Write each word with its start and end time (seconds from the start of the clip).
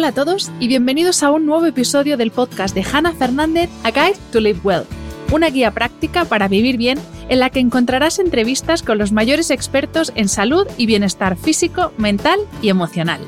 Hola 0.00 0.08
a 0.08 0.14
todos 0.14 0.50
y 0.58 0.66
bienvenidos 0.66 1.22
a 1.22 1.30
un 1.30 1.44
nuevo 1.44 1.66
episodio 1.66 2.16
del 2.16 2.30
podcast 2.30 2.74
de 2.74 2.82
Hannah 2.90 3.12
Fernández, 3.12 3.68
A 3.84 3.90
Guide 3.90 4.16
to 4.32 4.40
Live 4.40 4.60
Well, 4.64 4.84
una 5.30 5.50
guía 5.50 5.72
práctica 5.72 6.24
para 6.24 6.48
vivir 6.48 6.78
bien 6.78 6.98
en 7.28 7.38
la 7.38 7.50
que 7.50 7.60
encontrarás 7.60 8.18
entrevistas 8.18 8.82
con 8.82 8.96
los 8.96 9.12
mayores 9.12 9.50
expertos 9.50 10.10
en 10.14 10.30
salud 10.30 10.66
y 10.78 10.86
bienestar 10.86 11.36
físico, 11.36 11.92
mental 11.98 12.40
y 12.62 12.70
emocional. 12.70 13.20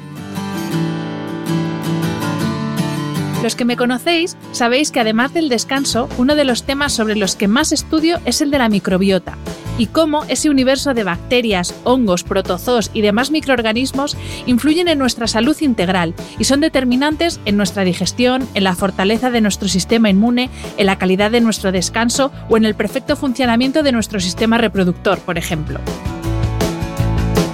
Los 3.42 3.56
que 3.56 3.64
me 3.64 3.76
conocéis 3.76 4.36
sabéis 4.52 4.92
que 4.92 5.00
además 5.00 5.34
del 5.34 5.48
descanso, 5.48 6.08
uno 6.16 6.36
de 6.36 6.44
los 6.44 6.62
temas 6.62 6.92
sobre 6.92 7.16
los 7.16 7.34
que 7.34 7.48
más 7.48 7.72
estudio 7.72 8.20
es 8.24 8.40
el 8.40 8.52
de 8.52 8.58
la 8.58 8.68
microbiota 8.68 9.36
y 9.78 9.86
cómo 9.86 10.24
ese 10.28 10.48
universo 10.48 10.94
de 10.94 11.02
bacterias, 11.02 11.74
hongos, 11.82 12.22
protozoos 12.22 12.90
y 12.92 13.00
demás 13.00 13.32
microorganismos 13.32 14.16
influyen 14.46 14.86
en 14.86 14.98
nuestra 14.98 15.26
salud 15.26 15.56
integral 15.60 16.14
y 16.38 16.44
son 16.44 16.60
determinantes 16.60 17.40
en 17.44 17.56
nuestra 17.56 17.82
digestión, 17.82 18.46
en 18.54 18.62
la 18.62 18.76
fortaleza 18.76 19.30
de 19.30 19.40
nuestro 19.40 19.68
sistema 19.68 20.08
inmune, 20.08 20.50
en 20.76 20.86
la 20.86 20.98
calidad 20.98 21.32
de 21.32 21.40
nuestro 21.40 21.72
descanso 21.72 22.30
o 22.48 22.56
en 22.56 22.64
el 22.64 22.76
perfecto 22.76 23.16
funcionamiento 23.16 23.82
de 23.82 23.92
nuestro 23.92 24.20
sistema 24.20 24.58
reproductor, 24.58 25.18
por 25.18 25.36
ejemplo. 25.36 25.80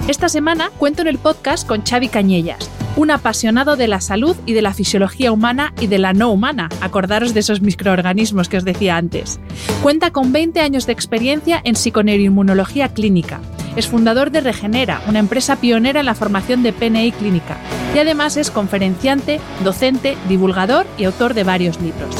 Esta 0.06 0.28
semana 0.28 0.70
cuento 0.76 1.02
en 1.02 1.08
el 1.08 1.18
podcast 1.18 1.66
con 1.66 1.82
Xavi 1.82 2.08
Cañellas, 2.08 2.68
un 2.98 3.12
apasionado 3.12 3.76
de 3.76 3.86
la 3.86 4.00
salud 4.00 4.36
y 4.44 4.54
de 4.54 4.62
la 4.62 4.74
fisiología 4.74 5.30
humana 5.30 5.72
y 5.80 5.86
de 5.86 5.98
la 5.98 6.12
no 6.12 6.32
humana, 6.32 6.68
acordaros 6.80 7.32
de 7.32 7.40
esos 7.40 7.60
microorganismos 7.60 8.48
que 8.48 8.56
os 8.56 8.64
decía 8.64 8.96
antes. 8.96 9.38
Cuenta 9.84 10.10
con 10.10 10.32
20 10.32 10.60
años 10.60 10.84
de 10.84 10.94
experiencia 10.94 11.60
en 11.62 11.76
psiconeuroinmunología 11.76 12.88
clínica. 12.88 13.40
Es 13.76 13.86
fundador 13.86 14.32
de 14.32 14.40
Regenera, 14.40 15.00
una 15.06 15.20
empresa 15.20 15.54
pionera 15.60 16.00
en 16.00 16.06
la 16.06 16.16
formación 16.16 16.64
de 16.64 16.72
PNI 16.72 17.12
clínica, 17.12 17.56
y 17.94 18.00
además 18.00 18.36
es 18.36 18.50
conferenciante, 18.50 19.38
docente, 19.62 20.16
divulgador 20.28 20.84
y 20.98 21.04
autor 21.04 21.34
de 21.34 21.44
varios 21.44 21.80
libros. 21.80 22.16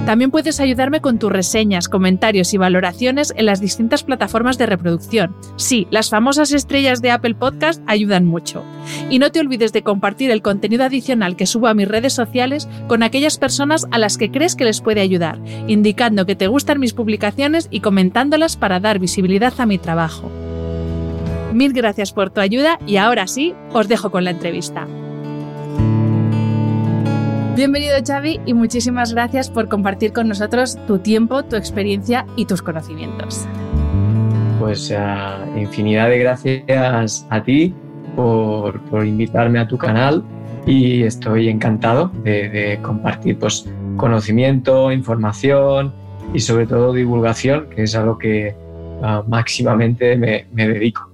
También 0.06 0.32
puedes 0.32 0.58
ayudarme 0.58 1.00
con 1.00 1.20
tus 1.20 1.30
reseñas, 1.30 1.88
comentarios 1.88 2.52
y 2.52 2.58
valoraciones 2.58 3.32
en 3.36 3.46
las 3.46 3.60
distintas 3.60 4.02
plataformas 4.02 4.58
de 4.58 4.66
reproducción. 4.66 5.36
Sí, 5.54 5.86
las 5.90 6.10
famosas 6.10 6.52
estrellas 6.52 7.00
de 7.02 7.12
Apple 7.12 7.36
Podcast 7.36 7.80
ayudan 7.86 8.24
mucho. 8.24 8.64
Y 9.10 9.20
no 9.20 9.30
te 9.30 9.38
olvides 9.38 9.72
de 9.72 9.82
compartir 9.82 10.32
el 10.32 10.42
contenido 10.42 10.82
adicional 10.82 11.36
que 11.36 11.46
subo 11.46 11.68
a 11.68 11.74
mis 11.74 11.86
redes 11.86 12.14
sociales 12.14 12.68
con 12.88 13.04
aquellas 13.04 13.38
personas 13.38 13.86
a 13.92 13.98
las 13.98 14.18
que 14.18 14.32
crees 14.32 14.56
que 14.56 14.64
les 14.64 14.80
puede 14.80 15.00
ayudar, 15.00 15.38
indicando 15.68 16.26
que 16.26 16.34
te 16.34 16.48
gustan 16.48 16.80
mis 16.80 16.94
publicaciones 16.94 17.68
y 17.70 17.78
comentándolas 17.78 18.56
para 18.56 18.80
dar 18.80 18.98
visibilidad 18.98 19.54
a 19.58 19.66
mi 19.66 19.78
trabajo. 19.78 20.30
Mil 21.52 21.72
gracias 21.72 22.12
por 22.12 22.30
tu 22.30 22.40
ayuda 22.40 22.80
y 22.88 22.96
ahora 22.96 23.28
sí, 23.28 23.54
os 23.72 23.86
dejo 23.86 24.10
con 24.10 24.24
la 24.24 24.30
entrevista. 24.30 24.88
Bienvenido 27.54 27.96
Xavi 28.02 28.40
y 28.46 28.54
muchísimas 28.54 29.12
gracias 29.12 29.50
por 29.50 29.68
compartir 29.68 30.14
con 30.14 30.26
nosotros 30.26 30.78
tu 30.86 31.00
tiempo, 31.00 31.42
tu 31.42 31.56
experiencia 31.56 32.24
y 32.34 32.46
tus 32.46 32.62
conocimientos. 32.62 33.46
Pues 34.58 34.90
uh, 34.90 35.58
infinidad 35.58 36.08
de 36.08 36.18
gracias 36.18 37.26
a 37.28 37.42
ti 37.42 37.74
por, 38.16 38.80
invitarme 39.04 39.58
a 39.58 39.68
tu 39.68 39.76
canal 39.76 40.24
y 40.66 41.02
estoy 41.02 41.50
encantado 41.50 42.10
de, 42.24 42.78
compartir 42.80 43.38
pues, 43.38 43.68
conocimiento, 43.98 44.90
información 44.90 45.92
y 46.32 46.40
sobre 46.40 46.66
todo 46.66 46.94
divulgación, 46.94 47.68
que 47.68 47.82
es 47.82 47.94
a 47.94 48.02
lo 48.02 48.16
que 48.16 48.54
uh, 49.02 49.28
máximamente 49.28 50.16
me, 50.16 50.46
me 50.52 50.68
dedico. 50.68 51.11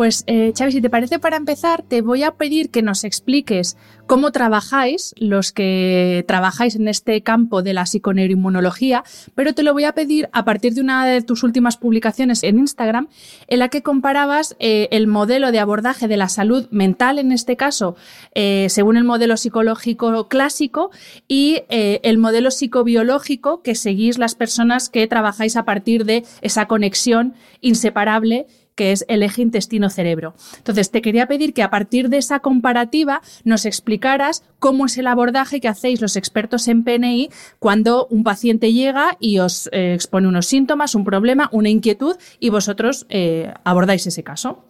Pues 0.00 0.24
eh, 0.26 0.54
si 0.56 0.80
te 0.80 0.88
parece 0.88 1.18
para 1.18 1.36
empezar, 1.36 1.82
te 1.82 2.00
voy 2.00 2.22
a 2.22 2.30
pedir 2.30 2.70
que 2.70 2.80
nos 2.80 3.04
expliques 3.04 3.76
cómo 4.06 4.32
trabajáis 4.32 5.14
los 5.18 5.52
que 5.52 6.24
trabajáis 6.26 6.74
en 6.74 6.88
este 6.88 7.22
campo 7.22 7.62
de 7.62 7.74
la 7.74 7.84
psiconeuroinmunología, 7.84 9.04
pero 9.34 9.52
te 9.52 9.62
lo 9.62 9.74
voy 9.74 9.84
a 9.84 9.92
pedir 9.92 10.30
a 10.32 10.46
partir 10.46 10.72
de 10.72 10.80
una 10.80 11.06
de 11.06 11.20
tus 11.20 11.42
últimas 11.42 11.76
publicaciones 11.76 12.42
en 12.42 12.58
Instagram, 12.58 13.08
en 13.46 13.58
la 13.58 13.68
que 13.68 13.82
comparabas 13.82 14.56
eh, 14.58 14.88
el 14.90 15.06
modelo 15.06 15.52
de 15.52 15.58
abordaje 15.58 16.08
de 16.08 16.16
la 16.16 16.30
salud 16.30 16.66
mental, 16.70 17.18
en 17.18 17.30
este 17.30 17.56
caso, 17.56 17.94
eh, 18.34 18.68
según 18.70 18.96
el 18.96 19.04
modelo 19.04 19.36
psicológico 19.36 20.28
clásico, 20.28 20.90
y 21.28 21.62
eh, 21.68 22.00
el 22.04 22.16
modelo 22.16 22.50
psicobiológico 22.50 23.62
que 23.62 23.74
seguís 23.74 24.18
las 24.18 24.34
personas 24.34 24.88
que 24.88 25.06
trabajáis 25.06 25.56
a 25.56 25.66
partir 25.66 26.06
de 26.06 26.24
esa 26.40 26.66
conexión 26.66 27.34
inseparable 27.60 28.46
que 28.80 28.92
es 28.92 29.04
el 29.08 29.22
eje 29.22 29.42
intestino-cerebro. 29.42 30.32
Entonces, 30.56 30.90
te 30.90 31.02
quería 31.02 31.26
pedir 31.26 31.52
que 31.52 31.62
a 31.62 31.68
partir 31.68 32.08
de 32.08 32.16
esa 32.16 32.40
comparativa 32.40 33.20
nos 33.44 33.66
explicaras 33.66 34.42
cómo 34.58 34.86
es 34.86 34.96
el 34.96 35.06
abordaje 35.06 35.60
que 35.60 35.68
hacéis 35.68 36.00
los 36.00 36.16
expertos 36.16 36.66
en 36.66 36.82
PNI 36.82 37.28
cuando 37.58 38.06
un 38.06 38.24
paciente 38.24 38.72
llega 38.72 39.18
y 39.20 39.38
os 39.38 39.68
eh, 39.72 39.92
expone 39.92 40.28
unos 40.28 40.46
síntomas, 40.46 40.94
un 40.94 41.04
problema, 41.04 41.50
una 41.52 41.68
inquietud 41.68 42.16
y 42.38 42.48
vosotros 42.48 43.04
eh, 43.10 43.52
abordáis 43.64 44.06
ese 44.06 44.24
caso. 44.24 44.64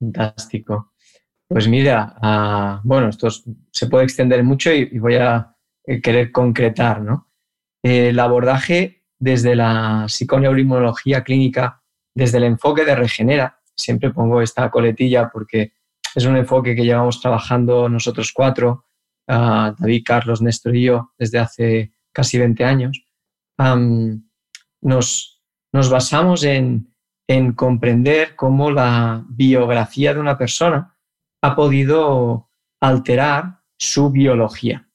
Fantástico. 0.00 0.94
Pues 1.46 1.68
mira, 1.68 2.16
ah, 2.20 2.80
bueno, 2.82 3.08
esto 3.08 3.28
se 3.70 3.86
puede 3.86 4.02
extender 4.02 4.42
mucho 4.42 4.72
y, 4.72 4.98
voy 4.98 5.14
a 5.14 5.54
eh, 5.86 6.00
querer 6.00 6.32
concretar, 6.32 7.00
¿no? 7.02 7.28
el 7.84 8.18
abordaje 8.18 9.04
desde 9.20 9.54
la 9.54 10.06
psiconeuroinmunología 10.08 11.22
clínica, 11.22 11.81
desde 12.14 12.38
el 12.38 12.44
enfoque 12.44 12.84
de 12.84 12.94
Regenera, 12.94 13.60
siempre 13.76 14.10
pongo 14.10 14.42
esta 14.42 14.70
coletilla 14.70 15.30
porque 15.30 15.72
es 16.14 16.24
un 16.24 16.36
enfoque 16.36 16.74
que 16.74 16.84
llevamos 16.84 17.20
trabajando 17.20 17.88
nosotros 17.88 18.32
cuatro, 18.32 18.86
uh, 19.28 19.74
David, 19.78 20.02
Carlos, 20.04 20.42
Néstor 20.42 20.76
y 20.76 20.84
yo, 20.84 21.12
desde 21.18 21.38
hace 21.38 21.92
casi 22.12 22.38
20 22.38 22.64
años. 22.64 23.04
nos, 24.82 25.42
nos, 25.72 25.90
basamos 25.90 26.44
en, 26.44 26.94
en 27.26 27.52
comprender 27.52 28.36
cómo 28.36 28.70
la 28.70 29.24
biografía 29.28 30.12
de 30.12 30.20
una 30.20 30.36
persona 30.36 30.96
ha 31.42 31.56
podido 31.56 32.50
alterar 32.80 33.60
su 33.78 34.10
biología. 34.10 34.88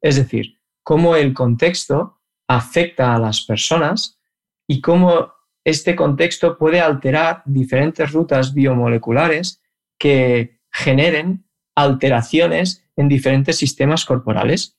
Es 0.00 0.16
decir, 0.16 0.60
cómo 0.82 1.16
el 1.16 1.34
contexto 1.34 2.20
afecta 2.46 3.14
a 3.14 3.18
las 3.18 3.40
personas 3.40 4.20
y 4.68 4.80
cómo 4.80 5.33
este 5.64 5.96
contexto 5.96 6.58
puede 6.58 6.80
alterar 6.80 7.42
diferentes 7.46 8.12
rutas 8.12 8.52
biomoleculares 8.52 9.62
que 9.98 10.60
generen 10.70 11.46
alteraciones 11.74 12.84
en 12.96 13.08
diferentes 13.08 13.56
sistemas 13.56 14.04
corporales. 14.04 14.76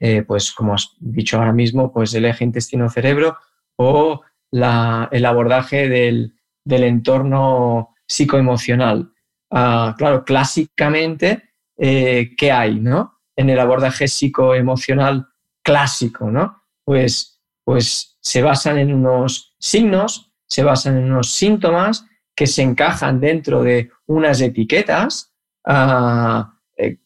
Eh, 0.00 0.22
pues 0.22 0.52
como 0.52 0.74
has 0.74 0.96
dicho 0.98 1.38
ahora 1.38 1.52
mismo, 1.52 1.92
pues 1.92 2.12
el 2.14 2.24
eje 2.24 2.44
intestino-cerebro 2.44 3.36
o 3.76 4.22
el 4.50 5.24
abordaje 5.24 5.88
del, 5.88 6.34
entorno 6.66 7.94
psicoemocional. 8.06 9.12
Ah, 9.50 9.94
claro, 9.96 10.24
clásicamente, 10.24 11.50
eh, 11.76 12.34
¿qué 12.36 12.52
hay 12.52 12.80
no? 12.80 13.20
en 13.36 13.50
el 13.50 13.58
abordaje 13.58 14.08
psicoemocional 14.08 15.28
clásico? 15.62 16.30
¿no? 16.30 16.62
Pues, 16.84 17.40
pues 17.64 18.11
se 18.22 18.40
basan 18.40 18.78
en 18.78 18.94
unos 18.94 19.54
signos, 19.58 20.32
se 20.46 20.62
basan 20.62 20.96
en 20.96 21.12
unos 21.12 21.32
síntomas 21.32 22.06
que 22.34 22.46
se 22.46 22.62
encajan 22.62 23.20
dentro 23.20 23.62
de 23.62 23.90
unas 24.06 24.40
etiquetas 24.40 25.34
ah, 25.66 26.54
eh, 26.76 26.98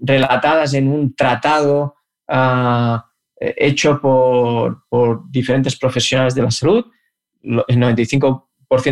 relatadas 0.00 0.74
en 0.74 0.88
un 0.88 1.14
tratado 1.14 1.94
ah, 2.28 3.06
hecho 3.38 4.00
por, 4.00 4.82
diferentes 5.30 5.78
profesionales 5.78 6.34
de 6.34 6.42
la 6.42 6.50
salud, 6.50 6.84
el 7.42 7.78
95% 7.78 8.42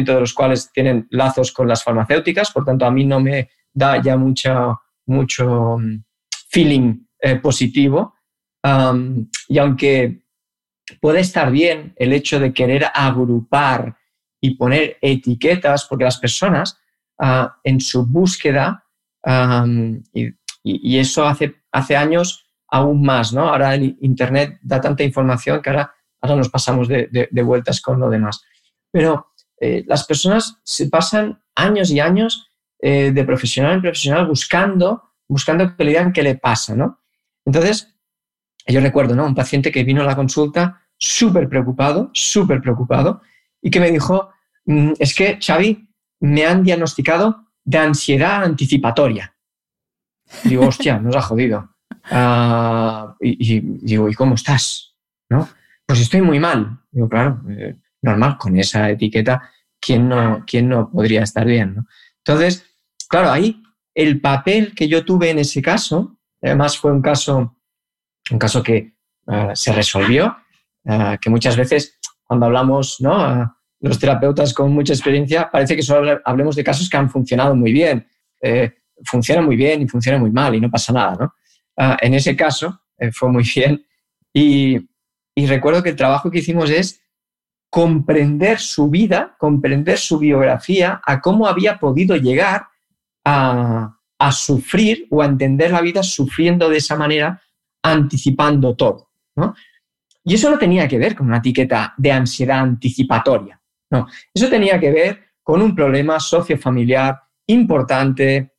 de 0.04 0.20
los 0.20 0.32
cuales 0.32 0.70
tienen 0.72 1.06
lazos 1.10 1.52
con 1.52 1.68
las 1.68 1.82
farmacéuticas, 1.82 2.52
por 2.52 2.64
tanto 2.64 2.86
a 2.86 2.90
mí 2.90 3.04
no 3.04 3.20
me 3.20 3.50
da 3.72 4.00
ya 4.00 4.16
mucho 4.16 4.78
mm, 5.78 6.02
feeling 6.48 7.06
eh, 7.20 7.36
positivo. 7.36 8.14
y 9.48 9.58
aunque 9.58 10.22
puede 11.00 11.20
estar 11.20 11.50
bien 11.50 11.94
el 11.96 12.12
hecho 12.12 12.40
de 12.40 12.52
querer 12.52 12.86
agrupar 12.94 13.96
y 14.40 14.54
poner 14.54 14.98
etiquetas, 15.00 15.84
porque 15.84 16.04
las 16.04 16.18
personas 16.18 16.78
ah, 17.18 17.56
en 17.64 17.80
su 17.80 18.06
búsqueda, 18.06 18.84
y, 20.64 20.98
eso 20.98 21.26
hace, 21.26 21.56
hace 21.72 21.96
años 21.96 22.46
aún 22.68 23.02
más, 23.02 23.32
¿no? 23.32 23.48
Ahora 23.48 23.74
el 23.74 23.96
Internet 24.00 24.58
da 24.62 24.80
tanta 24.80 25.02
información 25.02 25.60
que 25.62 25.70
ahora, 25.70 25.92
ahora 26.20 26.36
nos 26.36 26.48
pasamos 26.48 26.88
de, 26.88 27.28
vueltas 27.42 27.80
con 27.80 27.98
lo 27.98 28.10
demás. 28.10 28.42
Pero 28.90 29.32
eh, 29.60 29.84
las 29.86 30.04
personas 30.06 30.58
se 30.62 30.88
pasan 30.88 31.42
años 31.54 31.90
y 31.90 32.00
años 32.00 32.50
eh, 32.80 33.10
de 33.12 33.24
profesional 33.24 33.74
en 33.74 33.82
profesional 33.82 34.26
buscando, 34.26 35.14
buscando 35.26 35.76
que 35.76 35.84
le 35.84 35.90
digan 35.90 36.12
qué 36.12 36.22
le 36.22 36.36
pasa, 36.36 36.74
¿no? 36.76 37.00
Entonces, 37.44 37.97
yo 38.72 38.80
recuerdo, 38.80 39.14
¿no? 39.14 39.26
Un 39.26 39.34
paciente 39.34 39.72
que 39.72 39.84
vino 39.84 40.02
a 40.02 40.06
la 40.06 40.16
consulta 40.16 40.82
súper 40.98 41.48
preocupado, 41.48 42.10
súper 42.12 42.60
preocupado, 42.60 43.22
y 43.62 43.70
que 43.70 43.80
me 43.80 43.90
dijo, 43.90 44.30
mm, 44.66 44.92
es 44.98 45.14
que, 45.14 45.38
Xavi, 45.40 45.88
me 46.20 46.44
han 46.44 46.62
diagnosticado 46.62 47.46
de 47.64 47.78
ansiedad 47.78 48.44
anticipatoria. 48.44 49.34
digo, 50.44 50.66
hostia, 50.66 50.98
nos 50.98 51.16
ha 51.16 51.22
jodido. 51.22 51.74
Ah, 52.04 53.16
y, 53.20 53.60
digo, 53.60 54.08
¿y 54.08 54.14
cómo 54.14 54.34
estás? 54.34 54.94
¿No? 55.30 55.48
Pues 55.86 56.00
estoy 56.00 56.20
muy 56.20 56.38
mal. 56.38 56.80
Digo, 56.90 57.08
claro, 57.08 57.42
eh, 57.48 57.76
normal, 58.02 58.36
con 58.38 58.58
esa 58.58 58.90
etiqueta, 58.90 59.50
¿quién 59.80 60.08
no, 60.08 60.44
quién 60.46 60.68
no 60.68 60.90
podría 60.90 61.22
estar 61.22 61.46
bien? 61.46 61.86
Entonces, 62.18 62.64
claro, 63.08 63.30
ahí 63.30 63.62
el 63.94 64.20
papel 64.20 64.74
que 64.74 64.86
yo 64.86 65.04
tuve 65.04 65.30
en 65.30 65.40
ese 65.40 65.60
caso, 65.60 66.18
además 66.42 66.78
fue 66.78 66.92
un 66.92 67.02
caso, 67.02 67.57
un 68.30 68.38
caso 68.38 68.62
que 68.62 68.94
ah, 69.26 69.52
se 69.54 69.72
resolvió, 69.72 70.36
ah, 70.86 71.18
que 71.20 71.30
muchas 71.30 71.56
veces 71.56 71.98
cuando 72.24 72.46
hablamos, 72.46 73.00
¿no? 73.00 73.54
los 73.80 73.98
terapeutas 73.98 74.52
con 74.52 74.72
mucha 74.72 74.92
experiencia, 74.92 75.48
parece 75.50 75.76
que 75.76 75.82
solo 75.82 76.20
hablemos 76.24 76.56
de 76.56 76.64
casos 76.64 76.90
que 76.90 76.96
han 76.96 77.08
funcionado 77.08 77.54
muy 77.54 77.72
bien. 77.72 78.06
Eh, 78.42 78.72
funciona 79.04 79.42
muy 79.42 79.56
bien 79.56 79.82
y 79.82 79.88
funciona 79.88 80.18
muy 80.18 80.30
mal 80.30 80.54
y 80.54 80.60
no 80.60 80.70
pasa 80.70 80.92
nada, 80.92 81.16
¿no? 81.18 81.34
Ah, 81.76 81.96
en 82.00 82.14
ese 82.14 82.34
caso 82.34 82.80
eh, 82.98 83.12
fue 83.12 83.30
muy 83.30 83.44
bien 83.54 83.84
y, 84.32 84.88
recuerdo 85.46 85.82
que 85.84 85.90
el 85.90 85.96
trabajo 85.96 86.30
que 86.30 86.38
hicimos 86.38 86.68
es 86.68 87.00
comprender 87.70 88.58
su 88.58 88.90
vida, 88.90 89.36
comprender 89.38 89.98
su 89.98 90.18
biografía, 90.18 91.00
a 91.04 91.20
cómo 91.20 91.46
había 91.46 91.78
podido 91.78 92.16
llegar 92.16 92.66
a, 93.24 93.94
sufrir 94.32 95.06
o 95.10 95.22
a 95.22 95.26
entender 95.26 95.70
la 95.70 95.80
vida 95.80 96.02
sufriendo 96.02 96.68
de 96.68 96.78
esa 96.78 96.96
manera, 96.96 97.40
anticipando 97.82 98.74
todo. 98.74 99.10
Y 100.24 100.34
eso 100.34 100.50
no 100.50 100.58
tenía 100.58 100.86
que 100.86 100.98
ver 100.98 101.14
con 101.14 101.28
una 101.28 101.38
etiqueta 101.38 101.94
de 101.96 102.12
ansiedad 102.12 102.58
anticipatoria. 102.58 103.60
No, 103.90 104.06
eso 104.34 104.48
tenía 104.48 104.78
que 104.78 104.90
ver 104.90 105.24
con 105.42 105.62
un 105.62 105.74
problema 105.74 106.20
sociofamiliar 106.20 107.18
importante, 107.46 108.52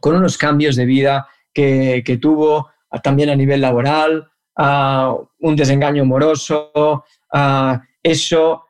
con 0.00 0.16
unos 0.16 0.36
cambios 0.36 0.76
de 0.76 0.84
vida 0.84 1.26
que, 1.52 2.18
tuvo 2.20 2.70
también 3.02 3.30
a 3.30 3.36
nivel 3.36 3.62
laboral, 3.62 4.30
un 5.38 5.56
desengaño 5.56 6.02
amoroso, 6.02 7.04
eso 8.02 8.64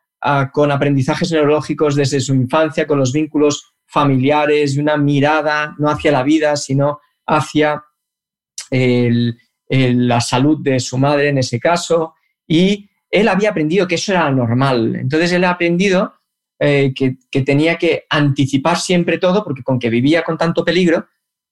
con 0.53 0.71
aprendizajes 0.71 1.33
neurológicos 1.33 1.97
desde 1.97 2.21
su 2.21 2.35
infancia, 2.35 2.87
con 2.87 2.99
los 2.99 3.13
vínculos 3.13 3.75
familiares 3.87 4.77
y 4.77 4.81
una 4.81 4.97
mirada 4.97 5.75
no 5.79 5.91
hacia 5.91 6.13
la 6.13 6.23
vida, 6.23 6.57
sino 6.57 7.01
hacia 7.27 7.85
la 9.69 10.21
salud 10.21 10.59
de 10.61 10.79
su 10.81 10.99
madre 10.99 11.29
en 11.29 11.39
ese 11.39 11.59
caso. 11.59 12.15
Y 12.47 12.89
él 13.11 13.29
había 13.29 13.51
aprendido 13.51 13.87
que 13.87 13.97
eso 13.97 14.13
era 14.13 14.31
normal. 14.31 14.97
Entonces 14.97 15.33
él 15.33 15.45
ha 15.45 15.51
aprendido 15.51 16.15
eh, 16.59 16.93
que, 16.95 17.17
que, 17.31 17.43
tenía 17.43 17.77
que 17.77 18.05
anticipar 18.09 18.79
siempre 18.79 19.19
todo, 19.19 19.45
porque 19.45 19.63
con 19.63 19.79
que 19.79 19.91
vivía 19.91 20.23
con 20.23 20.39
tanto 20.39 20.65
peligro, 20.65 21.07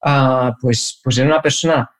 Ah, 0.06 0.54
pues, 0.60 1.00
pues 1.02 1.16
era 1.16 1.26
una 1.26 1.40
persona 1.40 1.90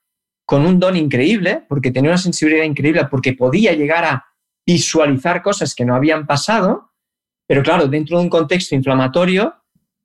con 0.45 0.67
un 0.67 0.79
don 0.79 0.95
increíble, 0.95 1.65
porque 1.67 1.91
tenía 1.91 2.11
una 2.11 2.19
sensibilidad 2.19 2.65
increíble, 2.65 3.07
porque 3.11 3.33
podía 3.33 3.73
llegar 3.73 4.05
a 4.05 4.27
visualizar 4.67 5.43
cosas 5.43 5.75
que 5.75 5.87
no 5.87 5.95
habían 5.95 6.27
pasado, 6.27 6.93
pero 7.47 7.63
claro, 7.63 7.89
dentro 7.89 8.19
de 8.19 8.25
un 8.25 8.29
contexto 8.29 8.75
inflamatorio, 8.75 9.55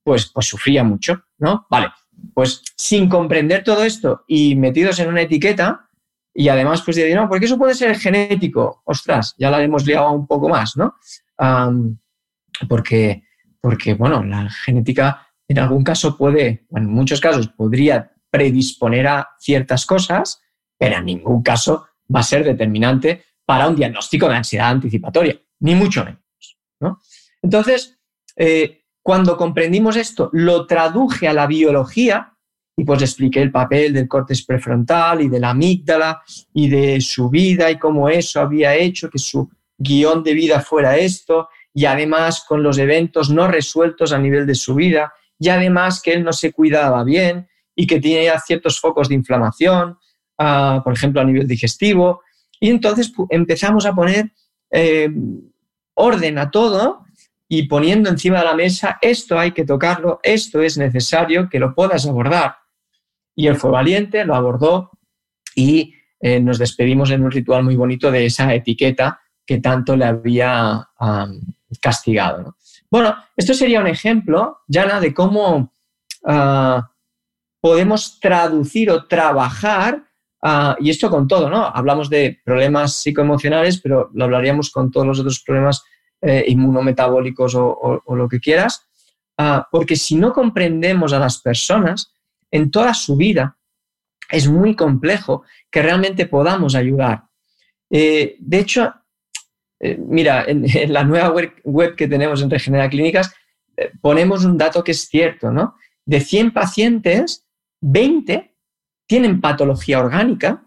pues, 0.01 0.28
pues 0.28 0.48
sufría 0.48 0.82
mucho, 0.82 1.25
¿no? 1.39 1.68
Vale, 1.70 1.88
pues 2.34 2.63
sin 2.78 3.10
comprender 3.10 3.66
todo 3.66 3.84
esto 3.84 4.24
y 4.28 4.56
metidos 4.56 4.98
en 5.00 5.10
una 5.10 5.22
etiqueta, 5.22 5.88
y 6.39 6.48
además 6.48 6.81
pues 6.84 6.96
decir, 6.96 7.17
no, 7.17 7.27
porque 7.27 7.48
eso 7.48 7.58
puede 7.58 7.75
ser 7.75 8.00
genético, 8.00 8.81
ostras, 8.86 9.36
ya 9.38 9.51
la 9.51 9.62
hemos 9.62 9.86
liado 9.86 10.10
un 10.13 10.25
poco 10.25 10.48
más, 10.48 10.77
¿no? 10.77 10.96
porque, 12.69 13.24
porque, 13.60 13.93
bueno, 13.93 14.24
la 14.24 14.50
genética 14.50 15.27
en 15.50 15.60
algún 15.60 15.84
caso 15.84 16.15
puede, 16.15 16.65
en 16.72 16.86
muchos 16.86 17.19
casos 17.19 17.50
podría 17.50 18.13
predisponer 18.29 19.05
a 19.08 19.29
ciertas 19.38 19.86
cosas, 19.86 20.41
pero 20.77 21.00
en 21.00 21.05
ningún 21.08 21.43
caso 21.43 21.88
va 22.15 22.22
a 22.22 22.24
ser 22.24 22.46
determinante 22.46 23.25
para 23.46 23.67
un 23.67 23.75
diagnóstico 23.75 24.29
de 24.29 24.36
ansiedad 24.36 24.69
anticipatoria, 24.69 25.38
ni 25.60 25.75
mucho 25.75 26.05
menos. 26.05 26.98
Entonces, 27.41 28.00
eh, 28.38 28.86
cuando 29.03 29.36
comprendimos 29.36 29.98
esto, 29.98 30.29
lo 30.31 30.65
traduje 30.67 31.27
a 31.27 31.34
la 31.34 31.48
biología 31.48 32.38
y 32.79 32.86
pues 32.86 33.01
expliqué 33.01 33.41
el 33.41 33.51
papel 33.51 33.91
del 33.93 34.07
córtex 34.07 34.45
prefrontal 34.45 35.21
y 35.21 35.27
de 35.27 35.38
la 35.38 35.50
amígdala 35.50 36.21
y 36.53 36.69
de 36.69 37.01
su 37.01 37.29
vida 37.29 37.69
y 37.69 37.77
cómo 37.77 38.07
eso 38.07 38.39
había 38.39 38.74
hecho 38.74 39.09
que 39.09 39.19
su 39.19 39.50
guion 39.77 40.24
de 40.24 40.33
vida 40.33 40.62
fuera 40.62 40.95
esto 40.95 41.50
y 41.74 41.83
además 41.83 42.45
con 42.48 42.63
los 42.63 42.77
eventos 42.77 43.29
no 43.29 43.50
resueltos 43.50 44.13
a 44.13 44.17
nivel 44.17 44.48
de 44.48 44.55
su 44.55 44.75
vida 44.75 45.12
y 45.38 45.50
además 45.50 46.01
que 46.01 46.13
él 46.13 46.24
no 46.24 46.31
se 46.31 46.53
cuidaba 46.53 47.03
bien 47.03 47.50
y 47.75 47.86
que 47.86 48.00
tenía 48.00 48.39
ciertos 48.39 48.79
focos 48.79 49.09
de 49.09 49.15
inflamación, 49.15 49.98
ah, 50.38 50.79
por 50.81 50.93
ejemplo, 50.93 51.19
a 51.19 51.25
nivel 51.25 51.48
digestivo. 51.48 52.21
Y 52.62 52.69
entonces 52.69 53.12
empezamos 53.29 53.86
a 53.86 53.93
poner 53.93 54.31
eh, 54.71 55.09
orden 55.95 56.38
a 56.38 56.50
todo 56.50 57.03
y 57.50 57.63
poniendo 57.63 58.09
encima 58.09 58.39
de 58.39 58.45
la 58.45 58.55
mesa, 58.55 59.00
esto 59.01 59.38
hay 59.38 59.51
que 59.51 59.65
tocarlo, 59.65 60.21
esto 60.24 60.62
es 60.62 60.77
necesario 60.77 61.50
que 61.50 61.59
lo 61.59 61.75
puedas 61.75 62.07
abordar. 62.07 62.59
Y 63.39 63.48
él 63.48 63.55
fue 63.55 63.72
valiente, 63.72 64.25
lo 64.25 64.36
abordó 64.36 64.91
y 65.55 65.93
eh, 66.19 66.41
nos 66.41 66.58
despedimos 66.58 67.10
en 67.10 67.24
un 67.24 67.31
ritual 67.31 67.63
muy 67.63 67.77
bonito 67.77 68.12
de 68.12 68.25
esa 68.25 68.53
etiqueta 68.53 69.22
que 69.46 69.60
tanto 69.60 69.96
le 69.96 70.03
había 70.03 70.89
castigado. 71.79 72.58
Bueno, 72.91 73.15
esto 73.38 73.53
sería 73.53 73.79
un 73.79 73.88
ejemplo, 73.88 74.58
Jana, 74.69 75.00
de 75.00 75.13
cómo 75.13 75.72
ah, 76.25 76.91
podemos 77.62 78.19
traducir 78.19 78.91
o 78.91 79.05
trabajar, 79.05 80.03
ah, 80.43 80.75
y 80.77 80.89
esto 80.89 81.10
con 81.10 81.25
todo, 81.25 81.50
¿no? 81.50 81.65
Hablamos 81.65 82.10
de 82.10 82.41
problemas 82.43 82.96
psicoemocionales, 82.96 83.79
pero 83.79 84.10
lo 84.13 84.25
hablaríamos 84.25 84.69
con 84.69 84.91
todos 84.91 85.08
los 85.08 85.19
otros 85.22 85.41
problemas 85.46 85.81
eh, 86.22 86.43
inmunometabólicos 86.46 87.55
o, 87.55 88.03
lo 88.05 88.27
que 88.27 88.41
quieras, 88.41 88.86
ah, 89.38 89.65
porque 89.72 89.96
si 89.96 90.15
no 90.15 90.34
comprendemos 90.34 91.13
a 91.13 91.19
las 91.19 91.41
personas 91.41 92.12
en 92.51 92.72
toda 92.72 92.94
su 92.94 93.15
vida, 93.15 93.58
es 94.29 94.48
muy 94.48 94.75
complejo 94.75 95.44
que 95.70 95.82
realmente 95.82 96.25
podamos 96.25 96.75
ayudar. 96.75 97.24
Eh, 97.89 98.36
de 98.39 98.60
hecho, 98.60 98.94
eh, 99.79 99.98
mira, 100.00 100.46
en, 100.48 100.65
la 100.94 101.03
nueva 101.03 101.34
web, 101.63 101.96
que 101.96 102.08
tenemos 102.08 102.41
en 102.41 102.50
Regenera 102.50 102.89
Clínicas, 102.89 103.34
ponemos 104.01 104.44
un 104.44 104.58
dato 104.58 104.84
que 104.84 104.91
es 104.91 105.08
cierto, 105.08 105.51
¿no? 105.51 105.75
De 106.06 106.20
100 106.20 106.51
pacientes, 106.51 107.46
20 107.82 108.53
tienen 109.08 109.41
patología 109.41 110.00
orgánica 110.00 110.63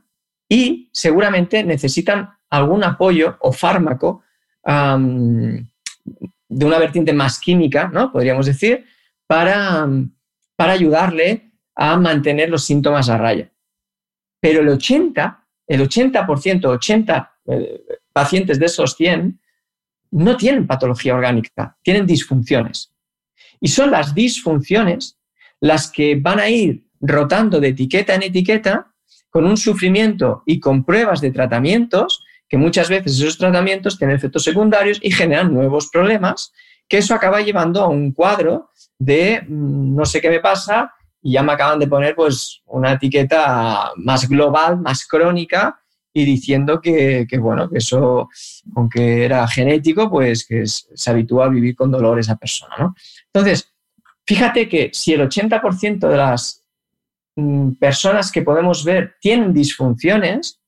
y 0.48 0.90
seguramente 0.92 1.62
necesitan 1.62 2.30
algún 2.50 2.84
apoyo 2.84 3.36
o 3.40 3.52
fármaco 3.52 4.22
de 4.64 6.66
una 6.66 6.78
vertiente 6.78 7.12
más 7.12 7.38
química, 7.38 7.88
¿no? 7.88 8.12
Podríamos 8.12 8.46
decir, 8.46 8.84
para, 9.26 9.88
para 10.56 10.72
ayudarle 10.72 11.51
a 11.74 11.96
mantener 11.96 12.50
los 12.50 12.64
síntomas 12.64 13.08
a 13.08 13.18
raya. 13.18 13.50
Pero 14.40 14.60
el 14.60 14.68
80, 14.68 15.46
el 15.66 15.88
80%, 15.88 16.64
80 16.66 17.32
eh, 17.46 17.82
pacientes 18.12 18.58
de 18.58 18.66
esos 18.66 18.94
100 18.96 19.40
no 20.12 20.36
tienen 20.36 20.66
patología 20.66 21.14
orgánica, 21.14 21.76
tienen 21.82 22.06
disfunciones. 22.06 22.92
Y 23.60 23.68
son 23.68 23.90
las 23.90 24.14
disfunciones 24.14 25.18
las 25.60 25.90
que 25.90 26.16
van 26.16 26.40
a 26.40 26.48
ir 26.48 26.84
rotando 27.00 27.60
de 27.60 27.68
etiqueta 27.68 28.14
en 28.14 28.24
etiqueta 28.24 28.92
con 29.30 29.46
un 29.46 29.56
sufrimiento 29.56 30.42
y 30.44 30.60
con 30.60 30.84
pruebas 30.84 31.20
de 31.20 31.30
tratamientos 31.30 32.22
que 32.48 32.58
muchas 32.58 32.90
veces 32.90 33.18
esos 33.18 33.38
tratamientos 33.38 33.96
tienen 33.96 34.16
efectos 34.16 34.44
secundarios 34.44 34.98
y 35.02 35.10
generan 35.10 35.54
nuevos 35.54 35.88
problemas, 35.88 36.52
que 36.86 36.98
eso 36.98 37.14
acaba 37.14 37.40
llevando 37.40 37.80
a 37.80 37.88
un 37.88 38.12
cuadro 38.12 38.68
de 38.98 39.40
mm, 39.48 39.96
no 39.96 40.04
sé 40.04 40.20
qué 40.20 40.28
me 40.28 40.40
pasa 40.40 40.92
y 41.22 41.32
ya 41.32 41.42
me 41.42 41.52
acaban 41.52 41.78
de 41.78 41.86
poner 41.86 42.14
pues 42.14 42.62
una 42.66 42.92
etiqueta 42.92 43.92
más 43.96 44.28
global, 44.28 44.80
más 44.80 45.06
crónica 45.06 45.80
y 46.12 46.24
diciendo 46.24 46.80
que, 46.80 47.26
bueno, 47.40 47.70
que 47.70 47.78
eso, 47.78 48.28
aunque 48.74 49.24
era 49.24 49.46
genético, 49.48 50.10
pues 50.10 50.46
que 50.46 50.66
se 50.66 51.10
habitúa 51.10 51.46
a 51.46 51.48
vivir 51.48 51.74
con 51.74 51.90
dolor 51.90 52.18
esa 52.18 52.36
persona, 52.36 52.74
¿no? 52.78 52.94
Entonces, 53.32 53.72
fíjate 54.26 54.68
que 54.68 54.90
si 54.92 55.14
el 55.14 55.22
80% 55.22 56.08
de 56.08 56.16
las 56.16 56.64
mm, 57.36 57.72
personas 57.72 58.30
que 58.30 58.42
podemos 58.42 58.84
ver 58.84 59.14
tienen 59.20 59.54
disfunciones, 59.54 60.62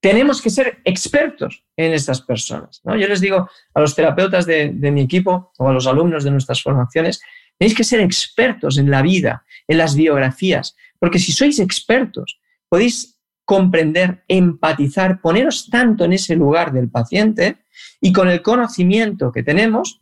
tenemos 0.00 0.40
que 0.40 0.50
ser 0.50 0.78
expertos 0.84 1.62
en 1.76 1.92
estas 1.92 2.22
personas. 2.22 2.80
¿no? 2.84 2.96
Yo 2.96 3.06
les 3.06 3.20
digo 3.20 3.48
a 3.74 3.80
los 3.80 3.94
terapeutas 3.94 4.46
de, 4.46 4.70
mi 4.72 5.02
equipo 5.02 5.52
o 5.58 5.68
a 5.68 5.72
los 5.72 5.86
alumnos 5.86 6.24
de 6.24 6.30
nuestras 6.30 6.62
formaciones, 6.62 7.20
tenéis 7.60 7.76
que 7.76 7.84
ser 7.84 8.00
expertos 8.00 8.78
en 8.78 8.90
la 8.90 9.02
vida, 9.02 9.44
en 9.68 9.76
las 9.76 9.94
biografías, 9.94 10.74
porque 10.98 11.18
si 11.18 11.30
sois 11.30 11.58
expertos, 11.58 12.40
podéis 12.70 13.20
comprender, 13.44 14.24
empatizar, 14.28 15.20
poneros 15.20 15.68
tanto 15.68 16.06
en 16.06 16.14
ese 16.14 16.36
lugar 16.36 16.72
del 16.72 16.88
paciente 16.88 17.58
y 18.00 18.14
con 18.14 18.30
el 18.30 18.40
conocimiento 18.40 19.30
que 19.30 19.42
tenemos 19.42 20.00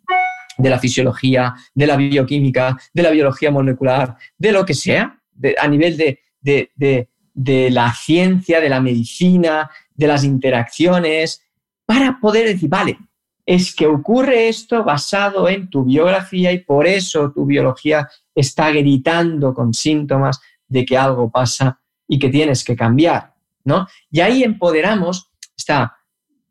de 0.56 0.70
la 0.70 0.78
fisiología, 0.78 1.56
de 1.74 1.86
la 1.88 1.96
bioquímica, 1.96 2.78
de 2.94 3.02
la 3.02 3.10
biología 3.10 3.50
molecular, 3.50 4.16
de 4.36 4.52
lo 4.52 4.64
que 4.64 4.74
sea, 4.74 5.20
a 5.60 5.66
nivel 5.66 5.96
de, 5.96 6.20
de 6.40 7.70
la 7.72 7.92
ciencia, 7.92 8.60
de 8.60 8.68
la 8.68 8.80
medicina, 8.80 9.68
de 9.92 10.06
las 10.06 10.22
interacciones, 10.22 11.42
para 11.84 12.20
poder 12.20 12.46
decir, 12.46 12.68
vale, 12.68 12.98
es 13.48 13.74
que 13.74 13.86
ocurre 13.86 14.50
esto 14.50 14.84
basado 14.84 15.48
en 15.48 15.70
tu 15.70 15.82
biografía 15.82 16.52
y 16.52 16.58
por 16.58 16.86
eso 16.86 17.32
tu 17.32 17.46
biología 17.46 18.06
está 18.34 18.70
gritando 18.70 19.54
con 19.54 19.72
síntomas 19.72 20.38
de 20.66 20.84
que 20.84 20.98
algo 20.98 21.30
pasa 21.30 21.80
y 22.06 22.18
que 22.18 22.28
tienes 22.28 22.62
que 22.62 22.76
cambiar, 22.76 23.32
¿no? 23.64 23.86
Y 24.10 24.20
ahí 24.20 24.42
empoderamos 24.42 25.30
esta 25.56 25.96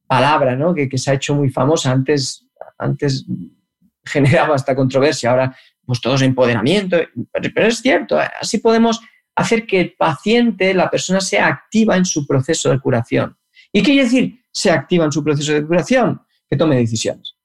palabra, 0.08 0.56
¿no? 0.56 0.74
Que, 0.74 0.90
se 0.98 1.12
ha 1.12 1.14
hecho 1.14 1.36
muy 1.36 1.52
famosa 1.52 1.92
antes, 1.92 2.48
antes 2.80 3.28
generaba 4.04 4.56
esta 4.56 4.76
controversia, 4.76 5.30
ahora 5.30 5.56
pues 5.86 6.02
todo 6.02 6.16
es 6.16 6.24
empoderamiento, 6.24 6.98
pero 7.32 7.68
es 7.68 7.78
cierto, 7.78 8.18
así 8.42 8.58
podemos 8.58 9.02
hacer 9.36 9.68
que 9.68 9.82
el 9.82 9.94
paciente, 9.94 10.74
la 10.74 10.90
persona, 10.90 11.22
sea 11.22 11.46
activa 11.46 11.96
en 11.96 12.06
su 12.06 12.26
proceso 12.26 12.72
de 12.72 12.80
curación. 12.80 13.38
¿Y 13.72 13.84
qué 13.84 13.92
quiere 13.92 14.04
decir 14.06 14.42
sea 14.52 14.74
activa 14.74 15.06
en 15.06 15.12
su 15.12 15.24
proceso 15.24 15.54
de 15.54 15.64
curación? 15.64 16.22
Que 16.50 16.58
tome 16.58 16.78
decisiones. 16.78 17.36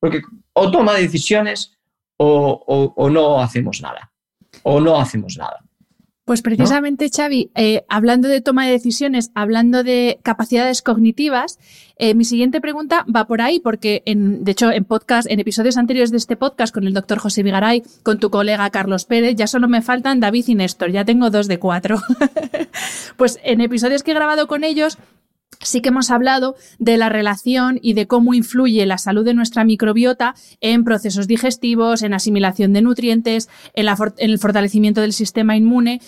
Porque 0.00 0.22
o 0.52 0.70
toma 0.70 0.94
decisiones 0.94 1.76
o, 2.16 3.10
no 3.10 3.40
hacemos 3.40 3.80
nada. 3.80 4.10
O 4.62 4.80
no 4.80 4.98
hacemos 4.98 5.36
nada. 5.36 5.62
Pues 6.24 6.42
precisamente, 6.42 7.08
Xavi, 7.08 7.52
eh, 7.54 7.84
hablando 7.88 8.26
de 8.26 8.40
toma 8.40 8.66
de 8.66 8.72
decisiones, 8.72 9.30
hablando 9.36 9.84
de 9.84 10.18
capacidades 10.24 10.82
cognitivas, 10.82 11.60
eh, 11.98 12.14
mi 12.14 12.24
siguiente 12.24 12.60
pregunta 12.60 13.06
va 13.14 13.28
por 13.28 13.40
ahí, 13.40 13.60
porque 13.60 14.02
en, 14.06 14.42
de 14.42 14.50
hecho 14.50 14.72
en 14.72 14.84
podcast, 14.84 15.30
en 15.30 15.38
episodios 15.38 15.76
anteriores 15.76 16.10
de 16.10 16.16
este 16.16 16.36
podcast 16.36 16.74
con 16.74 16.84
el 16.84 16.94
doctor 16.94 17.18
José 17.18 17.44
Vigaray, 17.44 17.84
con 18.02 18.18
tu 18.18 18.30
colega 18.30 18.68
Carlos 18.70 19.04
Pérez, 19.04 19.36
ya 19.36 19.46
solo 19.46 19.68
me 19.68 19.82
faltan 19.82 20.18
David 20.18 20.48
y 20.48 20.56
Néstor, 20.56 20.90
ya 20.90 21.04
tengo 21.04 21.30
dos 21.30 21.46
de 21.46 21.60
cuatro. 21.60 22.02
pues 23.16 23.38
en 23.44 23.60
episodios 23.60 24.02
que 24.02 24.10
he 24.10 24.14
grabado 24.14 24.48
con 24.48 24.64
ellos, 24.64 24.98
sí 25.60 25.80
que 25.80 25.88
hemos 25.88 26.10
hablado 26.10 26.56
de 26.78 26.96
la 26.96 27.08
relación 27.08 27.78
y 27.82 27.94
de 27.94 28.06
cómo 28.06 28.34
influye 28.34 28.84
la 28.86 28.98
salud 28.98 29.24
de 29.24 29.34
nuestra 29.34 29.64
microbiota 29.64 30.34
en 30.60 30.84
procesos 30.84 31.26
digestivos, 31.26 32.02
en 32.02 32.14
asimilación 32.14 32.72
de 32.72 32.82
nutrientes, 32.82 33.48
en, 33.74 33.86
el 34.18 34.38
fortalecimiento 34.38 35.00
del 35.00 35.12
sistema 35.12 35.56
inmune 35.56 36.00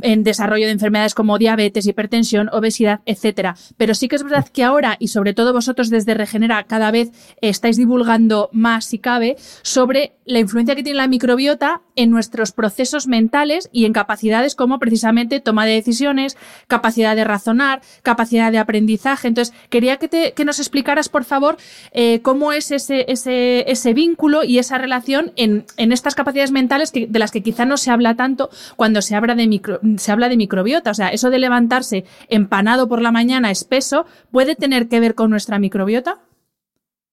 en 0.00 0.22
desarrollo 0.22 0.66
de 0.66 0.72
enfermedades 0.72 1.14
como 1.14 1.38
diabetes, 1.38 1.86
hipertensión, 1.86 2.48
obesidad, 2.52 3.00
etcétera. 3.04 3.56
Pero 3.76 3.94
sí 3.94 4.06
que 4.06 4.14
es 4.14 4.22
verdad 4.22 4.46
que 4.48 4.62
ahora, 4.62 4.96
y 5.00 5.08
sobre 5.08 5.34
todo 5.34 5.52
vosotros 5.52 5.90
desde 5.90 6.14
Regenera, 6.14 6.62
cada 6.64 6.92
vez 6.92 7.10
estáis 7.40 7.76
divulgando 7.76 8.48
más, 8.52 8.84
si 8.84 8.98
cabe, 9.00 9.36
sobre 9.62 10.12
la 10.24 10.38
influencia 10.38 10.76
que 10.76 10.84
tiene 10.84 10.98
la 10.98 11.08
microbiota 11.08 11.82
en 11.96 12.10
nuestros 12.10 12.52
procesos 12.52 13.08
mentales 13.08 13.68
y 13.72 13.86
en 13.86 13.92
capacidades 13.92 14.54
como 14.54 14.78
precisamente 14.78 15.40
toma 15.40 15.66
de 15.66 15.72
decisiones, 15.72 16.36
capacidad 16.68 17.16
de 17.16 17.24
razonar, 17.24 17.80
capacidad 18.02 18.52
de 18.52 18.58
aprendizaje. 18.58 19.26
Entonces, 19.26 19.52
quería 19.68 19.96
que, 19.96 20.06
te, 20.06 20.32
que 20.32 20.44
nos 20.44 20.60
explicaras, 20.60 21.08
por 21.08 21.24
favor, 21.24 21.56
eh, 21.92 22.20
cómo 22.22 22.52
es 22.52 22.70
ese, 22.70 23.06
ese, 23.08 23.68
ese, 23.68 23.94
vínculo 23.94 24.44
y 24.44 24.58
esa 24.58 24.78
relación 24.78 25.32
en, 25.34 25.64
en 25.76 25.90
estas 25.90 26.14
capacidades 26.14 26.52
mentales 26.52 26.92
de 26.92 27.18
las 27.18 27.32
que 27.32 27.42
quizá 27.42 27.64
no 27.64 27.76
se 27.76 27.90
habla 27.90 28.14
tanto 28.14 28.50
cuando 28.76 29.02
se 29.02 29.16
habla 29.16 29.34
de 29.34 29.48
micro 29.48 29.80
se 29.96 30.12
habla 30.12 30.28
de 30.28 30.36
microbiota, 30.36 30.90
o 30.90 30.94
sea, 30.94 31.08
eso 31.08 31.30
de 31.30 31.38
levantarse 31.38 32.04
empanado 32.28 32.88
por 32.88 33.00
la 33.00 33.12
mañana 33.12 33.50
espeso, 33.50 34.06
¿puede 34.30 34.54
tener 34.54 34.88
que 34.88 35.00
ver 35.00 35.14
con 35.14 35.30
nuestra 35.30 35.58
microbiota? 35.58 36.20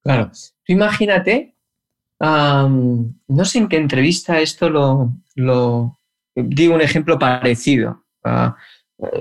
Claro, 0.03 0.31
tú 0.65 0.73
imagínate, 0.73 1.55
no 2.19 3.45
sé 3.45 3.57
en 3.57 3.67
qué 3.67 3.77
entrevista 3.77 4.39
esto 4.39 4.69
lo, 4.69 5.99
digo 6.35 6.75
un 6.75 6.81
ejemplo 6.81 7.17
parecido. 7.17 8.05
Ah, 8.23 8.55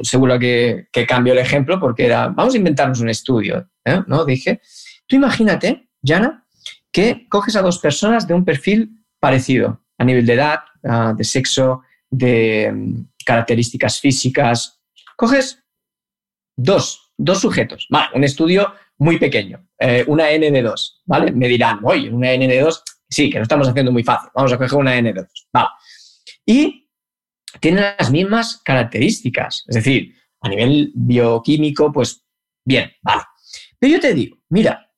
seguro 0.02 0.38
que, 0.38 0.88
que 0.92 1.06
el 1.10 1.38
ejemplo 1.38 1.80
porque 1.80 2.06
era, 2.06 2.28
vamos 2.28 2.54
a 2.54 2.58
inventarnos 2.58 3.00
un 3.00 3.08
estudio, 3.08 3.68
¿eh? 3.84 4.02
¿no? 4.06 4.24
Dije, 4.24 4.60
tú 5.06 5.16
imagínate, 5.16 5.88
Jana, 6.02 6.46
que 6.92 7.26
coges 7.28 7.56
a 7.56 7.62
dos 7.62 7.78
personas 7.78 8.26
de 8.26 8.34
un 8.34 8.44
perfil 8.44 9.04
parecido 9.18 9.80
a 9.98 10.04
nivel 10.04 10.26
de 10.26 10.34
edad, 10.34 10.60
ah, 10.84 11.12
de 11.16 11.24
sexo, 11.24 11.82
de, 12.10 12.72
características 13.24 14.00
físicas. 14.00 14.80
Coges 15.16 15.64
dos, 16.56 17.12
dos 17.16 17.40
sujetos, 17.40 17.86
vale, 17.90 18.10
un 18.14 18.24
estudio 18.24 18.74
muy 18.98 19.18
pequeño, 19.18 19.66
eh, 19.78 20.04
una 20.06 20.30
N 20.30 20.50
de 20.50 20.62
2, 20.62 21.02
¿vale? 21.06 21.32
Me 21.32 21.48
dirán, 21.48 21.80
oye, 21.82 22.10
una 22.10 22.32
N 22.32 22.46
de 22.46 22.60
2, 22.60 22.82
sí, 23.08 23.30
que 23.30 23.38
lo 23.38 23.42
estamos 23.42 23.68
haciendo 23.68 23.92
muy 23.92 24.04
fácil, 24.04 24.30
vamos 24.34 24.52
a 24.52 24.58
coger 24.58 24.78
una 24.78 24.96
N 24.96 25.12
de 25.12 25.20
2, 25.20 25.48
vale. 25.52 25.68
Y 26.46 26.90
tienen 27.60 27.84
las 27.98 28.10
mismas 28.10 28.60
características, 28.64 29.64
es 29.66 29.74
decir, 29.74 30.14
a 30.40 30.48
nivel 30.48 30.92
bioquímico, 30.94 31.92
pues 31.92 32.24
bien, 32.64 32.92
vale. 33.02 33.22
Pero 33.78 33.94
yo 33.94 34.00
te 34.00 34.14
digo, 34.14 34.38
mira, 34.50 34.90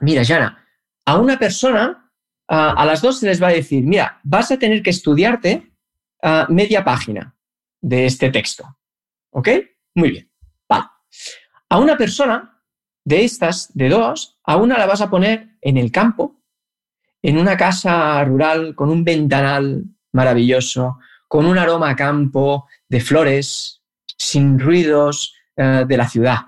mira, 0.00 0.24
Jana, 0.24 0.66
a 1.04 1.18
una 1.18 1.38
persona, 1.38 2.10
a 2.48 2.86
las 2.86 3.02
dos 3.02 3.20
se 3.20 3.26
les 3.26 3.42
va 3.42 3.48
a 3.48 3.52
decir, 3.52 3.82
mira, 3.84 4.20
vas 4.22 4.50
a 4.50 4.58
tener 4.58 4.82
que 4.82 4.90
estudiarte 4.90 5.75
media 6.48 6.84
página 6.84 7.34
de 7.80 8.06
este 8.06 8.30
texto. 8.30 8.78
¿Ok? 9.30 9.48
Muy 9.94 10.10
bien. 10.10 10.30
A 11.68 11.78
una 11.78 11.96
persona 11.96 12.62
de 13.04 13.24
estas, 13.24 13.70
de 13.74 13.88
dos, 13.88 14.38
a 14.44 14.56
una 14.56 14.78
la 14.78 14.86
vas 14.86 15.00
a 15.00 15.10
poner 15.10 15.56
en 15.60 15.76
el 15.76 15.90
campo, 15.90 16.42
en 17.22 17.38
una 17.38 17.56
casa 17.56 18.22
rural 18.24 18.74
con 18.74 18.88
un 18.88 19.02
ventanal 19.02 19.84
maravilloso, 20.12 20.98
con 21.26 21.46
un 21.46 21.58
aroma 21.58 21.90
a 21.90 21.96
campo, 21.96 22.68
de 22.88 23.00
flores, 23.00 23.82
sin 24.16 24.58
ruidos 24.60 25.34
eh, 25.56 25.84
de 25.86 25.96
la 25.96 26.08
ciudad 26.08 26.38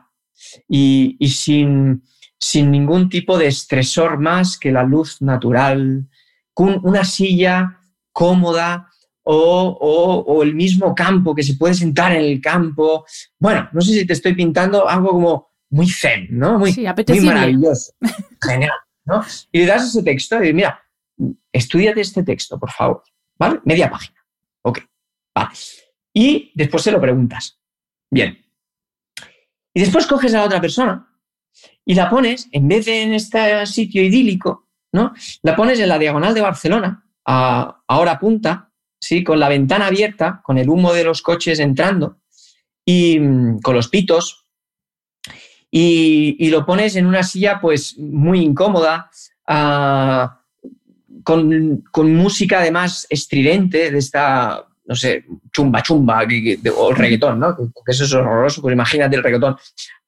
y, 0.68 1.16
sin, 1.28 2.04
sin 2.38 2.70
ningún 2.70 3.08
tipo 3.08 3.37
de 3.37 3.48
estresor 3.48 4.18
más 4.18 4.56
que 4.56 4.70
la 4.70 4.84
luz 4.84 5.20
natural, 5.20 6.08
con 6.54 6.80
una 6.84 7.04
silla 7.04 7.80
cómoda 8.12 8.88
o, 9.30 10.42
el 10.42 10.54
mismo 10.54 10.94
campo, 10.94 11.35
que 11.35 11.42
se 11.42 11.54
puede 11.54 11.75
sentar 11.75 12.12
en 12.12 12.23
el 12.23 12.40
campo. 12.40 13.04
Bueno, 13.38 13.68
no 13.73 13.80
sé 13.80 13.92
si 13.92 14.06
te 14.06 14.14
estoy 14.14 14.35
pintando 14.35 14.88
algo 14.88 15.11
como 15.11 15.49
muy 15.70 15.88
zen, 15.88 16.28
¿no? 16.30 16.58
Muy, 16.58 16.75
muy 16.75 17.20
maravilloso. 17.20 17.92
Genial, 18.42 18.73
¿no? 19.04 19.23
Y 19.52 19.61
le 19.61 19.66
das 19.66 19.85
ese 19.85 20.02
texto 20.02 20.37
y 20.37 20.40
dices, 20.40 20.54
mira, 20.54 20.82
estudiate 21.52 22.00
este 22.00 22.23
texto, 22.23 22.58
por 22.58 22.70
favor, 22.70 23.02
¿vale? 23.38 23.61
Media 23.64 23.90
página. 23.90 24.18
Ok, 24.62 24.80
vale. 25.35 25.50
Y 26.14 26.50
después 26.54 26.82
se 26.82 26.90
lo 26.90 27.00
preguntas. 27.00 27.61
Bien. 28.11 28.38
Y 29.75 29.80
después 29.80 30.06
coges 30.06 30.32
a 30.32 30.38
la 30.38 30.44
otra 30.44 30.61
persona 30.61 31.06
y 31.85 31.94
la 31.94 32.08
pones, 32.08 32.49
en 32.50 32.66
vez 32.66 32.87
de 32.87 33.02
en 33.02 33.12
este 33.12 33.66
sitio 33.66 34.02
idílico, 34.02 34.68
¿no? 34.92 35.12
La 35.42 35.54
pones 35.54 35.78
en 35.80 35.88
la 35.90 35.99
diagonal 35.99 36.32
de 36.32 36.40
Barcelona, 36.40 37.06
a, 37.26 37.82
a 37.87 37.99
hora 37.99 38.18
punta, 38.18 38.67
¿sí? 39.00 39.25
con 39.25 39.40
la 39.40 39.49
ventana 39.49 39.87
abierta, 39.87 40.40
con 40.43 40.59
el 40.59 40.69
humo 40.69 40.93
de 40.93 41.05
los 41.05 41.23
coches 41.23 41.59
entrando 41.59 42.19
y 42.85 43.19
mm, 43.19 43.61
con 43.61 43.75
los 43.75 43.88
pitos. 43.88 44.47
Y, 45.71 46.49
lo 46.49 46.64
pones 46.64 46.97
en 46.97 47.05
una 47.05 47.23
silla 47.23 47.61
pues 47.61 47.99
muy 47.99 48.40
incómoda, 48.40 49.11
ah, 49.47 50.40
con, 51.23 51.85
música 51.95 52.61
además 52.61 53.07
estridente 53.11 53.90
de 53.90 53.99
esta, 53.99 54.64
no 54.87 54.95
sé, 54.95 55.26
chumba 55.52 55.83
chumba 55.83 56.26
o 56.75 56.95
reggaetón, 56.95 57.38
¿no? 57.38 57.55
Que 57.55 57.93
eso 57.93 58.05
es 58.05 58.14
horroroso, 58.14 58.62
pues 58.62 58.73
imagínate 58.73 59.17
el 59.17 59.23
reggaetón 59.23 59.57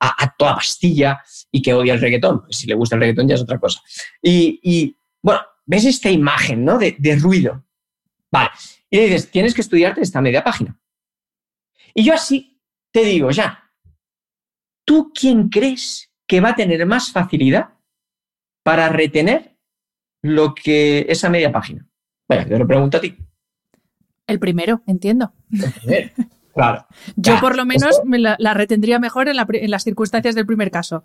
a, 0.01 0.35
toda 0.39 0.55
pastilla 0.55 1.21
y 1.53 1.61
que 1.61 1.75
odia 1.75 1.93
el 1.93 2.01
reggaetón. 2.01 2.45
Pues 2.45 2.57
si 2.57 2.67
le 2.67 2.75
gusta 2.75 2.95
el 2.95 3.03
reggaetón 3.03 3.29
ya 3.29 3.35
es 3.35 3.43
otra 3.43 3.59
cosa. 3.59 3.83
Y, 4.23 4.97
bueno, 5.21 5.43
ves 5.67 5.85
esta 5.85 6.11
imagen, 6.11 6.65
¿no? 6.65 6.79
De, 6.79 6.97
de 6.99 7.17
ruido. 7.17 7.63
Vale. 8.33 8.49
Y 8.91 8.97
le 8.97 9.05
dices, 9.05 9.31
tienes 9.31 9.55
que 9.55 9.61
estudiarte 9.61 10.01
esta 10.01 10.21
media 10.21 10.43
página. 10.43 10.79
Y 11.95 12.05
yo 12.05 12.15
así 12.15 12.61
te 12.93 13.05
digo, 13.05 13.31
ya, 13.31 13.73
¿tú 14.85 15.13
quién 15.15 15.49
crees 15.49 16.13
que 16.27 16.41
va 16.41 16.51
a 16.51 16.57
tener 16.57 16.85
más 16.87 17.13
facilidad 17.13 17.75
para 18.65 18.89
retener 18.89 19.57
lo 20.23 20.55
que 20.55 21.07
esa 21.09 21.31
media 21.31 21.53
página? 21.53 21.89
Vaya, 22.29 22.47
yo 22.49 22.59
lo 22.59 22.67
pregunto 22.67 22.97
a 22.97 23.01
ti. 23.01 23.17
El 24.27 24.39
primero, 24.39 24.83
entiendo. 24.87 25.33
claro. 26.55 26.87
Yo 27.17 27.41
por 27.41 27.57
lo 27.57 27.65
menos 27.65 28.01
me 28.05 28.19
la, 28.19 28.37
retendría 28.55 29.01
mejor 29.01 29.29
en, 29.29 29.37
en 29.37 29.71
las 29.71 29.83
circunstancias 29.83 30.37
del 30.37 30.47
primer 30.47 30.71
caso 30.71 31.05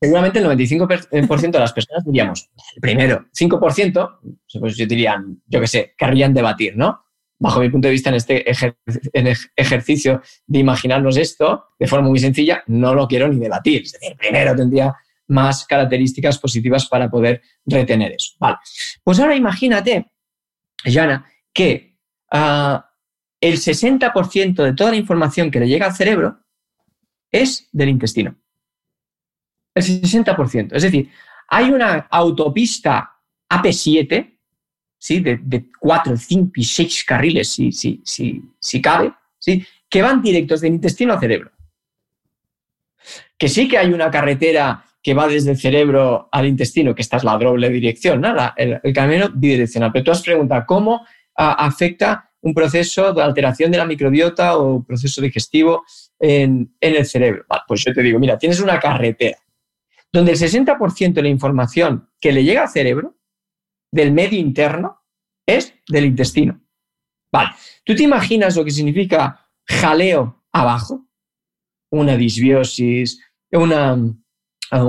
seguramente 0.00 0.38
el 0.38 0.46
95% 0.46 1.50
de 1.50 1.58
las 1.58 1.72
personas 1.72 2.04
diríamos, 2.04 2.50
el 2.74 2.80
primero, 2.80 3.26
5%, 3.36 4.18
pues 4.60 4.76
yo 4.76 4.86
dirían, 4.86 5.42
yo 5.46 5.60
qué 5.60 5.66
sé, 5.66 5.94
querrían 5.96 6.32
debatir, 6.32 6.76
¿no? 6.76 7.04
Bajo 7.38 7.60
mi 7.60 7.70
punto 7.70 7.88
de 7.88 7.92
vista, 7.92 8.10
en 8.10 8.16
este 8.16 8.44
ejercicio 9.56 10.22
de 10.46 10.58
imaginarnos 10.58 11.16
esto 11.16 11.66
de 11.78 11.86
forma 11.86 12.08
muy 12.08 12.18
sencilla, 12.18 12.62
no 12.66 12.94
lo 12.94 13.06
quiero 13.06 13.28
ni 13.28 13.38
debatir. 13.38 13.82
Es 13.82 13.92
decir, 13.92 14.16
primero 14.16 14.56
tendría 14.56 14.94
más 15.28 15.64
características 15.66 16.38
positivas 16.38 16.86
para 16.86 17.08
poder 17.08 17.42
retener 17.64 18.12
eso. 18.12 18.34
Vale. 18.38 18.56
Pues 19.04 19.20
ahora 19.20 19.36
imagínate, 19.36 20.10
Jana, 20.84 21.26
que 21.52 21.96
ah, 22.32 22.90
el 23.40 23.56
60% 23.56 24.62
de 24.62 24.74
toda 24.74 24.90
la 24.90 24.96
información 24.96 25.50
que 25.50 25.60
le 25.60 25.68
llega 25.68 25.86
al 25.86 25.94
cerebro 25.94 26.40
es 27.30 27.68
del 27.72 27.90
intestino. 27.90 28.36
El 29.74 29.84
60%. 29.84 30.74
Es 30.74 30.82
decir, 30.82 31.10
hay 31.48 31.70
una 31.70 32.08
autopista 32.10 33.16
AP7 33.50 34.37
¿sí? 34.98 35.20
de, 35.20 35.38
de 35.42 35.66
cuatro, 35.78 36.16
cinco 36.16 36.52
y 36.56 36.64
seis 36.64 37.04
carriles, 37.04 37.48
si, 37.48 37.72
si, 37.72 38.82
cabe, 38.82 39.12
¿sí? 39.38 39.64
que 39.88 40.02
van 40.02 40.20
directos 40.20 40.60
del 40.60 40.74
intestino 40.74 41.14
al 41.14 41.20
cerebro. 41.20 41.50
Que 43.38 43.48
sí 43.48 43.68
que 43.68 43.78
hay 43.78 43.92
una 43.92 44.10
carretera 44.10 44.84
que 45.02 45.14
va 45.14 45.28
desde 45.28 45.52
el 45.52 45.58
cerebro 45.58 46.28
al 46.32 46.46
intestino, 46.46 46.94
que 46.94 47.02
esta 47.02 47.16
es 47.16 47.24
la 47.24 47.38
doble 47.38 47.70
dirección, 47.70 48.20
¿no? 48.20 48.34
el, 48.56 48.92
camino 48.92 49.30
bidireccional. 49.32 49.92
Pero 49.92 50.04
tú 50.04 50.10
has 50.10 50.22
preguntado 50.22 50.64
cómo 50.66 51.06
afecta 51.34 52.30
un 52.40 52.52
proceso 52.52 53.12
de 53.12 53.22
alteración 53.22 53.70
de 53.70 53.78
la 53.78 53.86
microbiota 53.86 54.56
o 54.58 54.84
proceso 54.84 55.20
digestivo 55.20 55.84
en, 56.18 56.74
en 56.80 56.96
el 56.96 57.06
cerebro. 57.06 57.44
pues 57.66 57.84
yo 57.84 57.92
te 57.92 58.02
digo, 58.02 58.18
mira, 58.18 58.36
tienes 58.36 58.60
una 58.60 58.78
carretera 58.78 59.38
donde 60.12 60.32
el 60.32 60.38
60% 60.38 61.12
de 61.12 61.22
la 61.22 61.28
información 61.28 62.08
que 62.20 62.32
le 62.32 62.42
llega 62.44 62.62
al 62.62 62.68
cerebro 62.68 63.17
del 63.92 64.12
medio 64.12 64.38
interno 64.38 65.02
es 65.46 65.74
del 65.88 66.04
intestino. 66.04 66.60
Vale, 67.32 67.50
¿tú 67.84 67.94
te 67.94 68.02
imaginas 68.02 68.56
lo 68.56 68.64
que 68.64 68.70
significa 68.70 69.48
jaleo 69.66 70.44
abajo? 70.52 71.06
Una 71.90 72.16
disbiosis, 72.16 73.20
una, 73.52 73.94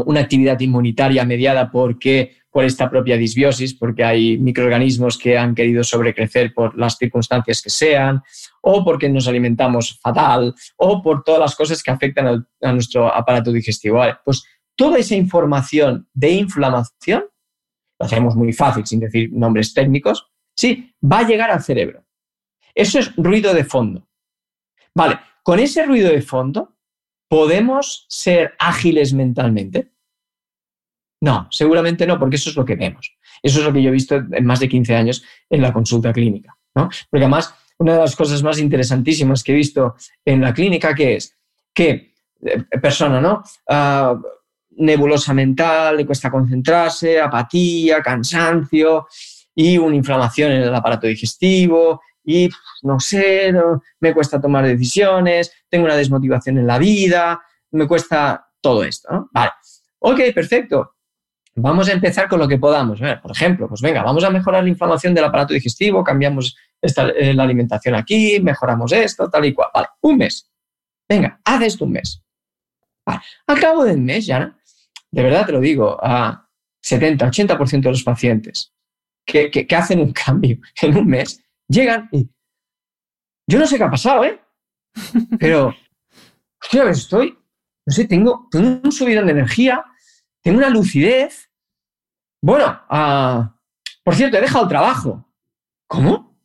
una 0.06 0.20
actividad 0.20 0.60
inmunitaria 0.60 1.24
mediada 1.26 1.72
porque, 1.72 2.38
por 2.50 2.66
esta 2.66 2.90
propia 2.90 3.18
disbiosis, 3.18 3.74
porque 3.74 4.04
hay 4.04 4.38
microorganismos 4.38 5.18
que 5.18 5.38
han 5.38 5.56
querido 5.56 5.84
sobrecrecer 5.84 6.54
por 6.54 6.78
las 6.78 6.98
circunstancias 6.98 7.62
que 7.62 7.70
sean, 7.70 8.22
o 8.62 8.84
porque 8.84 9.08
nos 9.08 9.28
alimentamos 9.28 10.00
fatal, 10.02 10.54
o 10.78 11.02
por 11.02 11.24
todas 11.24 11.40
las 11.40 11.56
cosas 11.56 11.82
que 11.82 11.92
afectan 11.92 12.46
a, 12.62 12.74
nuestro 12.74 13.14
aparato 13.14 13.52
digestivo. 13.52 14.02
pues 14.26 14.44
toda 14.76 14.98
esa 14.98 15.16
información 15.16 16.08
de 16.14 16.32
inflamación 16.32 17.26
lo 18.00 18.06
hacemos 18.06 18.36
muy 18.36 18.54
fácil 18.54 18.86
sin 18.86 19.02
decir 19.02 19.32
nombres 19.34 19.74
técnicos, 19.74 20.32
sí, 20.56 20.94
va 21.04 21.20
a 21.20 21.28
llegar 21.28 21.52
al 21.52 21.62
cerebro. 21.62 22.06
Eso 22.74 23.00
es 23.00 23.14
ruido 23.16 23.54
de 23.54 23.66
fondo. 23.66 24.08
Vale, 24.96 25.20
con 25.44 25.60
ese 25.60 25.86
ruido 25.86 26.10
de 26.10 26.22
fondo, 26.22 26.78
¿podemos 27.28 28.06
ser 28.10 28.54
ágiles 28.58 29.14
mentalmente? 29.14 29.92
No, 31.22 31.48
seguramente 31.52 32.08
no, 32.08 32.18
porque 32.18 32.38
eso 32.38 32.50
es 32.50 32.56
lo 32.56 32.66
que 32.66 32.76
vemos. 32.76 33.18
Eso 33.44 33.60
es 33.60 33.66
lo 33.66 33.74
que 33.74 33.82
yo 33.82 33.90
he 33.90 33.94
visto 33.94 34.16
en 34.16 34.46
más 34.46 34.60
de 34.60 34.70
15 34.70 34.96
años 34.96 35.24
en 35.50 35.62
la 35.62 35.74
consulta 35.74 36.14
clínica. 36.14 36.58
¿no? 36.76 36.90
Porque 37.10 37.26
además, 37.26 37.54
una 37.78 37.94
de 37.94 38.00
las 38.00 38.16
cosas 38.16 38.42
más 38.44 38.60
interesantísimas 38.60 39.44
que 39.44 39.52
he 39.52 39.56
visto 39.56 39.96
en 40.24 40.42
la 40.42 40.54
clínica 40.54 40.96
que 40.96 41.16
es 41.16 41.38
que 41.74 42.14
eh, 42.42 42.64
persona, 42.82 43.20
¿no? 43.20 43.44
Ah, 43.68 44.20
nebulosa 44.80 45.34
mental, 45.34 45.98
le 45.98 46.06
cuesta 46.06 46.32
concentrarse, 46.32 47.20
apatía, 47.20 48.02
cansancio 48.02 49.08
y 49.54 49.78
una 49.78 49.96
inflamación 49.96 50.52
en 50.52 50.62
el 50.64 50.76
aparato 50.76 51.08
digestivo 51.08 52.02
y 52.24 52.50
no 52.84 53.00
sé, 53.00 53.54
me 54.00 54.14
cuesta 54.14 54.40
tomar 54.40 54.66
decisiones, 54.66 55.52
tengo 55.70 55.86
una 55.86 55.96
desmotivación 55.96 56.58
en 56.58 56.68
la 56.68 56.78
vida, 56.78 57.42
me 57.72 57.88
cuesta 57.88 58.48
todo 58.62 58.84
esto. 58.84 59.30
Vale, 59.32 59.52
ok, 60.00 60.20
perfecto. 60.34 60.96
Vamos 61.56 61.90
a 61.90 61.94
empezar 61.94 62.30
con 62.30 62.40
lo 62.40 62.48
que 62.48 62.58
podamos. 62.58 63.00
Por 63.00 63.32
ejemplo, 63.32 63.68
pues 63.68 63.82
venga, 63.82 64.02
vamos 64.04 64.24
a 64.24 64.30
mejorar 64.30 64.64
la 64.64 64.70
inflamación 64.70 65.14
del 65.14 65.26
aparato 65.26 65.54
digestivo, 65.54 66.04
cambiamos 66.04 66.56
eh, 66.82 67.34
la 67.34 67.44
alimentación 67.44 67.96
aquí, 67.96 68.40
mejoramos 68.40 68.94
esto, 68.94 69.30
tal 69.30 69.46
y 69.46 69.54
cual. 69.54 69.70
Vale, 69.74 69.88
un 70.02 70.18
mes. 70.18 70.50
Venga, 71.08 71.42
haz 71.44 71.64
esto 71.64 71.86
un 71.86 71.92
mes. 71.94 72.24
Al 73.48 73.60
cabo 73.60 73.84
del 73.84 74.00
mes, 74.00 74.28
ya 74.28 74.56
de 75.12 75.24
verdad 75.24 75.46
te 75.46 75.52
lo 75.52 75.60
digo, 75.60 75.98
a 76.02 76.50
70, 76.82 77.30
80% 77.30 77.82
de 77.82 77.90
los 77.92 78.04
pacientes 78.04 78.74
que, 79.26 79.68
hacen 79.76 80.00
un 80.00 80.14
cambio 80.26 80.58
en 80.82 80.98
un 80.98 81.08
mes, 81.08 81.44
llegan 81.68 82.10
y 82.12 82.30
yo 83.48 83.58
no 83.58 83.66
sé 83.66 83.78
qué 83.78 83.84
ha 83.84 83.90
pasado, 83.90 84.24
¿eh? 84.26 84.40
Pero, 85.40 85.74
hostia, 86.62 86.90
estoy, 86.90 87.38
no 87.86 87.94
sé, 87.94 88.06
tengo, 88.06 88.48
tengo 88.52 88.80
un 88.84 88.92
subidón 88.92 89.26
de 89.26 89.32
energía, 89.32 89.84
tengo 90.44 90.60
una 90.60 90.70
lucidez. 90.70 91.50
Bueno, 92.44 92.80
uh, 92.92 93.50
por 94.04 94.16
cierto, 94.16 94.38
he 94.38 94.42
dejado 94.42 94.66
el 94.66 94.70
trabajo. 94.70 95.26
¿Cómo? 95.88 96.40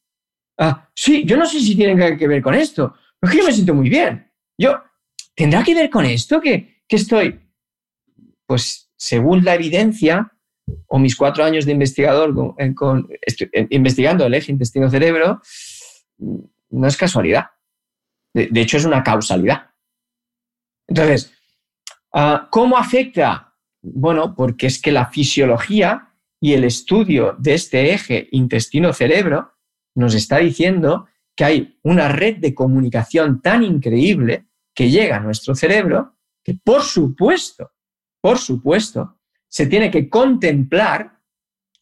Ah, 0.59 0.89
sí, 0.95 1.25
yo 1.27 1.37
no 1.37 1.45
sé 1.45 1.61
si 1.61 1.77
tiene 1.77 2.17
que 2.17 2.27
ver 2.27 2.43
con 2.43 2.55
esto, 2.55 2.95
pero 3.21 3.31
es 3.31 3.37
que 3.37 3.43
yo 3.43 3.47
me 3.47 3.53
siento 3.53 3.75
muy 3.75 3.91
bien. 3.91 4.33
Yo, 4.59 4.83
¿tendrá 5.35 5.63
que 5.63 5.75
ver 5.75 5.91
con 5.91 6.07
esto 6.07 6.41
que, 6.41 6.83
que 6.89 6.97
estoy? 6.97 7.44
Pues 8.47 8.91
según 8.97 9.45
la 9.45 9.55
evidencia, 9.55 10.31
o 10.87 10.99
mis 10.99 11.17
cuatro 11.17 11.45
años 11.45 11.67
de 11.67 11.73
investigador 11.73 12.35
con, 12.75 13.09
investigando 13.71 14.27
el 14.27 14.35
eje 14.35 14.53
intestino-cerebro, 14.53 15.41
no 16.19 16.87
es 16.87 16.97
casualidad. 16.97 17.51
De, 18.33 18.61
hecho, 18.61 18.79
es 18.79 18.85
una 18.85 19.03
causalidad. 19.03 19.71
Entonces, 20.89 21.33
ah, 22.13 22.49
¿cómo 22.51 22.77
afecta? 22.77 23.55
Bueno, 23.83 24.35
porque 24.35 24.67
es 24.67 24.81
que 24.81 24.91
la 24.91 25.07
fisiología 25.07 26.15
y 26.41 26.55
el 26.55 26.65
estudio 26.65 27.37
de 27.39 27.55
este 27.55 27.93
eje 27.93 28.29
intestino-cerebro 28.33 29.53
nos 29.95 30.15
está 30.15 30.39
diciendo 30.39 31.07
que 31.37 31.45
hay 31.45 31.79
una 31.83 32.09
red 32.09 32.37
de 32.39 32.55
comunicación 32.55 33.41
tan 33.41 33.63
increíble 33.63 34.47
que 34.75 34.91
llega 34.91 35.17
a 35.17 35.21
nuestro 35.21 35.55
cerebro 35.55 36.17
que, 36.43 36.55
por 36.55 36.83
supuesto, 36.83 37.74
por 38.25 38.39
supuesto, 38.39 39.19
se 39.49 39.67
tiene 39.67 39.91
que 39.91 40.09
contemplar 40.09 41.21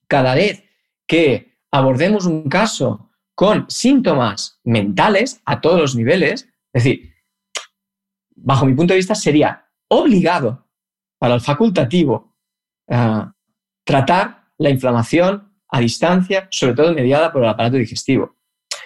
cada 0.09 0.35
vez 0.35 0.65
que 1.07 1.61
abordemos 1.71 2.27
un 2.27 2.49
caso 2.49 3.11
con 3.33 3.71
síntomas 3.71 4.59
mentales 4.65 5.41
a 5.45 5.61
todos 5.61 5.79
los 5.79 5.95
niveles, 5.95 6.49
es 6.73 6.83
decir, 6.83 7.15
bajo 8.35 8.67
mi 8.67 8.75
punto 8.75 8.93
de 8.93 8.97
vista 8.97 9.15
sería 9.15 9.71
obligado 9.87 10.67
para 11.17 11.35
el 11.35 11.41
facultativo 11.41 12.35
eh, 12.89 13.25
tratar 13.85 14.49
la 14.59 14.71
inflamación 14.71 15.49
a 15.69 15.79
distancia, 15.79 16.49
sobre 16.51 16.75
todo 16.75 16.93
mediada 16.93 17.33
por 17.33 17.45
el 17.45 17.51
aparato 17.51 17.77
digestivo. 17.77 18.35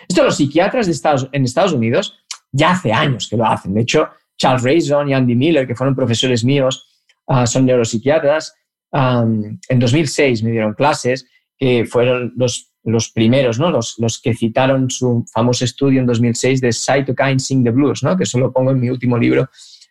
Esto 0.07 0.23
los 0.23 0.37
psiquiatras 0.37 0.85
de 0.85 0.93
Estados, 0.93 1.27
en 1.33 1.45
Estados 1.45 1.73
Unidos 1.73 2.19
ya 2.53 2.73
hace 2.73 2.93
años 2.93 3.27
que 3.31 3.39
lo 3.39 3.47
hacen. 3.47 3.73
De 3.73 3.81
hecho, 3.81 4.11
Charles 4.37 4.63
Rayson 4.63 5.09
y 5.09 5.15
Andy 5.15 5.35
Miller, 5.35 5.67
que 5.67 5.75
fueron 5.75 5.97
profesores 5.97 6.45
míos, 6.45 6.86
ah, 7.27 7.47
son 7.47 7.67
neuropsiquiatras. 7.67 8.55
en 8.93 9.79
2006 9.79 10.43
me 10.43 10.53
dieron 10.53 10.75
clases, 10.75 11.27
que 11.59 11.87
fueron 11.87 12.33
los, 12.37 12.73
los 12.85 13.11
primeros, 13.11 13.59
¿no? 13.59 13.71
Los, 13.71 13.99
los, 13.99 14.21
que 14.21 14.35
citaron 14.35 14.91
su 14.91 15.25
famoso 15.33 15.65
estudio 15.65 16.01
en 16.01 16.07
2006 16.07 16.61
de 16.61 16.73
Cytokine 16.73 17.39
Sing 17.39 17.65
the 17.65 17.71
Blues, 17.71 18.03
¿no? 18.03 18.17
que 18.17 18.25
eso 18.25 18.39
lo 18.39 18.53
pongo 18.53 18.71
en 18.71 18.81
mi 18.81 18.91
último 18.91 19.17
libro, 19.19 19.49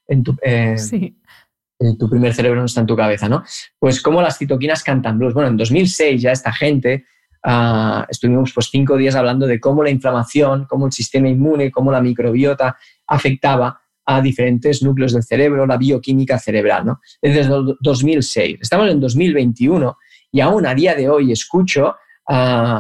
en 0.08 0.24
tu, 0.24 0.36
eh, 0.44 0.76
tu 2.00 2.10
primer 2.10 2.34
cerebro 2.34 2.60
no 2.60 2.66
está 2.66 2.82
en 2.82 2.88
tu 2.88 2.96
cabeza, 2.96 3.28
¿no? 3.28 3.44
Pues 3.80 4.02
cómo 4.02 4.22
las 4.22 4.38
citoquinas 4.38 4.84
cantan 4.84 5.18
blues. 5.18 5.34
Bueno, 5.34 5.50
en 5.50 5.58
2006 5.58 6.22
ya 6.22 6.32
esta 6.32 6.54
gente 6.54 7.06
uh, 7.46 8.04
estuvimos 8.10 8.54
pues 8.54 8.70
cinco 8.72 8.96
días 8.96 9.16
hablando 9.16 9.46
de 9.46 9.60
cómo 9.60 9.84
la 9.84 9.90
inflamación, 9.90 10.66
cómo 10.66 10.86
el 10.86 10.92
sistema 10.92 11.28
inmune, 11.28 11.72
cómo 11.72 11.92
la 11.92 12.02
microbiota 12.02 12.78
afectaba 13.08 13.82
a 14.06 14.22
diferentes 14.22 14.84
núcleos 14.84 15.14
del 15.14 15.24
cerebro, 15.24 15.66
la 15.66 15.78
bioquímica 15.78 16.38
cerebral, 16.40 16.86
¿no? 16.86 17.02
Desde 17.22 17.50
2006. 17.80 18.60
Estamos 18.62 18.90
en 18.90 19.00
2021 19.00 19.98
y 20.32 20.42
aún 20.42 20.66
a 20.66 20.76
día 20.76 20.96
de 20.96 21.10
hoy 21.10 21.32
escucho, 21.32 21.96
uh, 22.30 22.80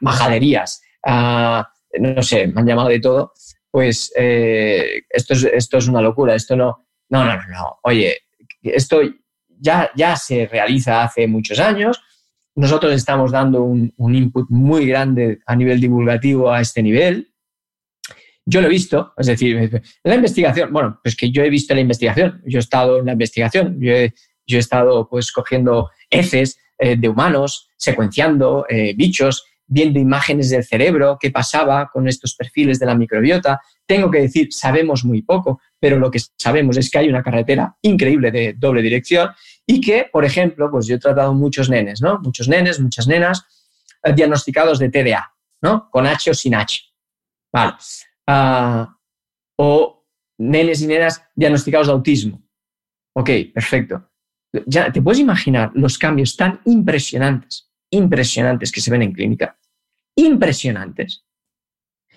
majaderías, 0.00 0.82
uh, 1.06 1.62
no 2.00 2.22
sé, 2.22 2.48
me 2.48 2.60
han 2.60 2.66
llamado 2.66 2.88
de 2.88 3.00
todo, 3.00 3.32
pues 3.70 4.12
eh, 4.16 5.02
esto, 5.08 5.34
es, 5.34 5.44
esto 5.44 5.78
es 5.78 5.88
una 5.88 6.00
locura, 6.00 6.34
esto 6.34 6.56
no, 6.56 6.86
no, 7.10 7.24
no, 7.24 7.36
no, 7.36 7.48
no. 7.48 7.78
Oye, 7.82 8.16
esto 8.62 9.00
ya, 9.48 9.90
ya 9.94 10.16
se 10.16 10.46
realiza 10.46 11.02
hace 11.02 11.26
muchos 11.26 11.58
años. 11.58 12.00
Nosotros 12.54 12.92
estamos 12.92 13.30
dando 13.30 13.62
un, 13.62 13.92
input 13.98 14.48
muy 14.50 14.86
grande 14.86 15.40
a 15.46 15.54
nivel 15.54 15.80
divulgativo 15.80 16.50
a 16.50 16.60
este 16.60 16.82
nivel. 16.82 17.32
Yo 18.50 18.62
lo 18.62 18.68
he 18.68 18.70
visto, 18.70 19.12
es 19.18 19.26
decir, 19.26 19.82
la 20.04 20.14
investigación, 20.14 20.72
bueno, 20.72 20.98
pues 21.02 21.14
que 21.14 21.30
yo 21.30 21.42
he 21.42 21.50
visto 21.50 21.74
la 21.74 21.82
investigación, 21.82 22.40
yo 22.46 22.58
he 22.58 22.60
estado 22.60 22.98
en 22.98 23.04
la 23.04 23.12
investigación, 23.12 23.78
yo 23.78 23.92
he, 23.92 24.14
yo 24.46 24.56
he 24.56 24.60
estado 24.60 25.06
pues 25.06 25.30
cogiendo 25.30 25.90
heces 26.08 26.58
eh, 26.78 26.96
de 26.96 27.10
humanos, 27.10 27.68
secuenciando 27.76 28.64
eh, 28.70 28.94
bichos, 28.96 29.44
viendo 29.66 29.98
imágenes 29.98 30.48
del 30.48 30.64
cerebro, 30.64 31.18
qué 31.20 31.30
pasaba 31.30 31.90
con 31.92 32.08
estos 32.08 32.34
perfiles 32.34 32.78
de 32.78 32.86
la 32.86 32.94
microbiota. 32.94 33.60
Tengo 33.84 34.10
que 34.10 34.20
decir, 34.20 34.48
sabemos 34.50 35.04
muy 35.04 35.20
poco, 35.20 35.60
pero 35.78 35.98
lo 35.98 36.10
que 36.10 36.18
sabemos 36.38 36.78
es 36.78 36.90
que 36.90 36.98
hay 36.98 37.08
una 37.10 37.22
carretera 37.22 37.76
increíble 37.82 38.30
de 38.30 38.54
doble 38.56 38.80
dirección 38.80 39.28
y 39.66 39.82
que, 39.82 40.08
por 40.10 40.24
ejemplo, 40.24 40.70
pues 40.70 40.86
yo 40.86 40.96
he 40.96 40.98
tratado 40.98 41.34
muchos 41.34 41.68
nenes, 41.68 42.00
¿no? 42.00 42.18
Muchos 42.20 42.48
nenes, 42.48 42.80
muchas 42.80 43.06
nenas 43.06 43.44
eh, 44.02 44.14
diagnosticados 44.14 44.78
de 44.78 44.88
TDA, 44.88 45.34
¿no? 45.60 45.90
Con 45.90 46.06
H 46.06 46.30
o 46.30 46.34
sin 46.34 46.54
H. 46.54 46.80
Vale. 47.52 47.74
Ah, 48.28 48.94
o 49.56 50.06
nenes 50.38 50.82
y 50.82 50.86
nenas 50.86 51.22
diagnosticados 51.34 51.86
de 51.86 51.94
autismo. 51.94 52.42
Ok, 53.14 53.30
perfecto. 53.54 54.10
Ya 54.66 54.92
te 54.92 55.02
puedes 55.02 55.18
imaginar 55.18 55.72
los 55.74 55.98
cambios 55.98 56.36
tan 56.36 56.60
impresionantes, 56.66 57.70
impresionantes 57.90 58.70
que 58.70 58.80
se 58.80 58.90
ven 58.90 59.02
en 59.02 59.12
clínica. 59.12 59.58
Impresionantes 60.14 61.24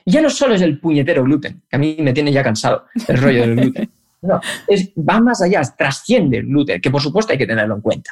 ya 0.05 0.21
no 0.21 0.29
solo 0.29 0.55
es 0.55 0.61
el 0.61 0.79
puñetero 0.79 1.23
gluten, 1.23 1.63
que 1.69 1.75
a 1.75 1.79
mí 1.79 1.97
me 1.99 2.13
tiene 2.13 2.31
ya 2.31 2.43
cansado 2.43 2.85
el 3.07 3.17
rollo 3.17 3.41
del 3.41 3.55
gluten. 3.55 3.91
No, 4.23 4.39
es, 4.67 4.91
va 4.95 5.19
más 5.19 5.41
allá, 5.41 5.63
trasciende 5.75 6.37
el 6.37 6.45
gluten, 6.45 6.79
que 6.79 6.91
por 6.91 7.01
supuesto 7.01 7.31
hay 7.31 7.39
que 7.39 7.47
tenerlo 7.47 7.73
en 7.73 7.81
cuenta. 7.81 8.11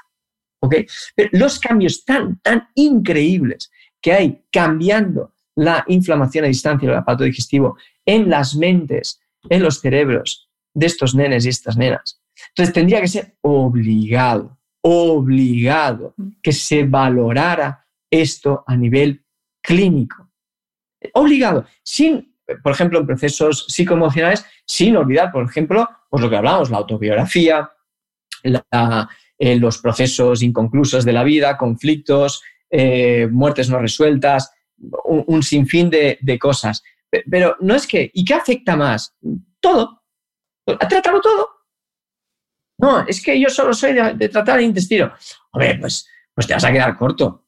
¿ok? 0.60 0.78
Pero 1.16 1.30
los 1.34 1.60
cambios 1.60 2.04
tan, 2.04 2.40
tan 2.40 2.68
increíbles 2.74 3.72
que 4.02 4.14
hay 4.14 4.44
cambiando 4.52 5.36
la 5.60 5.84
inflamación 5.88 6.46
a 6.46 6.48
distancia 6.48 6.88
del 6.88 6.98
aparato 6.98 7.24
digestivo 7.24 7.78
en 8.06 8.30
las 8.30 8.56
mentes, 8.56 9.22
en 9.50 9.62
los 9.64 9.80
cerebros 9.80 10.50
de 10.74 10.86
estos 10.86 11.16
nenes 11.16 11.46
y 11.46 11.50
estas 11.50 11.78
nenas. 11.78 12.22
Entonces 12.50 12.74
tendría 12.74 13.02
que 13.02 13.08
ser 13.08 13.38
obligado, 13.42 14.58
obligado 14.82 16.16
que 16.42 16.52
se 16.52 16.84
valorara 16.84 17.86
esto 18.10 18.64
a 18.66 18.76
nivel 18.76 19.24
clínico 19.62 20.30
obligado, 21.14 21.66
sin, 21.84 22.36
por 22.64 22.72
ejemplo, 22.72 23.00
en 23.00 23.06
procesos 23.06 23.66
psicoemocionales, 23.68 24.46
sin 24.66 24.98
olvidar, 24.98 25.32
por 25.32 25.46
ejemplo, 25.46 25.88
pues 26.10 26.22
lo 26.22 26.30
que 26.30 26.38
hablamos, 26.38 26.70
la 26.70 26.78
autobiografía, 26.78 27.70
eh, 28.44 29.56
los 29.58 29.78
procesos 29.78 30.42
inconclusos 30.42 31.06
de 31.06 31.14
la 31.14 31.24
vida, 31.24 31.58
conflictos, 31.58 32.42
eh, 32.70 33.28
muertes 33.32 33.70
no 33.70 33.80
resueltas, 33.80 34.52
un, 35.06 35.44
sinfín 35.44 35.90
de, 35.90 36.40
cosas. 36.40 36.84
Pero 37.30 37.56
no 37.60 37.76
es 37.76 37.88
que, 37.88 38.10
¿y 38.14 38.24
qué 38.24 38.34
afecta 38.34 38.76
más? 38.76 39.16
Todo. 39.60 40.04
Trátalo 40.66 41.22
todo. 41.22 41.50
No, 42.78 43.06
es 43.06 43.22
que 43.22 43.40
yo 43.40 43.50
solo 43.50 43.74
soy 43.74 43.94
de, 43.94 44.30
tratar 44.30 44.60
el 44.60 44.66
intestino. 44.66 45.12
Hombre, 45.52 45.78
pues, 45.80 46.08
pues 46.34 46.48
te 46.48 46.54
vas 46.54 46.64
a 46.64 46.72
quedar 46.72 46.96
corto 46.96 47.46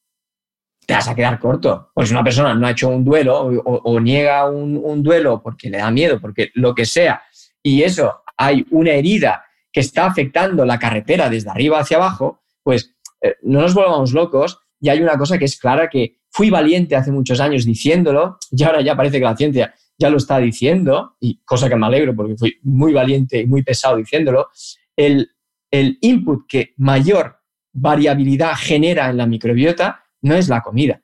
te 0.85 0.93
vas 0.93 1.07
a 1.07 1.15
quedar 1.15 1.39
corto. 1.39 1.91
Pues 1.93 2.11
una 2.11 2.23
persona 2.23 2.53
no 2.53 2.67
ha 2.67 2.71
hecho 2.71 2.89
un 2.89 3.03
duelo 3.03 3.39
o, 3.63 3.99
niega 3.99 4.49
un, 4.49 5.03
duelo 5.03 5.41
porque 5.41 5.69
le 5.69 5.77
da 5.77 5.91
miedo, 5.91 6.19
porque 6.19 6.51
lo 6.55 6.75
que 6.75 6.85
sea, 6.85 7.21
y 7.63 7.83
eso 7.83 8.23
hay 8.37 8.65
una 8.71 8.91
herida 8.91 9.45
que 9.71 9.79
está 9.79 10.05
afectando 10.05 10.65
la 10.65 10.79
carretera 10.79 11.29
desde 11.29 11.49
arriba 11.49 11.79
hacia 11.79 11.97
abajo, 11.97 12.41
pues 12.63 12.95
eh, 13.21 13.35
no 13.43 13.61
nos 13.61 13.73
volvamos 13.73 14.11
locos. 14.11 14.59
Y 14.79 14.89
hay 14.89 15.01
una 15.01 15.17
cosa 15.17 15.37
que 15.37 15.45
es 15.45 15.59
clara 15.59 15.89
que 15.89 16.17
fui 16.31 16.49
valiente 16.49 16.95
hace 16.95 17.11
muchos 17.11 17.39
años 17.39 17.65
diciéndolo 17.65 18.37
y 18.51 18.63
ahora 18.63 18.81
ya 18.81 18.95
parece 18.95 19.19
que 19.19 19.25
la 19.25 19.37
ciencia 19.37 19.73
ya 19.97 20.09
lo 20.09 20.17
está 20.17 20.39
diciendo, 20.39 21.15
y 21.19 21.37
cosa 21.45 21.69
que 21.69 21.75
me 21.75 21.85
alegro 21.85 22.15
porque 22.15 22.35
fui 22.35 22.57
muy 22.63 22.91
valiente 22.91 23.41
y 23.41 23.45
muy 23.45 23.61
pesado 23.61 23.97
diciéndolo, 23.97 24.49
el, 24.95 25.29
el 25.69 25.99
input 26.01 26.47
que 26.47 26.73
mayor 26.77 27.39
variabilidad 27.71 28.53
genera 28.57 29.09
en 29.09 29.17
la 29.17 29.27
microbiota 29.27 30.03
no 30.21 30.33
es 30.33 30.49
la 30.49 30.61
comida, 30.61 31.01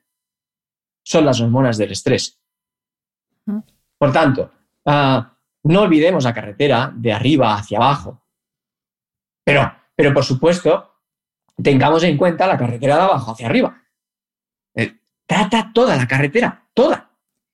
son 1.04 1.24
las 1.24 1.40
hormonas 1.40 1.78
del 1.78 1.92
estrés. 1.92 2.40
Por 3.96 4.12
tanto, 4.12 4.50
ah, 4.84 5.36
no 5.64 5.82
olvidemos 5.82 6.24
la 6.24 6.34
carretera 6.34 6.92
de 6.94 7.12
arriba 7.12 7.54
hacia 7.54 7.78
abajo. 7.78 8.22
Pero, 9.44 9.72
pero 9.94 10.12
por 10.12 10.24
supuesto, 10.24 10.92
tengamos 11.62 12.02
en 12.04 12.16
cuenta 12.16 12.46
la 12.46 12.58
carretera 12.58 12.96
de 12.96 13.02
abajo 13.02 13.32
hacia 13.32 13.46
arriba. 13.46 13.82
Trata 15.28 15.72
toda 15.74 15.94
la 15.94 16.08
carretera, 16.08 16.66
toda. 16.72 17.10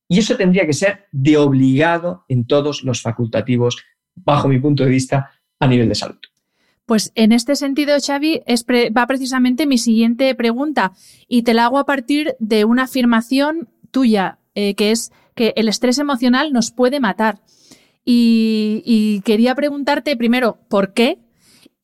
Y 0.09 0.21
eso 0.21 0.37
tendría 0.37 0.65
que 0.65 0.73
ser 0.73 1.09
de 1.11 1.37
obligado 1.37 2.25
en 2.29 2.47
todos 2.47 2.85
los 2.85 3.03
facultativos, 3.03 3.83
bajo 4.15 4.47
mi 4.47 4.61
punto 4.61 4.85
de 4.85 4.91
vista, 4.91 5.33
a 5.59 5.67
nivel 5.67 5.89
de 5.89 5.97
salud. 5.97 6.19
Pues 6.87 7.11
en 7.17 7.33
este 7.33 7.57
sentido, 7.57 7.97
Xavi, 7.99 8.43
va 8.97 9.07
precisamente 9.09 9.67
mi 9.67 9.79
siguiente 9.79 10.33
pregunta 10.37 10.93
y 11.27 11.43
te 11.43 11.53
la 11.53 11.65
hago 11.65 11.79
a 11.79 11.87
partir 11.87 12.37
de 12.39 12.65
una 12.65 12.85
afirmación 12.85 13.69
tuya, 13.91 14.39
eh, 14.55 14.75
que 14.75 14.93
es 14.93 15.11
que 15.35 15.53
el 15.57 15.69
estrés 15.69 15.99
emocional 15.99 16.53
nos 16.53 16.71
puede 16.71 17.01
matar. 17.01 17.41
Y, 18.05 19.21
quería 19.25 19.57
preguntarte 19.57 20.17
primero, 20.17 20.59
¿por 20.69 20.93
qué? 20.93 21.19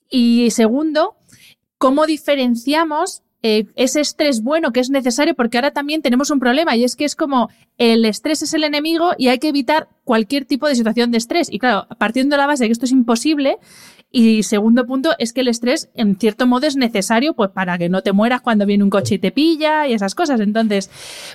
Y 0.08 0.50
segundo, 0.50 1.16
¿cómo 1.78 2.06
diferenciamos 2.06 3.22
eh, 3.42 3.66
ese 3.76 4.00
estrés 4.00 4.42
bueno 4.42 4.72
que 4.72 4.80
es 4.80 4.90
necesario? 4.90 5.34
Porque 5.34 5.58
ahora 5.58 5.70
también 5.70 6.02
tenemos 6.02 6.30
un 6.30 6.40
problema 6.40 6.76
y 6.76 6.84
es 6.84 6.96
que 6.96 7.04
es 7.04 7.16
como 7.16 7.50
el 7.78 8.04
estrés 8.04 8.42
es 8.42 8.54
el 8.54 8.64
enemigo 8.64 9.12
y 9.18 9.28
hay 9.28 9.38
que 9.38 9.48
evitar 9.48 9.88
cualquier 10.04 10.44
tipo 10.44 10.68
de 10.68 10.74
situación 10.74 11.10
de 11.10 11.18
estrés. 11.18 11.48
Y 11.50 11.58
claro, 11.58 11.86
partiendo 11.98 12.34
de 12.34 12.38
la 12.38 12.46
base 12.46 12.64
de 12.64 12.68
que 12.68 12.72
esto 12.72 12.84
es 12.84 12.92
imposible, 12.92 13.58
Y 14.12 14.42
segundo 14.42 14.86
punto 14.86 15.10
es 15.18 15.32
que 15.32 15.42
el 15.42 15.48
estrés, 15.48 15.88
en 15.94 16.16
cierto 16.16 16.46
modo, 16.46 16.66
es 16.66 16.76
necesario 16.76 17.34
pues, 17.34 17.50
para 17.50 17.78
que 17.78 17.88
no 17.88 18.02
te 18.02 18.12
mueras 18.12 18.40
cuando 18.40 18.66
viene 18.66 18.82
un 18.82 18.90
coche 18.90 19.14
y 19.14 19.18
te 19.18 19.30
pilla 19.30 19.86
y 19.86 19.92
esas 19.92 20.16
cosas. 20.16 20.40
Entonces, 20.40 20.90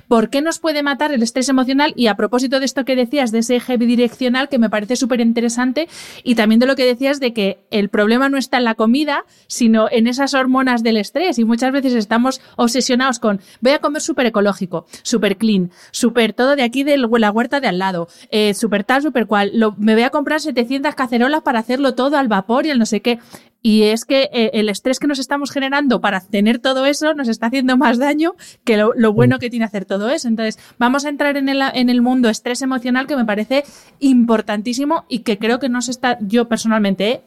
¿por 0.09 0.29
qué 0.29 0.41
nos 0.41 0.59
puede 0.59 0.83
matar 0.83 1.13
el 1.13 1.23
estrés 1.23 1.47
emocional? 1.47 1.93
Y 1.95 2.07
a 2.07 2.15
propósito 2.15 2.59
de 2.59 2.65
esto 2.65 2.83
que 2.83 2.97
decías, 2.97 3.31
de 3.31 3.39
ese 3.39 3.55
eje 3.55 3.77
bidireccional, 3.77 4.49
que 4.49 4.59
me 4.59 4.69
parece 4.69 4.97
súper 4.97 5.21
interesante, 5.21 5.87
y 6.23 6.35
también 6.35 6.59
de 6.59 6.65
lo 6.65 6.75
que 6.75 6.85
decías 6.85 7.21
de 7.21 7.31
que 7.31 7.59
el 7.71 7.87
problema 7.87 8.27
no 8.27 8.37
está 8.37 8.57
en 8.57 8.65
la 8.65 8.75
comida, 8.75 9.23
sino 9.47 9.87
en 9.89 10.07
esas 10.07 10.33
hormonas 10.33 10.83
del 10.83 10.97
estrés. 10.97 11.39
Y 11.39 11.45
muchas 11.45 11.71
veces 11.71 11.93
estamos 11.93 12.41
obsesionados 12.57 13.19
con 13.19 13.39
voy 13.61 13.71
a 13.71 13.79
comer 13.79 14.01
súper 14.01 14.25
ecológico, 14.25 14.85
súper 15.01 15.37
clean, 15.37 15.71
súper 15.91 16.33
todo 16.33 16.57
de 16.57 16.63
aquí 16.63 16.83
de 16.83 16.97
la 16.97 17.31
huerta 17.31 17.61
de 17.61 17.69
al 17.69 17.79
lado, 17.79 18.09
eh, 18.31 18.53
súper 18.53 18.83
tal, 18.83 19.01
súper 19.01 19.27
cual. 19.27 19.53
me 19.77 19.93
voy 19.93 20.03
a 20.03 20.09
comprar 20.09 20.41
700 20.41 20.93
cacerolas 20.93 21.41
para 21.41 21.59
hacerlo 21.59 21.95
todo 21.95 22.17
al 22.17 22.27
vapor 22.27 22.64
y 22.65 22.71
el 22.71 22.79
no 22.79 22.85
sé 22.85 23.01
qué. 23.01 23.19
Y 23.61 23.83
es 23.83 24.05
que 24.05 24.29
eh, 24.31 24.51
el 24.53 24.69
estrés 24.69 24.99
que 24.99 25.07
nos 25.07 25.17
estamos 25.17 25.49
generando 25.49 25.99
para 25.99 26.19
tener 26.19 26.59
todo 26.59 26.85
eso 26.85 27.15
nos 27.15 27.27
está 27.27 27.47
haciendo 27.47 27.77
más 27.77 27.97
daño 27.97 28.35
que 28.63 28.77
lo, 28.77 29.13
bueno 29.13 29.39
que 29.39 29.49
tiene 29.49 29.65
hacer 29.65 29.85
todo 29.85 30.11
eso. 30.11 30.27
Entonces, 30.27 30.59
vamos 30.77 31.03
a 31.05 31.09
entrar 31.09 31.35
en 31.35 31.49
el, 31.49 31.63
en 31.73 31.89
el 31.89 32.03
mundo 32.03 32.29
estrés 32.29 32.61
emocional 32.61 33.07
que 33.07 33.15
me 33.15 33.25
parece 33.25 33.63
importantísimo 33.99 35.05
y 35.09 35.19
que 35.19 35.39
creo 35.39 35.57
que 35.57 35.69
no 35.69 35.81
se 35.81 35.89
está, 35.89 36.19
yo 36.21 36.47
personalmente, 36.47 37.23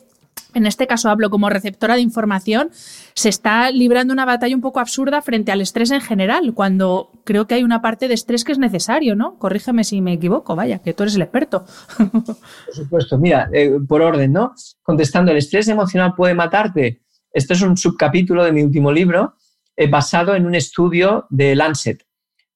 en 0.54 0.66
este 0.66 0.86
caso 0.86 1.10
hablo 1.10 1.30
como 1.30 1.50
receptora 1.50 1.94
de 1.94 2.00
información, 2.00 2.70
se 3.14 3.28
está 3.28 3.70
librando 3.70 4.12
una 4.12 4.24
batalla 4.24 4.54
un 4.54 4.62
poco 4.62 4.80
absurda 4.80 5.20
frente 5.22 5.52
al 5.52 5.60
estrés 5.60 5.90
en 5.90 6.00
general, 6.00 6.54
cuando 6.54 7.10
creo 7.24 7.46
que 7.46 7.54
hay 7.54 7.64
una 7.64 7.82
parte 7.82 8.08
de 8.08 8.14
estrés 8.14 8.44
que 8.44 8.52
es 8.52 8.58
necesario, 8.58 9.14
¿no? 9.14 9.38
Corrígeme 9.38 9.84
si 9.84 10.00
me 10.00 10.14
equivoco, 10.14 10.56
vaya, 10.56 10.78
que 10.78 10.94
tú 10.94 11.02
eres 11.02 11.16
el 11.16 11.22
experto. 11.22 11.64
Por 11.98 12.74
supuesto, 12.74 13.18
mira, 13.18 13.48
eh, 13.52 13.72
por 13.86 14.02
orden, 14.02 14.32
¿no? 14.32 14.54
Contestando, 14.82 15.32
¿el 15.32 15.38
estrés 15.38 15.68
emocional 15.68 16.14
puede 16.16 16.34
matarte? 16.34 17.02
Este 17.32 17.54
es 17.54 17.62
un 17.62 17.76
subcapítulo 17.76 18.44
de 18.44 18.52
mi 18.52 18.62
último 18.62 18.90
libro 18.90 19.34
eh, 19.76 19.88
basado 19.88 20.34
en 20.34 20.46
un 20.46 20.54
estudio 20.54 21.26
de 21.28 21.54
Lancet, 21.54 22.04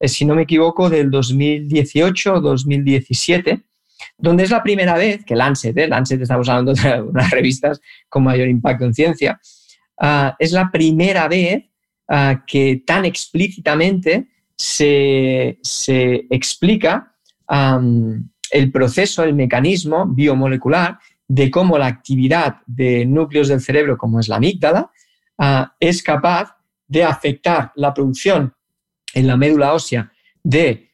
eh, 0.00 0.08
si 0.08 0.24
no 0.24 0.34
me 0.34 0.42
equivoco, 0.42 0.88
del 0.88 1.10
2018 1.10 2.34
o 2.34 2.40
2017 2.40 3.64
donde 4.16 4.44
es 4.44 4.50
la 4.50 4.62
primera 4.62 4.96
vez 4.96 5.24
que 5.24 5.36
Lancet, 5.36 5.76
¿eh? 5.76 5.88
Lancet 5.88 6.20
estamos 6.20 6.48
hablando 6.48 6.74
de 6.74 7.02
unas 7.02 7.30
revistas 7.32 7.80
con 8.08 8.24
mayor 8.24 8.48
impacto 8.48 8.84
en 8.84 8.94
ciencia, 8.94 9.40
ah, 10.00 10.36
es 10.38 10.52
la 10.52 10.70
primera 10.70 11.28
vez 11.28 11.64
ah, 12.08 12.44
que 12.46 12.82
tan 12.86 13.04
explícitamente 13.04 14.28
se, 14.56 15.58
explica 16.30 17.14
el 18.50 18.72
proceso, 18.72 19.24
el 19.24 19.34
mecanismo 19.34 20.06
biomolecular 20.06 20.98
de 21.26 21.50
cómo 21.50 21.78
la 21.78 21.86
actividad 21.86 22.56
de 22.66 23.04
núcleos 23.04 23.48
del 23.48 23.60
cerebro, 23.60 23.96
como 23.96 24.20
es 24.20 24.28
la 24.28 24.36
amígdala, 24.36 24.90
ah, 25.38 25.74
es 25.80 26.02
capaz 26.02 26.56
de 26.86 27.04
afectar 27.04 27.72
la 27.76 27.92
producción 27.94 28.54
en 29.14 29.26
la 29.26 29.36
médula 29.36 29.72
ósea 29.72 30.10
de 30.42 30.90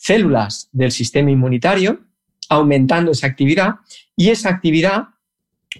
células 0.00 0.70
del 0.72 0.90
sistema 0.90 1.30
inmunitario, 1.30 2.00
aumentando 2.48 3.12
esa 3.12 3.26
actividad 3.26 3.74
y 4.16 4.30
esa 4.30 4.48
actividad, 4.48 5.08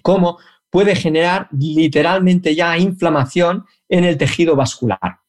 como 0.03 0.37
puede 0.69 0.95
generar 0.95 1.47
literalmente 1.51 2.53
ya 2.53 2.77
inflamación 2.77 3.65
en 3.89 4.03
el 4.03 4.19
tejido 4.19 4.55
vascular. 4.55 5.19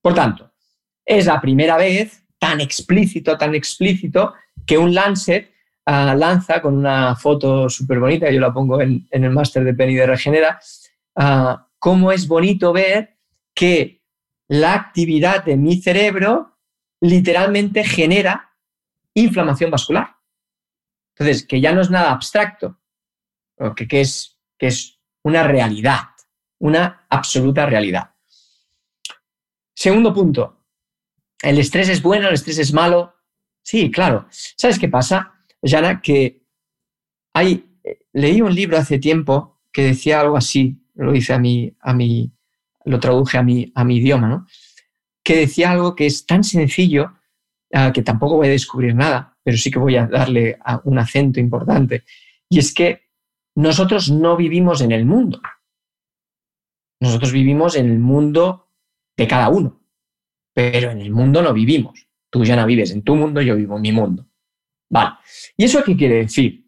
Por 0.00 0.14
tanto, 0.14 0.50
es 1.04 1.26
la 1.26 1.42
primera 1.42 1.76
vez 1.76 2.24
tan 2.38 2.62
explícito, 2.62 3.36
tan 3.36 3.54
explícito, 3.54 4.32
que 4.64 4.78
un 4.78 4.94
Lancet 4.94 5.52
ah, 5.84 6.14
lanza 6.16 6.62
con 6.62 6.78
una 6.78 7.14
foto 7.16 7.68
súper 7.68 8.00
bonita, 8.00 8.30
yo 8.30 8.40
la 8.40 8.52
pongo 8.52 8.80
en, 8.80 9.06
el 9.10 9.30
máster 9.30 9.62
de 9.62 9.74
Penny 9.74 9.94
de 9.94 10.06
Regenera, 10.06 10.58
uh, 11.16 11.54
cómo 11.78 12.12
es 12.12 12.26
bonito 12.26 12.72
ver 12.72 13.18
que 13.54 14.00
la 14.48 14.72
actividad 14.72 15.44
de 15.44 15.58
mi 15.58 15.82
cerebro 15.82 16.49
literalmente 17.00 17.84
genera 17.84 18.54
inflamación 19.14 19.70
vascular. 19.70 20.16
Entonces, 21.14 21.46
que 21.46 21.60
ya 21.60 21.72
no 21.72 21.80
es 21.80 21.90
nada 21.90 22.12
abstracto, 22.12 22.80
que, 23.76 24.00
es, 24.00 24.38
que 24.58 24.68
es 24.68 24.98
una 25.22 25.42
realidad, 25.42 26.00
una 26.58 27.06
absoluta 27.08 27.66
realidad. 27.66 28.14
Segundo 29.74 30.12
punto, 30.12 30.64
¿el 31.42 31.58
estrés 31.58 31.88
es 31.88 32.02
bueno, 32.02 32.28
el 32.28 32.34
estrés 32.34 32.58
es 32.58 32.72
malo? 32.72 33.14
Sí, 33.62 33.90
claro. 33.90 34.26
¿Sabes 34.30 34.78
qué 34.78 34.88
pasa, 34.88 35.34
Jana? 35.62 36.00
Que 36.00 36.42
hay, 37.34 37.78
leí 38.12 38.40
un 38.40 38.54
libro 38.54 38.78
hace 38.78 38.98
tiempo 38.98 39.62
que 39.72 39.84
decía 39.84 40.20
algo 40.20 40.36
así, 40.36 40.82
lo 40.94 41.14
hice 41.14 41.32
a 41.32 41.38
mi, 41.38 41.74
a 41.80 41.92
mi, 41.92 42.32
lo 42.84 42.98
traduje 42.98 43.38
a 43.38 43.42
mi, 43.42 43.70
a 43.74 43.84
mi 43.84 43.96
idioma, 43.96 44.28
¿no? 44.28 44.46
Que 45.30 45.36
decía 45.36 45.70
algo 45.70 45.94
que 45.94 46.06
es 46.06 46.26
tan 46.26 46.42
sencillo 46.42 47.12
ah, 47.72 47.92
que 47.92 48.02
tampoco 48.02 48.34
voy 48.34 48.48
a 48.48 48.50
descubrir 48.50 48.96
nada, 48.96 49.38
pero 49.44 49.56
sí 49.56 49.70
que 49.70 49.78
voy 49.78 49.94
a 49.94 50.08
darle 50.08 50.58
un 50.82 50.98
acento 50.98 51.38
importante. 51.38 52.02
Y 52.48 52.58
es 52.58 52.74
que 52.74 53.02
nosotros 53.54 54.10
no 54.10 54.36
vivimos 54.36 54.80
en 54.80 54.90
el 54.90 55.04
mundo. 55.04 55.40
Nosotros 57.00 57.30
vivimos 57.30 57.76
en 57.76 57.92
el 57.92 58.00
mundo 58.00 58.72
de 59.16 59.28
cada 59.28 59.50
uno, 59.50 59.80
pero 60.52 60.90
en 60.90 61.00
el 61.00 61.12
mundo 61.12 61.42
no 61.42 61.52
vivimos. 61.52 62.08
Tú 62.28 62.44
ya 62.44 62.56
no 62.56 62.66
vives 62.66 62.90
en 62.90 63.02
tu 63.02 63.14
mundo, 63.14 63.40
yo 63.40 63.54
vivo 63.54 63.76
en 63.76 63.82
mi 63.82 63.92
mundo. 63.92 64.26
Vale. 64.90 65.10
¿Y 65.56 65.62
eso 65.62 65.84
qué 65.84 65.96
quiere 65.96 66.16
decir? 66.16 66.66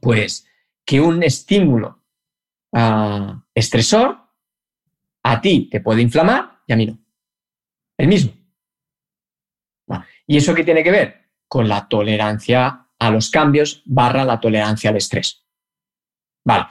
Pues 0.00 0.48
que 0.84 1.00
un 1.00 1.22
estímulo 1.22 2.02
ah, 2.72 3.40
estresor 3.54 4.18
a 5.22 5.40
ti 5.40 5.68
te 5.70 5.80
puede 5.80 6.02
inflamar 6.02 6.58
y 6.66 6.72
a 6.72 6.76
mí 6.76 6.86
no 6.86 7.01
el 8.02 8.08
mismo. 8.08 8.32
¿Y 10.26 10.36
eso 10.36 10.54
qué 10.54 10.64
tiene 10.64 10.82
que 10.82 10.90
ver? 10.90 11.30
Con 11.46 11.68
la 11.68 11.88
tolerancia 11.88 12.88
a 12.98 13.10
los 13.10 13.30
cambios 13.30 13.82
barra 13.84 14.24
la 14.24 14.40
tolerancia 14.40 14.90
al 14.90 14.96
estrés. 14.96 15.46
Vale. 16.44 16.66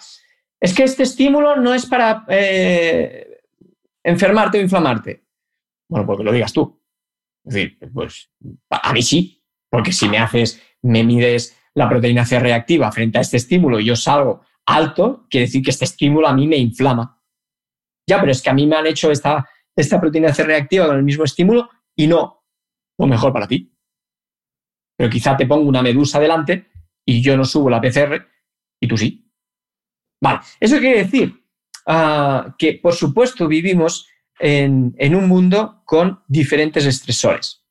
Es 0.60 0.74
que 0.74 0.84
este 0.84 1.04
estímulo 1.04 1.56
no 1.56 1.74
es 1.74 1.86
para 1.86 2.26
eh, 2.28 3.44
enfermarte 4.04 4.60
o 4.60 4.62
inflamarte. 4.62 5.26
Bueno, 5.90 6.06
porque 6.06 6.24
lo 6.24 6.34
digas 6.34 6.52
tú. 6.52 6.82
Es 7.46 7.54
decir, 7.54 7.80
pues 7.94 8.30
a 8.70 8.92
mí 8.92 9.02
sí, 9.02 9.44
porque 9.70 9.94
si 9.94 10.10
me 10.10 10.18
haces, 10.18 10.62
me 10.82 11.04
mides 11.04 11.58
la 11.74 11.88
proteína 11.88 12.26
C 12.26 12.40
reactiva 12.40 12.92
frente 12.92 13.18
a 13.18 13.22
este 13.22 13.38
estímulo 13.38 13.80
y 13.80 13.86
yo 13.86 13.96
salgo 13.96 14.42
alto, 14.66 15.28
quiere 15.30 15.46
decir 15.46 15.64
que 15.64 15.72
este 15.72 15.86
estímulo 15.86 16.28
a 16.28 16.34
mí 16.34 16.46
me 16.46 16.58
inflama. 16.58 17.22
Ya, 18.08 18.20
pero 18.20 18.34
es 18.34 18.42
que 18.42 18.50
a 18.50 18.54
mí 18.54 18.68
me 18.68 18.76
han 18.76 18.88
hecho 18.88 19.10
esta 19.12 19.48
esta 19.76 20.00
proteína 20.00 20.34
C 20.34 20.44
reactiva 20.44 20.88
con 20.88 20.98
el 20.98 21.04
mismo 21.04 21.24
estímulo 21.24 21.70
y 21.96 22.08
no 22.08 22.44
lo 22.98 23.08
mejor 23.08 23.34
para 23.34 23.48
ti. 23.48 23.74
Pero 24.98 25.10
quizá 25.10 25.36
te 25.36 25.48
pongo 25.48 25.68
una 25.68 25.82
medusa 25.82 26.20
delante 26.20 26.72
y 27.06 27.22
yo 27.22 27.36
no 27.36 27.46
subo 27.46 27.70
la 27.70 27.82
PCR 27.82 28.28
y 28.80 28.88
tú 28.88 28.98
sí. 28.98 29.32
Vale, 30.22 30.42
eso 30.60 30.78
quiere 30.78 31.04
decir 31.04 31.44
ah, 31.88 32.56
que, 32.58 32.74
por 32.74 32.94
supuesto, 32.94 33.48
vivimos 33.48 34.08
en, 34.40 34.94
en 34.98 35.16
un 35.16 35.28
mundo 35.28 35.82
con 35.86 36.24
diferentes 36.28 36.86
estresores. 36.86 37.66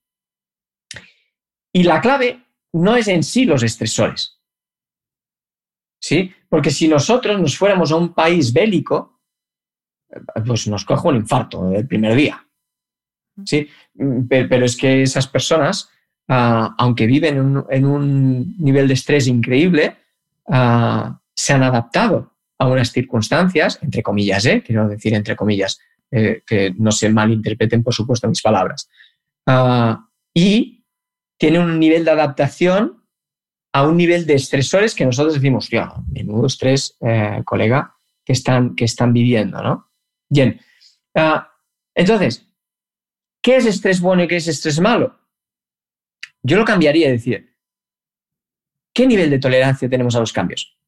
Y 1.72 1.84
la 1.84 2.00
clave 2.00 2.44
no 2.72 2.96
es 2.96 3.08
en 3.08 3.22
sí 3.22 3.44
los 3.44 3.62
estresores. 3.62 4.40
¿Sí? 6.02 6.34
Porque 6.48 6.70
si 6.70 6.88
nosotros 6.88 7.40
nos 7.40 7.56
fuéramos 7.56 7.92
a 7.92 7.96
un 7.96 8.14
país 8.14 8.52
bélico, 8.52 9.19
pues 10.46 10.66
nos 10.68 10.85
coge 10.85 11.09
un 11.09 11.16
infarto 11.16 11.73
el 11.73 11.87
primer 11.87 12.14
día. 12.14 12.44
¿sí? 13.44 13.68
Pero 14.29 14.64
es 14.64 14.77
que 14.77 15.03
esas 15.03 15.27
personas, 15.27 15.90
ah, 16.29 16.75
aunque 16.79 17.07
viven 17.07 17.64
en 17.70 17.85
un, 17.87 18.57
nivel 18.59 18.88
de 18.88 18.94
estrés 18.94 19.27
increíble, 19.27 19.96
ah, 20.49 21.20
se 21.35 21.53
han 21.53 21.62
adaptado 21.62 22.35
a 22.59 22.66
unas 22.66 22.92
circunstancias, 22.92 23.79
entre 23.83 24.03
comillas, 24.03 24.44
¿eh? 24.44 24.62
quiero 24.64 24.87
decir 24.88 25.14
entre 25.14 25.35
comillas, 25.35 25.81
eh, 26.11 26.42
que 26.46 26.75
no 26.77 26.92
se 26.92 27.09
malinterpreten, 27.09 27.83
por 27.83 27.94
supuesto, 27.94 28.29
mis 28.29 28.42
palabras, 28.42 28.90
ah, 29.46 30.07
y 30.35 30.85
tienen 31.38 31.62
un 31.62 31.79
nivel 31.79 32.05
de 32.05 32.11
adaptación 32.11 33.03
a 33.73 33.87
un 33.87 33.96
nivel 33.96 34.27
de 34.27 34.35
estresores 34.35 34.94
que 34.94 35.07
nosotros 35.07 35.35
decimos, 35.35 35.70
ya, 35.70 35.94
menudo 36.09 36.46
estrés, 36.46 36.96
eh, 37.01 37.40
colega, 37.44 37.94
que 38.25 38.33
están, 38.33 38.75
que 38.75 38.85
están 38.85 39.12
viviendo, 39.12 39.62
¿no? 39.62 39.89
Bien. 40.30 40.60
Ah, 41.14 41.52
entonces, 41.94 42.46
¿qué 43.42 43.56
es 43.56 43.66
estrés 43.66 44.00
bueno 44.00 44.22
y 44.22 44.28
qué 44.28 44.36
es 44.36 44.48
estrés 44.48 44.80
malo? 44.80 45.18
Yo 46.42 46.56
lo 46.56 46.64
cambiaría 46.64 47.08
a 47.08 47.12
decir, 47.12 47.54
¿qué 48.94 49.06
nivel 49.06 49.28
de 49.28 49.38
tolerancia 49.38 49.88
tenemos 49.88 50.14
a 50.14 50.20
los 50.20 50.32
cambios? 50.32 50.78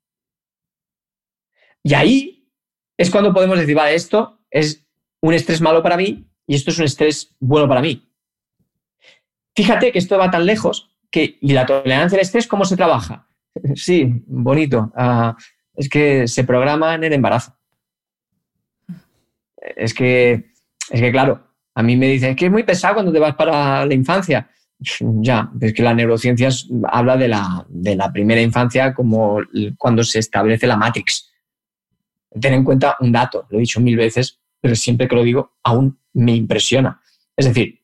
Y 1.83 1.95
ahí 1.95 2.49
es 2.97 3.11
cuando 3.11 3.35
podemos 3.35 3.59
decir, 3.59 3.75
vale, 3.75 3.95
esto 3.95 4.39
es 4.51 4.87
un 5.21 5.35
estrés 5.35 5.61
malo 5.61 5.83
para 5.83 5.97
mí 5.97 6.25
y 6.47 6.55
esto 6.55 6.71
es 6.71 6.79
un 6.79 6.85
estrés 6.85 7.35
bueno 7.41 7.69
para 7.69 7.83
mí. 7.83 8.09
Fíjate 9.55 9.93
que 9.93 9.99
esto 9.99 10.17
va 10.17 10.31
tan 10.31 10.47
lejos 10.47 10.91
que, 11.11 11.39
¿y 11.41 11.53
la 11.53 11.67
tolerancia 11.67 12.17
al 12.17 12.23
estrés 12.23 12.47
cómo 12.47 12.65
se 12.65 12.77
trabaja? 12.77 13.29
Sí, 13.75 14.07
bonito. 14.27 14.91
Ah, 14.97 15.37
es 15.75 15.89
que 15.89 16.27
se 16.27 16.45
programa 16.45 16.95
en 16.95 17.05
el 17.05 17.13
embarazo. 17.13 17.55
Es 19.77 19.95
que, 19.95 20.53
es 20.91 21.01
que 21.01 21.13
claro, 21.13 21.47
a 21.75 21.83
mí 21.83 21.97
me 21.97 22.09
dicen 22.09 22.37
que 22.37 22.47
es 22.47 22.53
muy 22.53 22.65
pesado 22.65 22.95
cuando 22.95 23.13
te 23.13 23.19
vas 23.19 23.35
para 23.35 23.87
la 23.87 23.95
infancia. 23.95 24.51
Ya, 25.01 25.51
es 25.61 25.73
que 25.73 25.83
la 25.83 25.95
neurociencia 25.95 26.49
habla 26.89 27.17
de 27.17 27.29
la, 27.29 27.65
de 27.69 27.95
la 27.95 28.13
primera 28.13 28.41
infancia 28.41 28.93
como 28.93 29.39
cuando 29.79 30.03
se 30.03 30.19
establece 30.19 30.67
la 30.67 30.77
Matrix. 30.77 31.31
Ten 32.41 32.55
en 32.55 32.65
cuenta 32.65 32.97
un 33.01 33.13
dato, 33.13 33.47
lo 33.51 33.59
he 33.59 33.61
dicho 33.61 33.81
mil 33.81 33.97
veces, 33.97 34.41
pero 34.61 34.75
siempre 34.75 35.07
que 35.07 35.15
lo 35.15 35.23
digo 35.23 35.59
aún 35.63 35.99
me 36.15 36.35
impresiona. 36.35 37.01
Es 37.37 37.47
decir, 37.47 37.81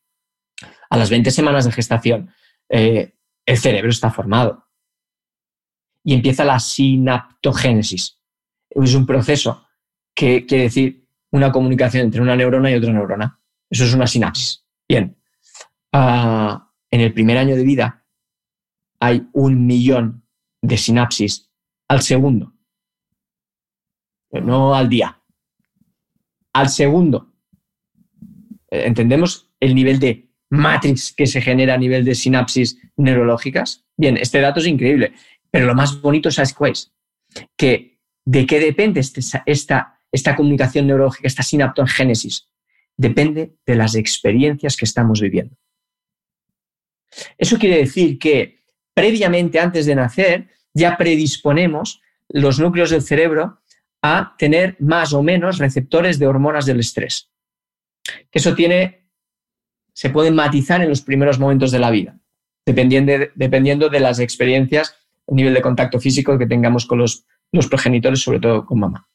a 0.90 0.96
las 0.96 1.10
20 1.10 1.30
semanas 1.30 1.64
de 1.64 1.72
gestación, 1.72 2.30
eh, 2.68 3.14
el 3.46 3.56
cerebro 3.58 3.90
está 3.90 4.10
formado 4.10 4.66
y 6.04 6.14
empieza 6.14 6.44
la 6.44 6.58
sinaptogénesis. 6.58 8.20
Es 8.70 8.94
un 8.94 9.06
proceso 9.06 9.66
que 10.14 10.46
quiere 10.46 10.64
decir 10.64 11.07
una 11.30 11.52
comunicación 11.52 12.04
entre 12.04 12.20
una 12.20 12.36
neurona 12.36 12.70
y 12.70 12.74
otra 12.74 12.92
neurona. 12.92 13.40
Eso 13.70 13.84
es 13.84 13.94
una 13.94 14.06
sinapsis. 14.06 14.64
Bien, 14.88 15.16
ah, 15.92 16.72
en 16.90 17.00
el 17.00 17.12
primer 17.12 17.36
año 17.38 17.56
de 17.56 17.64
vida 17.64 18.06
hay 19.00 19.28
un 19.32 19.66
millón 19.66 20.24
de 20.62 20.76
sinapsis 20.76 21.50
al 21.88 22.02
segundo, 22.02 22.54
no 24.30 24.74
al 24.74 24.88
día, 24.88 25.22
al 26.52 26.68
segundo. 26.68 27.32
¿Entendemos 28.70 29.50
el 29.60 29.74
nivel 29.74 29.98
de 29.98 30.28
matrix 30.50 31.12
que 31.12 31.26
se 31.26 31.40
genera 31.40 31.74
a 31.74 31.78
nivel 31.78 32.04
de 32.04 32.14
sinapsis 32.14 32.78
neurológicas? 32.96 33.86
Bien, 33.96 34.16
este 34.16 34.40
dato 34.40 34.60
es 34.60 34.66
increíble, 34.66 35.14
pero 35.50 35.66
lo 35.66 35.74
más 35.74 36.00
bonito, 36.00 36.28
es 36.28 36.54
cuál 36.54 36.72
es? 36.72 36.92
Que 37.56 37.98
de 38.24 38.46
qué 38.46 38.60
depende 38.60 39.00
este, 39.00 39.20
esta, 39.46 39.97
esta 40.12 40.36
comunicación 40.36 40.86
neurológica, 40.86 41.26
esta 41.26 41.42
sinaptogénesis 41.42 42.48
depende 42.96 43.54
de 43.64 43.74
las 43.76 43.94
experiencias 43.94 44.76
que 44.76 44.84
estamos 44.84 45.20
viviendo. 45.20 45.56
Eso 47.36 47.58
quiere 47.58 47.78
decir 47.78 48.18
que 48.18 48.62
previamente, 48.94 49.60
antes 49.60 49.86
de 49.86 49.94
nacer, 49.94 50.48
ya 50.74 50.96
predisponemos 50.96 52.02
los 52.28 52.58
núcleos 52.58 52.90
del 52.90 53.02
cerebro 53.02 53.60
a 54.02 54.34
tener 54.38 54.76
más 54.80 55.12
o 55.12 55.22
menos 55.22 55.58
receptores 55.58 56.18
de 56.18 56.26
hormonas 56.26 56.66
del 56.66 56.80
estrés. 56.80 57.30
Eso 58.32 58.54
tiene, 58.54 59.08
se 59.92 60.10
puede 60.10 60.30
matizar 60.30 60.82
en 60.82 60.88
los 60.88 61.02
primeros 61.02 61.38
momentos 61.38 61.70
de 61.70 61.78
la 61.78 61.90
vida, 61.90 62.18
dependiendo 62.66 63.12
de, 63.12 63.32
dependiendo 63.34 63.88
de 63.88 64.00
las 64.00 64.18
experiencias, 64.18 64.94
el 65.26 65.36
nivel 65.36 65.54
de 65.54 65.62
contacto 65.62 66.00
físico 66.00 66.38
que 66.38 66.46
tengamos 66.46 66.86
con 66.86 66.98
los 66.98 67.24
progenitores, 67.68 68.20
sobre 68.20 68.40
todo 68.40 68.64
con 68.64 68.80
mamá. 68.80 69.08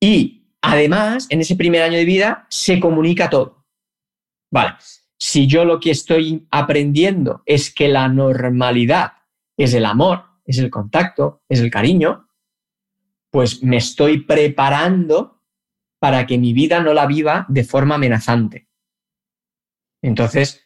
Y 0.00 0.38
Además, 0.62 1.26
en 1.30 1.40
ese 1.40 1.56
primer 1.56 1.82
año 1.82 1.96
de 1.96 2.04
vida 2.04 2.46
se 2.50 2.80
comunica 2.80 3.30
todo. 3.30 3.64
Vale, 4.50 4.74
si 5.18 5.46
yo 5.46 5.64
lo 5.64 5.78
que 5.78 5.90
estoy 5.90 6.46
aprendiendo 6.50 7.42
es 7.46 7.72
que 7.72 7.88
la 7.88 8.08
normalidad 8.08 9.12
es 9.56 9.74
el 9.74 9.84
amor, 9.84 10.24
es 10.44 10.58
el 10.58 10.70
contacto, 10.70 11.42
es 11.48 11.60
el 11.60 11.70
cariño, 11.70 12.28
pues 13.30 13.62
me 13.62 13.76
estoy 13.76 14.22
preparando 14.22 15.42
para 16.00 16.26
que 16.26 16.38
mi 16.38 16.52
vida 16.52 16.80
no 16.80 16.92
la 16.92 17.06
viva 17.06 17.46
de 17.48 17.64
forma 17.64 17.96
amenazante. 17.96 18.68
Entonces, 20.02 20.64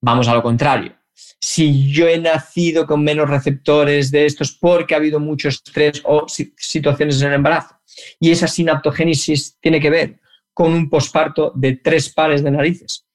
vamos 0.00 0.28
a 0.28 0.34
lo 0.34 0.42
contrario. 0.42 0.96
Si 1.40 1.90
yo 1.92 2.08
he 2.08 2.18
nacido 2.18 2.86
con 2.86 3.04
menos 3.04 3.28
receptores 3.30 4.10
de 4.10 4.26
estos 4.26 4.52
porque 4.52 4.94
ha 4.94 4.98
habido 4.98 5.20
mucho 5.20 5.48
estrés 5.48 6.02
o 6.04 6.26
situaciones 6.28 7.20
en 7.22 7.28
el 7.28 7.34
embarazo, 7.34 7.76
y 8.18 8.30
esa 8.30 8.48
sinaptogénesis 8.48 9.58
tiene 9.60 9.80
que 9.80 9.90
ver 9.90 10.20
con 10.52 10.72
un 10.72 10.88
posparto 10.88 11.52
de 11.54 11.76
tres 11.76 12.12
pares 12.12 12.42
de 12.42 12.50
narices, 12.50 13.06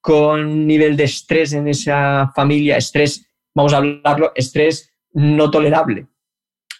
con 0.00 0.66
nivel 0.66 0.96
de 0.96 1.04
estrés 1.04 1.52
en 1.52 1.68
esa 1.68 2.32
familia, 2.34 2.76
estrés, 2.76 3.26
vamos 3.54 3.72
a 3.72 3.78
hablarlo, 3.78 4.32
estrés 4.34 4.90
no 5.12 5.50
tolerable, 5.50 6.06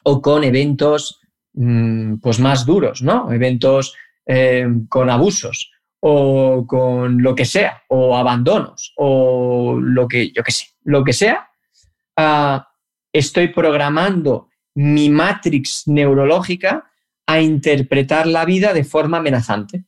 o 0.05 0.21
con 0.21 0.45
eventos 0.45 1.21
mm, 1.55 2.17
pues 2.17 2.39
más 2.39 2.65
duros, 2.65 3.03
¿no? 3.03 3.33
Eventos 3.33 3.95
eh, 4.27 4.67
con 4.89 5.11
abusos 5.11 5.71
o 6.01 6.67
con 6.67 7.23
lo 7.23 7.35
que 7.35 7.45
sea, 7.45 7.83
o 7.89 8.17
abandonos, 8.17 8.93
o 8.97 9.79
lo 9.81 10.07
que, 10.07 10.31
yo 10.31 10.43
qué 10.43 10.53
sé, 10.53 10.67
lo 10.85 11.03
que 11.05 11.13
sea, 11.13 11.49
ah, 12.17 12.69
estoy 13.13 13.49
programando 13.49 14.51
mi 14.75 15.09
matrix 15.09 15.89
neurológica 15.89 16.91
a 17.27 17.41
interpretar 17.41 18.27
la 18.27 18.45
vida 18.45 18.73
de 18.73 18.85
forma 18.85 19.19
amenazante. 19.19 19.85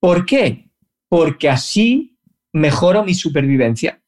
¿Por 0.00 0.24
qué? 0.24 0.70
Porque 1.08 1.50
así 1.50 2.18
mejoro 2.52 3.04
mi 3.04 3.14
supervivencia. 3.14 4.00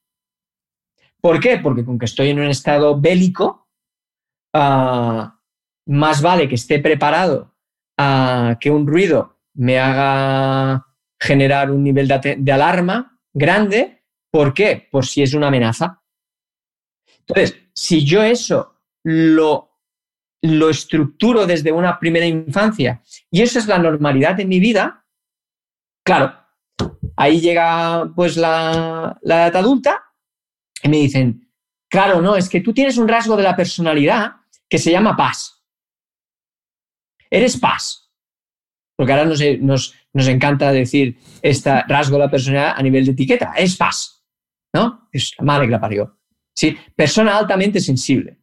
¿Por 1.20 1.40
qué? 1.40 1.58
Porque 1.58 1.84
con 1.84 1.98
que 1.98 2.06
estoy 2.06 2.30
en 2.30 2.40
un 2.40 2.46
estado 2.46 2.98
bélico, 2.98 3.68
ah, 4.54 5.38
más 5.86 6.22
vale 6.22 6.48
que 6.48 6.54
esté 6.54 6.78
preparado 6.78 7.54
a 7.98 8.56
que 8.60 8.70
un 8.70 8.86
ruido 8.86 9.38
me 9.54 9.78
haga 9.78 10.86
generar 11.20 11.70
un 11.70 11.84
nivel 11.84 12.08
de, 12.08 12.52
alarma 12.52 13.20
grande. 13.32 14.04
¿Por 14.30 14.54
qué? 14.54 14.88
Por 14.90 15.06
si 15.06 15.22
es 15.22 15.34
una 15.34 15.48
amenaza. 15.48 16.02
Entonces, 17.20 17.56
si 17.74 18.04
yo 18.04 18.22
eso 18.22 18.76
lo 19.04 19.68
lo 20.42 20.70
estructuro 20.70 21.46
desde 21.46 21.70
una 21.70 21.98
primera 21.98 22.24
infancia 22.24 23.02
y 23.30 23.42
esa 23.42 23.58
es 23.58 23.66
la 23.66 23.78
normalidad 23.78 24.34
de 24.34 24.46
mi 24.46 24.58
vida, 24.58 25.04
claro, 26.02 26.34
ahí 27.14 27.40
llega 27.40 28.10
pues 28.16 28.38
la, 28.38 29.18
la 29.20 29.46
edad 29.46 29.56
adulta 29.56 30.02
y 30.82 30.88
me 30.88 30.96
dicen, 30.96 31.52
claro, 31.90 32.22
no, 32.22 32.36
es 32.36 32.48
que 32.48 32.62
tú 32.62 32.72
tienes 32.72 32.96
un 32.96 33.06
rasgo 33.06 33.36
de 33.36 33.42
la 33.42 33.54
personalidad 33.54 34.36
que 34.66 34.78
se 34.78 34.90
llama 34.90 35.16
paz. 35.16 35.62
Eres 37.28 37.58
paz. 37.58 38.09
Porque 39.00 39.14
ahora 39.14 39.24
nos, 39.24 39.40
nos, 39.60 39.94
nos 40.12 40.28
encanta 40.28 40.70
decir 40.72 41.16
este 41.40 41.70
rasgo 41.88 42.18
de 42.18 42.24
la 42.24 42.30
personalidad 42.30 42.74
a 42.76 42.82
nivel 42.82 43.06
de 43.06 43.12
etiqueta. 43.12 43.54
Es 43.56 43.74
paz. 43.74 44.22
¿No? 44.74 45.08
Es 45.10 45.32
la 45.38 45.44
madre 45.46 45.64
que 45.64 45.70
la 45.70 45.80
parió. 45.80 46.18
¿Sí? 46.54 46.76
Persona 46.94 47.38
altamente 47.38 47.80
sensible. 47.80 48.36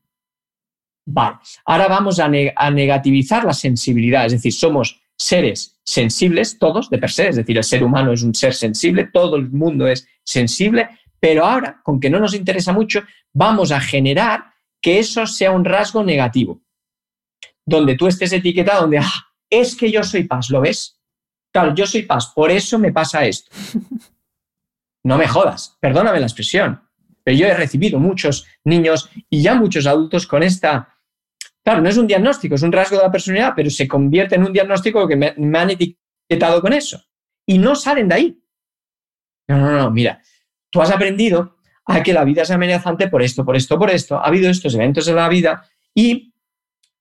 Vale, 1.06 1.36
ahora 1.66 1.88
vamos 1.88 2.20
a, 2.20 2.28
negativizar 2.28 3.46
la 3.46 3.54
sensibilidad, 3.54 4.26
es 4.26 4.32
decir, 4.32 4.52
somos 4.52 5.00
seres 5.16 5.80
sensibles 5.86 6.58
todos 6.58 6.90
de 6.90 6.98
per 6.98 7.12
se, 7.12 7.28
es 7.28 7.36
decir, 7.36 7.56
el 7.56 7.64
ser 7.64 7.84
humano 7.84 8.14
es 8.14 8.24
un 8.24 8.34
ser 8.34 8.56
sensible, 8.56 9.12
todo 9.14 9.36
el 9.36 9.52
mundo 9.52 9.88
es 9.88 10.08
sensible, 10.24 10.90
pero 11.20 11.46
ahora, 11.46 11.82
con 11.84 12.00
que 12.00 12.10
no 12.10 12.20
nos 12.20 12.34
interesa 12.34 12.74
mucho, 12.74 13.04
vamos 13.32 13.72
a 13.72 13.80
generar 13.80 14.46
que 14.82 14.98
eso 14.98 15.28
sea 15.28 15.52
un 15.52 15.66
rasgo 15.66 16.04
negativo, 16.04 16.64
donde 17.64 17.96
tú 17.96 18.08
estés 18.08 18.34
etiquetado, 18.34 18.82
donde 18.82 18.98
ah, 18.98 19.27
es 19.50 19.76
que 19.76 19.92
yo 19.92 20.04
soy 20.04 20.24
paz, 20.24 20.50
¿lo 20.50 20.62
ves? 20.62 21.00
Claro, 21.52 21.74
yo 21.74 21.88
soy 21.88 22.04
paz, 22.04 22.32
por 22.36 22.52
eso 22.52 22.78
me 22.80 22.92
pasa 22.92 23.26
esto. 23.26 23.52
No 25.04 25.18
me 25.18 25.26
jodas, 25.26 25.78
perdóname 25.80 26.20
la 26.20 26.26
expresión, 26.26 26.82
pero 27.24 27.38
yo 27.38 27.48
he 27.48 27.54
recibido 27.54 27.98
muchos 27.98 28.46
niños 28.66 29.10
y 29.30 29.42
ya 29.42 29.56
muchos 29.56 29.88
adultos 29.88 30.28
con 30.28 30.44
esta 30.44 30.98
Claro, 31.68 31.82
no 31.82 31.90
es 31.90 31.98
un 31.98 32.08
diagnóstico, 32.08 32.56
es 32.56 32.62
un 32.62 32.72
rasgo 32.72 32.96
de 32.96 33.04
la 33.04 33.12
personalidad, 33.12 33.52
pero 33.54 33.70
se 33.70 33.90
convierte 33.90 34.36
en 34.36 34.46
un 34.46 34.54
diagnóstico 34.54 35.06
que 35.06 35.18
me, 35.18 35.36
han 35.60 35.70
etiquetado 35.70 36.62
con 36.62 36.72
eso. 36.72 37.04
Y 37.46 37.58
no 37.58 37.76
salen 37.76 38.08
de 38.08 38.16
ahí. 38.16 38.42
No, 39.50 39.58
no, 39.58 39.72
no, 39.74 39.92
mira, 39.92 40.22
tú 40.70 40.82
has 40.82 40.92
aprendido 40.92 41.58
a 41.86 42.02
que 42.02 42.14
la 42.14 42.24
vida 42.24 42.44
es 42.44 42.52
amenazante 42.52 43.10
por 43.10 43.22
esto, 43.22 43.44
por 43.44 43.58
esto, 43.58 43.78
por 43.78 43.90
esto. 43.90 44.16
Ha 44.16 44.28
habido 44.28 44.50
estos 44.50 44.76
eventos 44.76 45.10
en 45.10 45.18
la 45.18 45.28
vida 45.28 45.66
y 45.94 46.34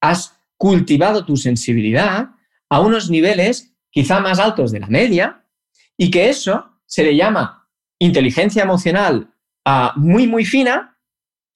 has 0.00 0.36
cultivado 0.56 1.24
tu 1.24 1.36
sensibilidad 1.36 2.30
a 2.68 2.80
unos 2.80 3.10
niveles 3.10 3.74
quizá 3.90 4.20
más 4.20 4.38
altos 4.38 4.72
de 4.72 4.80
la 4.80 4.88
media 4.88 5.44
y 5.96 6.10
que 6.10 6.28
eso 6.28 6.80
se 6.86 7.02
le 7.02 7.16
llama 7.16 7.68
inteligencia 7.98 8.62
emocional 8.62 9.30
ah, 9.64 9.92
muy, 9.96 10.26
muy 10.26 10.44
fina 10.44 10.96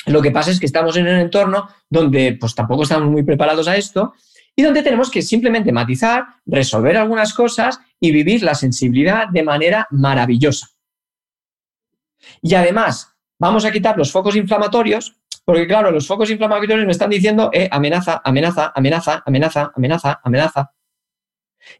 lo 0.07 0.23
que 0.23 0.31
pasa 0.31 0.51
es 0.51 0.59
que 0.59 0.67
estamos 0.67 0.97
en 0.97 1.07
un 1.07 1.17
entorno 1.17 1.69
donde 1.89 2.37
pues 2.41 2.55
tampoco 2.55 2.85
estamos 2.85 3.11
muy 3.11 3.23
preparados 3.23 3.69
a 3.69 3.77
esto 3.77 4.15
y 4.57 4.63
donde 4.63 4.83
tenemos 4.83 5.11
que 5.11 5.23
simplemente 5.23 5.73
matizar, 5.73 6.25
resolver 6.47 6.97
algunas 6.97 7.35
cosas 7.35 7.81
y 7.99 8.11
vivir 8.11 8.43
la 8.43 8.55
sensibilidad 8.55 9.29
de 9.29 9.43
manera 9.43 9.87
maravillosa. 9.91 10.69
Y 12.43 12.55
además, 12.55 13.15
vamos 13.39 13.65
a 13.65 13.71
quitar 13.71 13.97
los 13.97 14.11
focos 14.11 14.37
inflamatorios, 14.37 15.17
porque 15.45 15.67
claro, 15.67 15.91
los 15.91 16.07
focos 16.07 16.31
inflamatorios 16.31 16.85
me 16.85 16.93
están 16.93 17.11
diciendo 17.11 17.51
eh, 17.53 17.69
amenaza, 17.71 18.21
amenaza, 18.25 18.73
amenaza, 18.75 19.23
amenaza, 19.25 19.73
amenaza, 19.75 20.21
amenaza. 20.25 20.73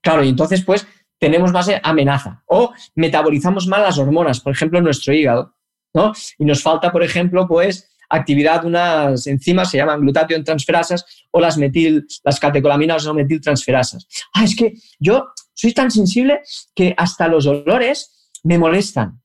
Claro, 0.03 0.25
y 0.25 0.29
entonces 0.29 0.65
pues 0.65 0.87
tenemos 1.19 1.53
más 1.53 1.71
amenaza 1.83 2.43
o 2.47 2.73
metabolizamos 2.95 3.67
mal 3.67 3.83
las 3.83 3.99
hormonas, 3.99 4.41
por 4.41 4.53
ejemplo, 4.53 4.79
en 4.79 4.85
nuestro 4.85 5.13
hígado, 5.13 5.55
¿no? 5.95 6.13
Y 6.39 6.45
nos 6.45 6.63
falta, 6.63 6.91
por 6.91 7.03
ejemplo, 7.03 7.47
pues 7.47 7.91
actividad 8.11 8.63
de 8.63 8.67
unas 8.67 9.27
enzimas, 9.27 9.71
se 9.71 9.79
llaman 9.79 10.01
glutatión 10.01 10.43
transferasas 10.45 11.05
o 11.31 11.41
las, 11.41 11.57
metil, 11.57 12.07
las 12.25 12.41
catecolaminas 12.41 13.07
o 13.07 13.15
metiltransferasas. 13.15 14.07
Ah, 14.35 14.45
es 14.45 14.57
que 14.57 14.75
yo 14.99 15.29
soy 15.55 15.73
tan 15.73 15.91
sensible 15.91 16.41
que 16.75 16.95
hasta 16.97 17.29
los 17.29 17.47
olores 17.47 18.31
me 18.43 18.59
molestan. 18.59 19.23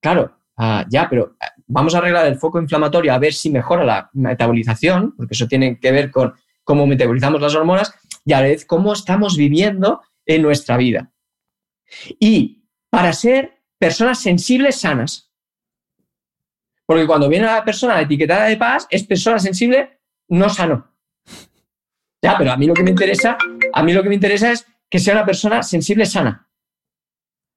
Claro, 0.00 0.38
ah, 0.56 0.84
ya, 0.88 1.08
pero 1.08 1.36
eh, 1.40 1.46
vamos 1.66 1.94
a 1.94 1.98
arreglar 1.98 2.26
el 2.26 2.36
foco 2.36 2.60
inflamatorio 2.60 3.14
a 3.14 3.18
ver 3.18 3.32
si 3.32 3.50
mejora 3.50 3.84
la 3.84 4.10
metabolización, 4.12 5.14
porque 5.16 5.34
eso 5.34 5.46
tiene 5.46 5.80
que 5.80 5.90
ver 5.90 6.10
con 6.10 6.34
cómo 6.64 6.86
metabolizamos 6.86 7.40
las 7.40 7.54
hormonas 7.54 7.94
y 8.26 8.32
a 8.32 8.40
la 8.40 8.48
vez 8.48 8.66
cómo 8.66 8.92
estamos 8.92 9.36
viviendo 9.36 10.02
en 10.26 10.42
nuestra 10.42 10.76
vida. 10.76 11.12
Y 12.18 12.64
para 12.90 13.12
ser 13.12 13.62
personas 13.78 14.20
sensibles 14.20 14.80
sanas. 14.80 15.32
Porque 16.84 17.06
cuando 17.06 17.28
viene 17.28 17.46
la 17.46 17.64
persona 17.64 18.00
etiquetada 18.00 18.46
de 18.46 18.56
paz, 18.56 18.86
es 18.90 19.04
persona 19.04 19.38
sensible 19.38 20.00
no 20.28 20.48
sano. 20.48 20.92
Ya, 22.22 22.36
pero 22.36 22.52
a 22.52 22.56
mí 22.56 22.66
lo 22.66 22.74
que 22.74 22.82
me 22.82 22.90
interesa, 22.90 23.38
a 23.72 23.82
mí 23.82 23.92
lo 23.92 24.02
que 24.02 24.08
me 24.08 24.14
interesa 24.16 24.50
es 24.50 24.66
que 24.90 24.98
sea 24.98 25.14
una 25.14 25.24
persona 25.24 25.62
sensible 25.62 26.04
sana. 26.04 26.48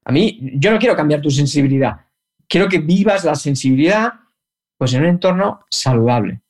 A 0.06 0.12
mí, 0.12 0.40
yo 0.56 0.72
no 0.72 0.80
quiero 0.80 0.96
cambiar 0.96 1.22
tu 1.22 1.32
sensibilidad. 1.32 2.06
Quiero 2.48 2.68
que 2.70 2.80
vivas 2.80 3.24
la 3.24 3.36
sensibilidad 3.36 4.14
pues 4.78 4.94
en 4.94 5.02
un 5.02 5.10
entorno 5.10 5.66
saludable. 5.70 6.42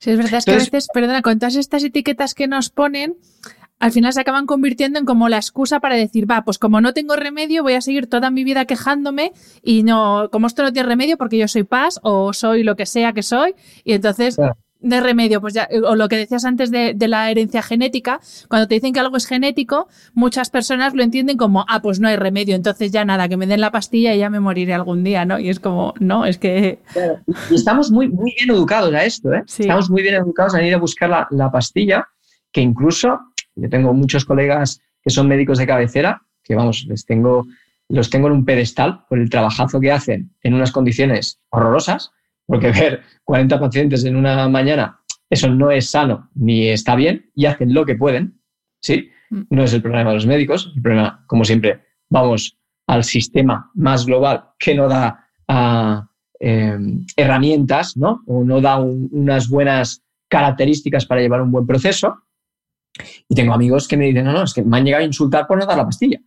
Sí, 0.00 0.10
es 0.10 0.18
verdad, 0.18 0.38
es 0.38 0.44
que 0.44 0.52
a 0.52 0.56
veces, 0.56 0.88
perdona, 0.92 1.22
con 1.22 1.38
todas 1.38 1.56
estas 1.56 1.82
etiquetas 1.84 2.34
que 2.34 2.48
nos 2.48 2.68
ponen, 2.68 3.16
al 3.78 3.92
final 3.92 4.12
se 4.12 4.20
acaban 4.20 4.46
convirtiendo 4.46 4.98
en 4.98 5.04
como 5.04 5.28
la 5.28 5.36
excusa 5.36 5.80
para 5.80 5.96
decir, 5.96 6.30
va, 6.30 6.42
pues 6.44 6.58
como 6.58 6.80
no 6.80 6.94
tengo 6.94 7.16
remedio, 7.16 7.62
voy 7.62 7.74
a 7.74 7.80
seguir 7.80 8.08
toda 8.08 8.30
mi 8.30 8.44
vida 8.44 8.64
quejándome 8.64 9.32
y 9.62 9.82
no, 9.82 10.28
como 10.32 10.46
esto 10.46 10.62
no 10.62 10.72
tiene 10.72 10.88
remedio 10.88 11.16
porque 11.16 11.38
yo 11.38 11.48
soy 11.48 11.64
paz 11.64 12.00
o 12.02 12.32
soy 12.32 12.62
lo 12.62 12.76
que 12.76 12.86
sea 12.86 13.12
que 13.12 13.22
soy, 13.22 13.54
y 13.84 13.92
entonces 13.92 14.38
de 14.80 15.00
remedio, 15.00 15.40
pues 15.40 15.54
ya, 15.54 15.68
o 15.84 15.96
lo 15.96 16.08
que 16.08 16.16
decías 16.16 16.44
antes 16.44 16.70
de, 16.70 16.94
la 17.08 17.30
herencia 17.30 17.62
genética, 17.62 18.20
cuando 18.48 18.68
te 18.68 18.74
dicen 18.74 18.92
que 18.92 19.00
algo 19.00 19.16
es 19.16 19.26
genético, 19.26 19.88
muchas 20.14 20.50
personas 20.50 20.94
lo 20.94 21.02
entienden 21.02 21.36
como, 21.36 21.64
ah, 21.68 21.80
pues 21.82 21.98
no 21.98 22.08
hay 22.08 22.16
remedio, 22.16 22.54
entonces 22.54 22.92
ya 22.92 23.04
nada, 23.04 23.28
que 23.28 23.36
me 23.36 23.46
den 23.46 23.60
la 23.60 23.70
pastilla 23.70 24.14
y 24.14 24.18
ya 24.18 24.30
me 24.30 24.40
moriré 24.40 24.74
algún 24.74 25.02
día, 25.02 25.24
¿no? 25.24 25.38
Y 25.38 25.48
es 25.48 25.60
como, 25.60 25.94
no, 25.98 26.26
es 26.26 26.38
que... 26.38 26.80
Y 27.50 27.54
estamos 27.54 27.90
muy, 27.90 28.08
muy 28.08 28.34
bien 28.36 28.50
educados 28.50 28.92
a 28.94 29.04
esto, 29.04 29.32
¿eh? 29.32 29.42
Estamos 29.46 29.90
muy 29.90 30.02
bien 30.02 30.14
educados 30.14 30.54
a 30.54 30.62
ir 30.62 30.74
a 30.74 30.78
buscar 30.78 31.10
la, 31.10 31.26
la 31.30 31.50
pastilla, 31.50 32.06
que 32.52 32.60
incluso 32.60 33.18
yo 33.56 33.68
tengo 33.68 33.92
muchos 33.92 34.24
colegas 34.24 34.80
que 35.02 35.10
son 35.10 35.28
médicos 35.28 35.58
de 35.58 35.66
cabecera, 35.66 36.22
que 36.42 36.54
vamos, 36.54 36.86
les 36.88 37.04
tengo, 37.04 37.46
los 37.88 38.10
tengo 38.10 38.28
en 38.28 38.34
un 38.34 38.44
pedestal 38.44 39.04
por 39.08 39.18
el 39.18 39.30
trabajazo 39.30 39.80
que 39.80 39.92
hacen 39.92 40.30
en 40.42 40.54
unas 40.54 40.72
condiciones 40.72 41.40
horrorosas, 41.50 42.12
porque 42.46 42.70
ver 42.70 43.02
40 43.24 43.58
pacientes 43.58 44.04
en 44.04 44.16
una 44.16 44.48
mañana, 44.48 45.00
eso 45.28 45.48
no 45.48 45.70
es 45.70 45.90
sano 45.90 46.30
ni 46.34 46.68
está 46.68 46.94
bien 46.94 47.30
y 47.34 47.46
hacen 47.46 47.74
lo 47.74 47.84
que 47.84 47.96
pueden, 47.96 48.40
¿sí? 48.80 49.10
Mm. 49.30 49.42
No 49.50 49.64
es 49.64 49.72
el 49.72 49.82
problema 49.82 50.10
de 50.10 50.16
los 50.16 50.26
médicos, 50.26 50.72
el 50.76 50.82
problema, 50.82 51.24
como 51.26 51.44
siempre, 51.44 51.82
vamos 52.08 52.56
al 52.86 53.04
sistema 53.04 53.70
más 53.74 54.06
global 54.06 54.50
que 54.58 54.74
no 54.74 54.88
da 54.88 55.28
ah, 55.48 56.08
em, 56.38 57.04
herramientas, 57.16 57.96
¿no? 57.96 58.22
O 58.26 58.44
no 58.44 58.60
da 58.60 58.78
unas 58.78 59.48
buenas 59.48 60.02
características 60.28 61.06
para 61.06 61.20
llevar 61.20 61.42
un 61.42 61.50
buen 61.50 61.66
proceso. 61.66 62.22
Y 63.28 63.34
tengo 63.34 63.52
amigos 63.54 63.86
que 63.88 63.96
me 63.96 64.06
dicen, 64.06 64.24
no, 64.24 64.32
no, 64.32 64.44
es 64.44 64.54
que 64.54 64.62
me 64.62 64.76
han 64.76 64.84
llegado 64.84 65.02
a 65.02 65.06
insultar 65.06 65.46
por 65.46 65.58
no 65.58 65.66
dar 65.66 65.76
la 65.76 65.84
pastilla. 65.84 66.20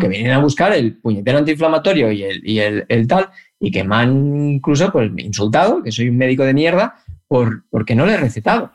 Que 0.00 0.08
vienen 0.08 0.32
a 0.32 0.38
buscar 0.38 0.72
el 0.72 0.98
puñetero 0.98 1.38
antiinflamatorio 1.38 2.10
y 2.10 2.24
el, 2.24 2.48
y 2.48 2.58
el, 2.58 3.06
tal, 3.06 3.30
y 3.60 3.70
que 3.70 3.84
me 3.84 3.94
han 3.94 4.54
incluso 4.54 4.90
pues, 4.90 5.10
insultado, 5.16 5.82
que 5.82 5.92
soy 5.92 6.08
un 6.08 6.18
médico 6.18 6.42
de 6.44 6.52
mierda, 6.52 6.96
por, 7.28 7.64
porque 7.70 7.94
no 7.94 8.04
le 8.04 8.14
he 8.14 8.16
recetado. 8.16 8.72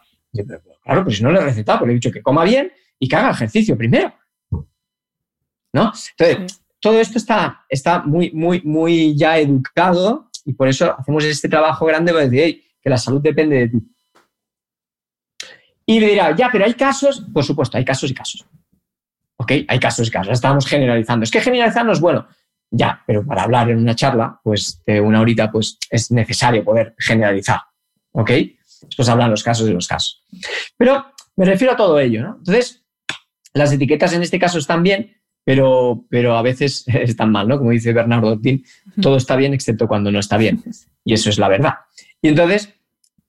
claro, 0.84 1.04
pues 1.04 1.18
si 1.18 1.24
no 1.24 1.32
le 1.32 1.40
he 1.40 1.44
recetado, 1.44 1.80
pues 1.80 1.88
le 1.88 1.94
he 1.94 1.96
dicho 1.96 2.12
que 2.12 2.22
coma 2.22 2.46
bien 2.46 2.72
y 2.98 3.08
que 3.08 3.16
haga 3.16 3.32
ejercicio 3.32 3.78
primero. 3.78 4.14
¿No? 5.74 5.92
Entonces, 6.18 6.62
todo 6.80 7.00
esto 7.00 7.18
está, 7.18 7.66
está 7.70 8.02
muy, 8.04 8.32
muy, 8.32 8.62
muy 8.64 9.16
ya 9.16 9.38
educado 9.38 10.30
y 10.46 10.54
por 10.54 10.68
eso 10.68 10.96
hacemos 10.98 11.24
este 11.24 11.50
trabajo 11.50 11.86
grande 11.86 12.14
de 12.14 12.30
decir, 12.30 12.64
que 12.82 12.90
la 12.90 12.98
salud 12.98 13.22
depende 13.22 13.58
de 13.58 13.68
ti. 13.70 13.91
Y 15.92 16.00
me 16.00 16.08
dirá, 16.08 16.34
ya, 16.34 16.48
pero 16.50 16.64
hay 16.64 16.74
casos, 16.74 17.22
por 17.34 17.44
supuesto, 17.44 17.78
hay 17.78 17.84
casos 17.84 18.10
y 18.10 18.14
casos. 18.14 18.46
¿Ok? 19.36 19.52
Hay 19.68 19.78
casos 19.78 20.08
y 20.08 20.12
casos, 20.12 20.32
estamos 20.32 20.66
generalizando. 20.66 21.26
Es 21.26 21.32
que 21.32 21.42
generalizar 21.42 21.86
no 21.86 21.92
es 21.92 22.00
bueno. 22.00 22.30
Ya, 22.70 23.04
pero 23.06 23.26
para 23.26 23.44
hablar 23.44 23.70
en 23.70 23.78
una 23.78 23.94
charla, 23.94 24.40
pues 24.42 24.82
de 24.86 25.02
una 25.02 25.20
horita, 25.20 25.52
pues 25.52 25.78
es 25.90 26.10
necesario 26.10 26.64
poder 26.64 26.96
generalizar. 26.98 27.60
¿Ok? 28.14 28.32
Después 28.84 29.10
hablan 29.10 29.32
los 29.32 29.44
casos 29.44 29.68
y 29.68 29.74
los 29.74 29.86
casos. 29.86 30.24
Pero 30.78 31.08
me 31.36 31.44
refiero 31.44 31.74
a 31.74 31.76
todo 31.76 32.00
ello, 32.00 32.22
¿no? 32.22 32.36
Entonces, 32.38 32.86
las 33.54 33.74
etiquetas 33.74 34.14
en 34.14 34.22
este 34.22 34.40
caso 34.40 34.60
están 34.60 34.84
bien, 34.84 35.18
pero, 35.44 36.06
pero 36.10 36.38
a 36.38 36.42
veces 36.42 36.86
están 36.88 37.34
mal, 37.34 37.50
¿no? 37.50 37.58
Como 37.58 37.72
dice 37.72 37.92
Bernardo 37.92 38.30
Ortín, 38.30 38.64
todo 39.02 39.18
está 39.18 39.36
bien 39.36 39.54
excepto 39.54 39.90
cuando 39.90 40.10
no 40.10 40.20
está 40.20 40.38
bien. 40.38 40.64
Y 41.04 41.16
eso 41.16 41.30
es 41.30 41.38
la 41.38 41.50
verdad. 41.50 41.74
Y 42.22 42.30
entonces, 42.30 42.74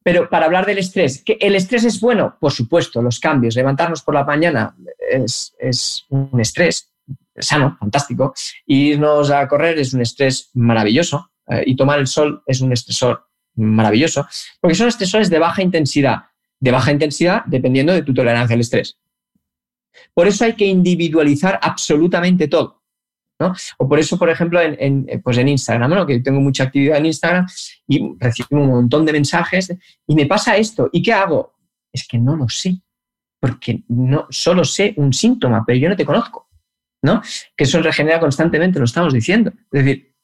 pero 0.03 0.29
para 0.29 0.47
hablar 0.47 0.67
del 0.67 0.79
estrés, 0.79 1.23
¿que 1.23 1.37
¿el 1.41 1.55
estrés 1.55 1.85
es 1.85 2.01
bueno? 2.01 2.37
Por 2.41 2.53
supuesto, 2.53 3.01
los 3.01 3.21
cambios. 3.21 3.55
Levantarnos 3.55 4.03
por 4.03 4.15
la 4.15 4.25
mañana 4.25 4.75
es, 5.11 6.07
un 6.09 6.41
estrés 6.41 6.93
sano, 7.37 7.77
fantástico. 7.79 8.35
irnos 8.67 9.31
a 9.31 9.47
correr 9.47 9.79
es 9.79 9.95
un 9.95 10.03
estrés 10.03 10.51
maravilloso. 10.55 11.31
Eh, 11.49 11.65
y 11.67 11.77
tomar 11.77 11.99
el 11.99 12.07
sol 12.07 12.43
es 12.47 12.61
un 12.61 12.73
estresor 12.73 13.27
maravilloso. 13.55 14.27
Porque 14.61 14.75
son 14.75 14.89
estresores 14.89 15.31
de 15.31 15.39
baja 15.39 15.63
intensidad. 15.63 16.23
De 16.59 16.71
baja 16.71 16.93
intensidad 16.93 17.43
dependiendo 17.47 17.93
de 17.93 18.03
tu 18.03 18.13
tolerancia 18.15 18.55
al 18.55 18.61
estrés. 18.61 18.99
Por 20.15 20.27
eso 20.27 20.45
hay 20.45 20.55
que 20.55 20.67
individualizar 20.67 21.59
absolutamente 21.63 22.49
todo. 22.49 22.82
O 23.79 23.89
por 23.89 23.99
eso, 23.99 24.19
por 24.19 24.31
ejemplo, 24.31 24.61
en, 24.61 25.07
pues 25.25 25.37
en 25.39 25.49
Instagram, 25.49 26.07
que 26.07 26.21
tengo 26.21 26.41
mucha 26.41 26.65
actividad 26.65 26.99
en 26.99 27.07
Instagram 27.07 27.47
y 27.89 28.15
recibo 28.19 28.49
un 28.51 28.69
montón 28.69 29.05
de 29.05 29.13
mensajes 29.13 29.75
y 30.07 30.15
me 30.15 30.27
pasa 30.27 30.57
esto. 30.57 30.89
¿Y 30.93 31.03
qué 31.03 31.13
hago? 31.13 31.57
Es 31.93 32.07
que 32.07 32.19
no 32.19 32.37
lo 32.37 32.49
sé, 32.49 32.81
porque 33.41 33.83
no 33.89 34.27
solo 34.31 34.65
sé 34.65 34.95
un 34.97 35.13
síntoma, 35.13 35.65
pero 35.67 35.79
yo 35.79 35.89
no 35.89 35.97
te 35.97 36.07
conozco. 36.07 36.49
¿no? 37.03 37.21
Que 37.57 37.65
eso 37.65 37.83
regenera 37.83 38.21
constantemente, 38.21 38.79
lo 38.79 38.85
estamos 38.85 39.13
diciendo. 39.13 39.53
Es 39.73 39.85
decir, 39.85 40.15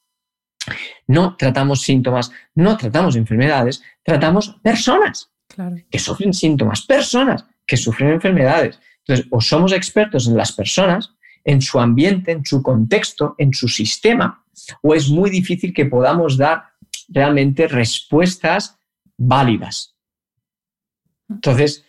no 1.07 1.35
tratamos 1.35 1.81
síntomas, 1.81 2.31
no 2.55 2.77
tratamos 2.77 3.15
enfermedades, 3.15 3.83
tratamos 4.03 4.59
personas 4.63 5.31
que 5.89 5.99
sufren 5.99 6.33
síntomas, 6.33 6.85
personas 6.85 7.45
que 7.65 7.77
sufren 7.77 8.11
enfermedades. 8.11 8.79
Entonces, 8.99 9.27
o 9.31 9.41
somos 9.41 9.73
expertos 9.73 10.27
en 10.27 10.37
las 10.37 10.51
personas 10.51 11.15
en 11.43 11.61
su 11.61 11.79
ambiente, 11.79 12.31
en 12.31 12.45
su 12.45 12.61
contexto, 12.61 13.35
en 13.37 13.53
su 13.53 13.67
sistema, 13.67 14.43
o 14.81 14.93
es 14.93 15.09
muy 15.09 15.29
difícil 15.29 15.73
que 15.73 15.85
podamos 15.85 16.37
dar 16.37 16.63
realmente 17.07 17.67
respuestas 17.67 18.77
válidas. 19.17 19.95
Entonces, 21.29 21.85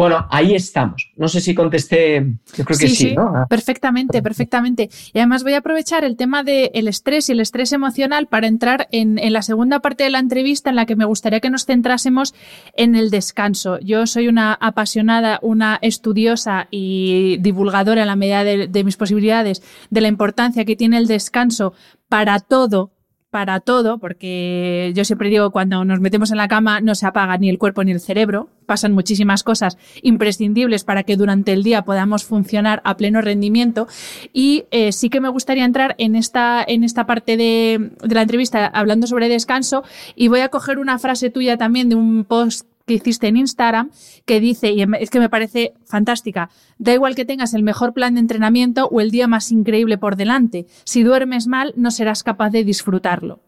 bueno, 0.00 0.26
ahí 0.30 0.54
estamos. 0.54 1.10
No 1.16 1.28
sé 1.28 1.42
si 1.42 1.54
contesté, 1.54 2.24
yo 2.56 2.64
creo 2.64 2.78
que 2.78 2.88
sí, 2.88 3.14
¿no? 3.14 3.34
Ah. 3.36 3.46
Perfectamente, 3.50 4.22
perfectamente. 4.22 4.88
Y 5.12 5.18
además 5.18 5.42
voy 5.42 5.52
a 5.52 5.58
aprovechar 5.58 6.04
el 6.04 6.16
tema 6.16 6.42
del 6.42 6.88
estrés 6.88 7.28
y 7.28 7.32
el 7.32 7.40
estrés 7.40 7.70
emocional 7.74 8.26
para 8.26 8.46
entrar 8.46 8.88
en, 8.92 9.18
en, 9.18 9.34
la 9.34 9.42
segunda 9.42 9.80
parte 9.80 10.04
de 10.04 10.08
la 10.08 10.18
entrevista 10.18 10.70
en 10.70 10.76
la 10.76 10.86
que 10.86 10.96
me 10.96 11.04
gustaría 11.04 11.40
que 11.40 11.50
nos 11.50 11.66
centrásemos 11.66 12.34
en 12.78 12.94
el 12.94 13.10
descanso. 13.10 13.78
Yo 13.80 14.06
soy 14.06 14.28
una 14.28 14.54
apasionada, 14.54 15.38
una 15.42 15.78
estudiosa 15.82 16.66
y 16.70 17.36
divulgadora 17.40 18.00
en 18.00 18.06
la 18.06 18.16
medida 18.16 18.42
de, 18.42 18.68
de 18.68 18.84
mis 18.84 18.96
posibilidades 18.96 19.62
de 19.90 20.00
la 20.00 20.08
importancia 20.08 20.64
que 20.64 20.76
tiene 20.76 20.96
el 20.96 21.08
descanso 21.08 21.74
para 22.08 22.40
todo 22.40 22.90
para 23.30 23.60
todo, 23.60 23.98
porque 23.98 24.92
yo 24.94 25.04
siempre 25.04 25.28
digo, 25.28 25.50
cuando 25.50 25.84
nos 25.84 26.00
metemos 26.00 26.30
en 26.32 26.36
la 26.36 26.48
cama 26.48 26.80
no 26.80 26.94
se 26.94 27.06
apaga 27.06 27.38
ni 27.38 27.48
el 27.48 27.58
cuerpo 27.58 27.84
ni 27.84 27.92
el 27.92 28.00
cerebro, 28.00 28.48
pasan 28.66 28.92
muchísimas 28.92 29.44
cosas 29.44 29.78
imprescindibles 30.02 30.84
para 30.84 31.04
que 31.04 31.16
durante 31.16 31.52
el 31.52 31.62
día 31.62 31.82
podamos 31.82 32.24
funcionar 32.24 32.82
a 32.84 32.96
pleno 32.96 33.20
rendimiento. 33.20 33.86
Y 34.32 34.64
eh, 34.70 34.92
sí 34.92 35.10
que 35.10 35.20
me 35.20 35.28
gustaría 35.28 35.64
entrar 35.64 35.94
en 35.98 36.16
esta, 36.16 36.64
en 36.66 36.82
esta 36.82 37.06
parte 37.06 37.36
de, 37.36 37.90
de 38.02 38.14
la 38.14 38.22
entrevista 38.22 38.66
hablando 38.66 39.06
sobre 39.06 39.28
descanso 39.28 39.84
y 40.16 40.28
voy 40.28 40.40
a 40.40 40.48
coger 40.48 40.78
una 40.78 40.98
frase 40.98 41.30
tuya 41.30 41.56
también 41.56 41.88
de 41.88 41.94
un 41.94 42.24
post 42.24 42.66
que 42.90 42.94
hiciste 42.94 43.28
en 43.28 43.36
Instagram 43.36 43.90
que 44.26 44.40
dice, 44.40 44.72
y 44.72 44.82
es 44.98 45.10
que 45.10 45.20
me 45.20 45.28
parece 45.28 45.74
fantástica, 45.84 46.50
da 46.78 46.92
igual 46.92 47.14
que 47.14 47.24
tengas 47.24 47.54
el 47.54 47.62
mejor 47.62 47.94
plan 47.94 48.14
de 48.14 48.20
entrenamiento 48.20 48.88
o 48.88 49.00
el 49.00 49.12
día 49.12 49.28
más 49.28 49.52
increíble 49.52 49.96
por 49.96 50.16
delante, 50.16 50.66
si 50.82 51.04
duermes 51.04 51.46
mal 51.46 51.72
no 51.76 51.92
serás 51.92 52.24
capaz 52.24 52.50
de 52.50 52.64
disfrutarlo. 52.64 53.42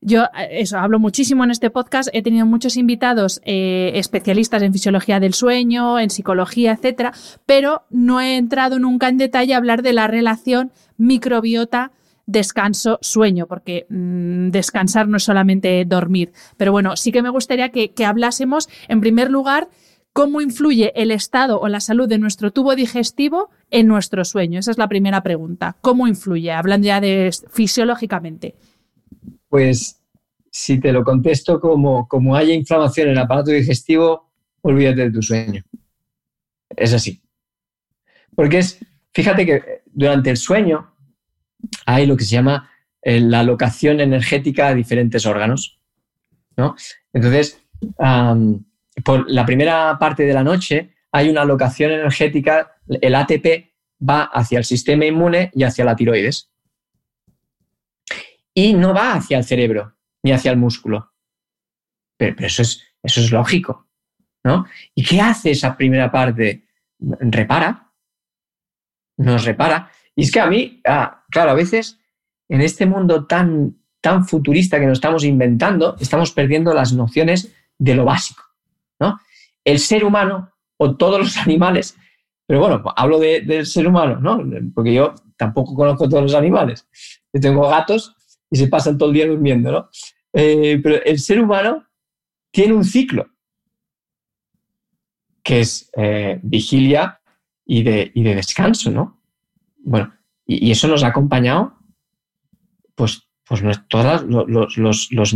Yo 0.00 0.26
eh, 0.26 0.60
eso 0.60 0.78
hablo 0.78 1.00
muchísimo 1.00 1.42
en 1.42 1.50
este 1.50 1.70
podcast. 1.70 2.08
He 2.12 2.22
tenido 2.22 2.46
muchos 2.46 2.76
invitados 2.76 3.40
eh, 3.44 3.90
especialistas 3.94 4.62
en 4.62 4.72
fisiología 4.72 5.18
del 5.18 5.34
sueño, 5.34 5.98
en 5.98 6.10
psicología, 6.10 6.70
etcétera, 6.70 7.12
pero 7.46 7.82
no 7.90 8.20
he 8.20 8.36
entrado 8.36 8.78
nunca 8.78 9.08
en 9.08 9.18
detalle 9.18 9.54
a 9.54 9.56
hablar 9.56 9.82
de 9.82 9.92
la 9.92 10.06
relación 10.06 10.70
microbiota 10.98 11.90
descanso, 12.28 12.98
sueño, 13.00 13.46
porque 13.46 13.86
mm, 13.88 14.50
descansar 14.50 15.08
no 15.08 15.16
es 15.16 15.24
solamente 15.24 15.84
dormir. 15.86 16.32
Pero 16.56 16.70
bueno, 16.70 16.94
sí 16.94 17.10
que 17.10 17.22
me 17.22 17.30
gustaría 17.30 17.70
que, 17.70 17.92
que 17.92 18.04
hablásemos, 18.04 18.68
en 18.86 19.00
primer 19.00 19.30
lugar, 19.30 19.68
cómo 20.12 20.42
influye 20.42 20.92
el 20.94 21.10
estado 21.10 21.58
o 21.58 21.68
la 21.68 21.80
salud 21.80 22.06
de 22.06 22.18
nuestro 22.18 22.52
tubo 22.52 22.76
digestivo 22.76 23.50
en 23.70 23.86
nuestro 23.86 24.24
sueño. 24.24 24.60
Esa 24.60 24.70
es 24.70 24.78
la 24.78 24.88
primera 24.88 25.22
pregunta. 25.22 25.76
¿Cómo 25.80 26.06
influye? 26.06 26.52
Hablando 26.52 26.86
ya 26.86 27.00
de 27.00 27.30
fisiológicamente. 27.50 28.54
Pues 29.48 29.98
si 30.50 30.78
te 30.78 30.92
lo 30.92 31.04
contesto 31.04 31.58
como, 31.60 32.06
como 32.08 32.36
haya 32.36 32.52
inflamación 32.52 33.08
en 33.08 33.12
el 33.12 33.18
aparato 33.18 33.52
digestivo, 33.52 34.30
olvídate 34.60 35.04
de 35.04 35.10
tu 35.10 35.22
sueño. 35.22 35.64
Es 36.76 36.92
así. 36.92 37.22
Porque 38.36 38.58
es, 38.58 38.78
fíjate 39.14 39.46
que 39.46 39.62
durante 39.86 40.28
el 40.28 40.36
sueño 40.36 40.92
hay 41.86 42.06
lo 42.06 42.16
que 42.16 42.24
se 42.24 42.30
llama 42.30 42.70
eh, 43.02 43.20
la 43.20 43.40
alocación 43.40 44.00
energética 44.00 44.68
a 44.68 44.74
diferentes 44.74 45.26
órganos. 45.26 45.78
¿no? 46.56 46.74
Entonces, 47.12 47.62
por 49.04 49.30
la 49.30 49.46
primera 49.46 49.96
parte 49.98 50.24
de 50.24 50.34
la 50.34 50.42
noche 50.42 50.94
hay 51.12 51.28
una 51.30 51.42
alocación 51.42 51.92
energética, 51.92 52.76
el 52.88 53.14
ATP 53.14 53.68
va 54.08 54.24
hacia 54.24 54.58
el 54.58 54.64
sistema 54.64 55.04
inmune 55.06 55.50
y 55.54 55.64
hacia 55.64 55.84
la 55.84 55.96
tiroides. 55.96 56.50
Y 58.54 58.74
no 58.74 58.92
va 58.92 59.14
hacia 59.14 59.38
el 59.38 59.44
cerebro 59.44 59.96
ni 60.22 60.32
hacia 60.32 60.50
el 60.50 60.56
músculo. 60.56 61.12
Pero, 62.16 62.34
eso, 62.46 62.62
es, 62.62 62.82
eso 63.02 63.20
es 63.20 63.30
lógico. 63.30 63.88
¿no? 64.44 64.66
¿Y 64.94 65.04
qué 65.04 65.20
hace 65.20 65.52
esa 65.52 65.76
primera 65.76 66.10
parte? 66.10 66.64
Repara. 66.98 67.92
Nos 69.18 69.44
repara. 69.44 69.90
Y 70.18 70.22
es 70.22 70.32
que 70.32 70.40
a 70.40 70.48
mí, 70.48 70.80
ah, 70.84 71.24
claro, 71.30 71.52
a 71.52 71.54
veces 71.54 72.00
en 72.48 72.60
este 72.60 72.86
mundo 72.86 73.26
tan, 73.26 73.76
tan 74.00 74.26
futurista 74.26 74.80
que 74.80 74.86
nos 74.86 74.98
estamos 74.98 75.22
inventando, 75.22 75.94
estamos 76.00 76.32
perdiendo 76.32 76.74
las 76.74 76.92
nociones 76.92 77.54
de 77.78 77.94
lo 77.94 78.04
básico. 78.04 78.42
¿no? 78.98 79.20
El 79.62 79.78
ser 79.78 80.04
humano 80.04 80.50
o 80.76 80.96
todos 80.96 81.20
los 81.20 81.36
animales, 81.36 81.96
pero 82.48 82.58
bueno, 82.58 82.82
hablo 82.96 83.20
del 83.20 83.64
ser 83.64 83.86
humano, 83.86 84.18
¿no? 84.18 84.42
porque 84.74 84.92
yo 84.92 85.14
tampoco 85.36 85.76
conozco 85.76 86.08
todos 86.08 86.24
los 86.24 86.34
animales. 86.34 86.88
Yo 87.32 87.40
tengo 87.40 87.68
gatos 87.68 88.16
y 88.50 88.56
se 88.56 88.66
pasan 88.66 88.98
todo 88.98 89.10
el 89.10 89.14
día 89.14 89.28
durmiendo, 89.28 89.70
¿no? 89.70 89.88
Eh, 90.32 90.80
pero 90.82 91.00
el 91.04 91.20
ser 91.20 91.40
humano 91.40 91.86
tiene 92.50 92.74
un 92.74 92.84
ciclo, 92.84 93.28
que 95.44 95.60
es 95.60 95.88
eh, 95.96 96.40
vigilia 96.42 97.20
y 97.64 97.84
de, 97.84 98.10
y 98.12 98.24
de, 98.24 98.34
descanso, 98.34 98.90
¿no? 98.90 99.17
Bueno, 99.88 100.14
y, 100.46 100.70
eso 100.70 100.86
nos 100.86 101.02
ha 101.02 101.08
acompañado, 101.08 101.78
pues, 102.94 103.22
pues 103.44 103.62
todos 103.88 104.22
los, 104.24 104.76
los, 104.76 105.10
los, 105.10 105.34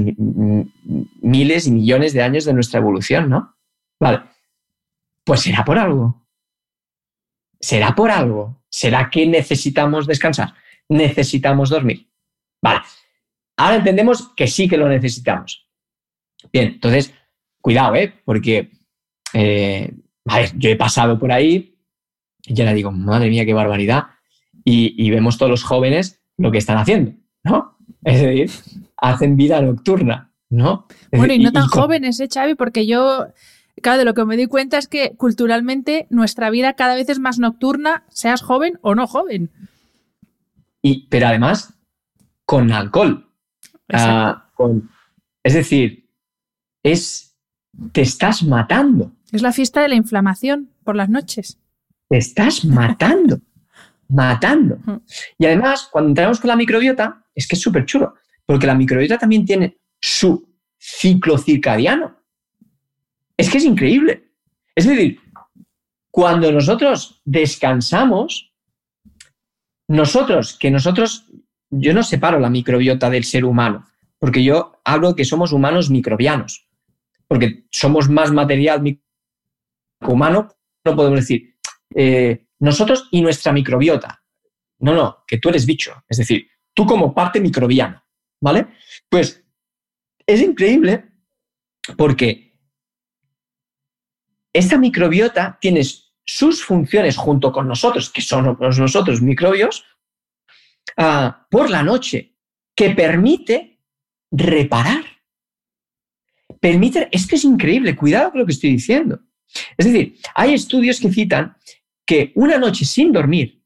miles 1.22 1.66
y 1.66 1.70
millones 1.70 2.12
de 2.12 2.22
años 2.22 2.44
de 2.44 2.52
nuestra 2.52 2.80
evolución, 2.80 3.30
¿no? 3.30 3.56
Vale, 3.98 4.22
pues 5.24 5.40
será 5.40 5.64
por 5.64 5.78
algo. 5.78 6.26
Será 7.58 7.94
por 7.94 8.10
algo. 8.10 8.62
¿Será 8.68 9.08
que 9.08 9.26
necesitamos 9.26 10.06
descansar? 10.06 10.54
Necesitamos 10.88 11.70
dormir. 11.70 12.10
Vale, 12.62 12.82
Ahora 13.56 13.76
entendemos 13.76 14.32
que 14.34 14.46
sí 14.46 14.68
que 14.68 14.76
lo 14.76 14.88
necesitamos. 14.88 15.68
Bien, 16.52 16.68
entonces, 16.74 17.14
cuidado, 17.60 17.94
¿eh? 17.94 18.12
Porque, 18.24 18.70
eh, 19.32 19.92
yo 20.56 20.70
he 20.70 20.76
pasado 20.76 21.18
por 21.18 21.32
ahí 21.32 21.72
y 22.44 22.60
ahora 22.60 22.74
digo, 22.74 22.90
madre 22.90 23.28
mía, 23.28 23.44
qué 23.44 23.54
barbaridad. 23.54 24.04
Y, 24.64 25.10
vemos 25.10 25.38
todos 25.38 25.50
los 25.50 25.64
jóvenes 25.64 26.22
lo 26.38 26.52
que 26.52 26.58
están 26.58 26.78
haciendo, 26.78 27.12
¿no? 27.44 27.76
Es 28.04 28.20
decir, 28.20 28.50
hacen 28.96 29.36
vida 29.36 29.60
nocturna, 29.60 30.32
¿no? 30.50 30.86
Bueno, 31.10 31.34
y 31.34 31.38
no 31.40 31.52
tan 31.52 31.66
jóvenes, 31.66 32.20
¿eh, 32.20 32.28
Xavi? 32.32 32.54
Porque 32.54 32.86
yo, 32.86 33.26
claro, 33.82 33.98
de 33.98 34.04
lo 34.04 34.14
que 34.14 34.24
me 34.24 34.36
doy 34.36 34.46
cuenta 34.46 34.78
es 34.78 34.86
que 34.86 35.16
culturalmente 35.16 36.06
nuestra 36.10 36.50
vida 36.50 36.74
cada 36.74 36.94
vez 36.94 37.08
es 37.08 37.18
más 37.18 37.38
nocturna, 37.38 38.04
seas 38.08 38.42
joven 38.42 38.78
o 38.82 38.94
no 38.94 39.06
joven. 39.06 39.50
Y, 40.80 41.08
pero 41.08 41.28
además, 41.28 41.74
con 42.44 42.72
alcohol. 42.72 43.28
Ah, 43.92 44.50
es 45.42 45.54
decir, 45.54 46.08
es, 46.82 47.36
te 47.92 48.02
estás 48.02 48.42
matando. 48.42 49.12
Es 49.32 49.42
la 49.42 49.52
fiesta 49.52 49.80
de 49.80 49.88
la 49.88 49.94
inflamación 49.94 50.70
por 50.84 50.96
las 50.96 51.08
noches. 51.08 51.58
Te 52.08 52.18
estás 52.18 52.64
matando, 52.64 53.40
matando. 54.12 54.78
Y 55.38 55.46
además, 55.46 55.88
cuando 55.90 56.10
entramos 56.10 56.38
con 56.38 56.48
la 56.48 56.56
microbiota, 56.56 57.24
es 57.34 57.48
que 57.48 57.56
es 57.56 57.62
súper 57.62 57.86
chulo, 57.86 58.14
porque 58.44 58.66
la 58.66 58.74
microbiota 58.74 59.18
también 59.18 59.44
tiene 59.44 59.78
su 60.00 60.48
ciclo 60.78 61.38
circadiano. 61.38 62.16
Es 63.36 63.50
que 63.50 63.58
es 63.58 63.64
increíble. 63.64 64.30
Es 64.74 64.86
decir, 64.86 65.18
cuando 66.10 66.52
nosotros 66.52 67.20
descansamos, 67.24 68.52
nosotros, 69.88 70.56
que 70.58 70.70
nosotros 70.70 71.26
yo 71.70 71.94
no 71.94 72.02
separo 72.02 72.38
la 72.38 72.50
microbiota 72.50 73.08
del 73.08 73.24
ser 73.24 73.44
humano, 73.44 73.86
porque 74.18 74.44
yo 74.44 74.80
hablo 74.84 75.16
que 75.16 75.24
somos 75.24 75.52
humanos 75.52 75.90
microbianos, 75.90 76.68
porque 77.26 77.64
somos 77.70 78.10
más 78.10 78.30
material 78.30 78.82
humano, 80.00 80.54
no 80.84 80.96
podemos 80.96 81.20
decir 81.20 81.56
eh, 81.94 82.46
nosotros 82.62 83.08
y 83.10 83.20
nuestra 83.20 83.52
microbiota. 83.52 84.22
No, 84.78 84.94
no, 84.94 85.24
que 85.26 85.38
tú 85.38 85.48
eres 85.48 85.66
bicho, 85.66 86.02
es 86.08 86.18
decir, 86.18 86.48
tú 86.74 86.86
como 86.86 87.14
parte 87.14 87.40
microbiana, 87.40 88.04
¿vale? 88.40 88.68
Pues 89.08 89.44
es 90.26 90.40
increíble 90.40 91.04
porque 91.96 92.58
esta 94.52 94.76
microbiota 94.78 95.58
tiene 95.60 95.82
sus 96.24 96.64
funciones 96.64 97.16
junto 97.16 97.52
con 97.52 97.68
nosotros, 97.68 98.10
que 98.10 98.22
son 98.22 98.56
nosotros 98.60 99.22
microbios, 99.22 99.84
Ah, 100.96 101.46
por 101.50 101.70
la 101.70 101.82
noche 101.82 102.36
que 102.74 102.90
permite 102.90 103.80
reparar. 104.30 105.04
Permite, 106.60 107.08
es 107.10 107.26
que 107.26 107.36
es 107.36 107.44
increíble, 107.44 107.96
cuidado 107.96 108.30
con 108.30 108.40
lo 108.40 108.46
que 108.46 108.52
estoy 108.52 108.70
diciendo. 108.70 109.20
Es 109.76 109.86
decir, 109.86 110.16
hay 110.34 110.54
estudios 110.54 111.00
que 111.00 111.12
citan 111.12 111.56
que 112.12 112.30
una 112.34 112.58
noche 112.58 112.84
sin 112.84 113.10
dormir 113.10 113.64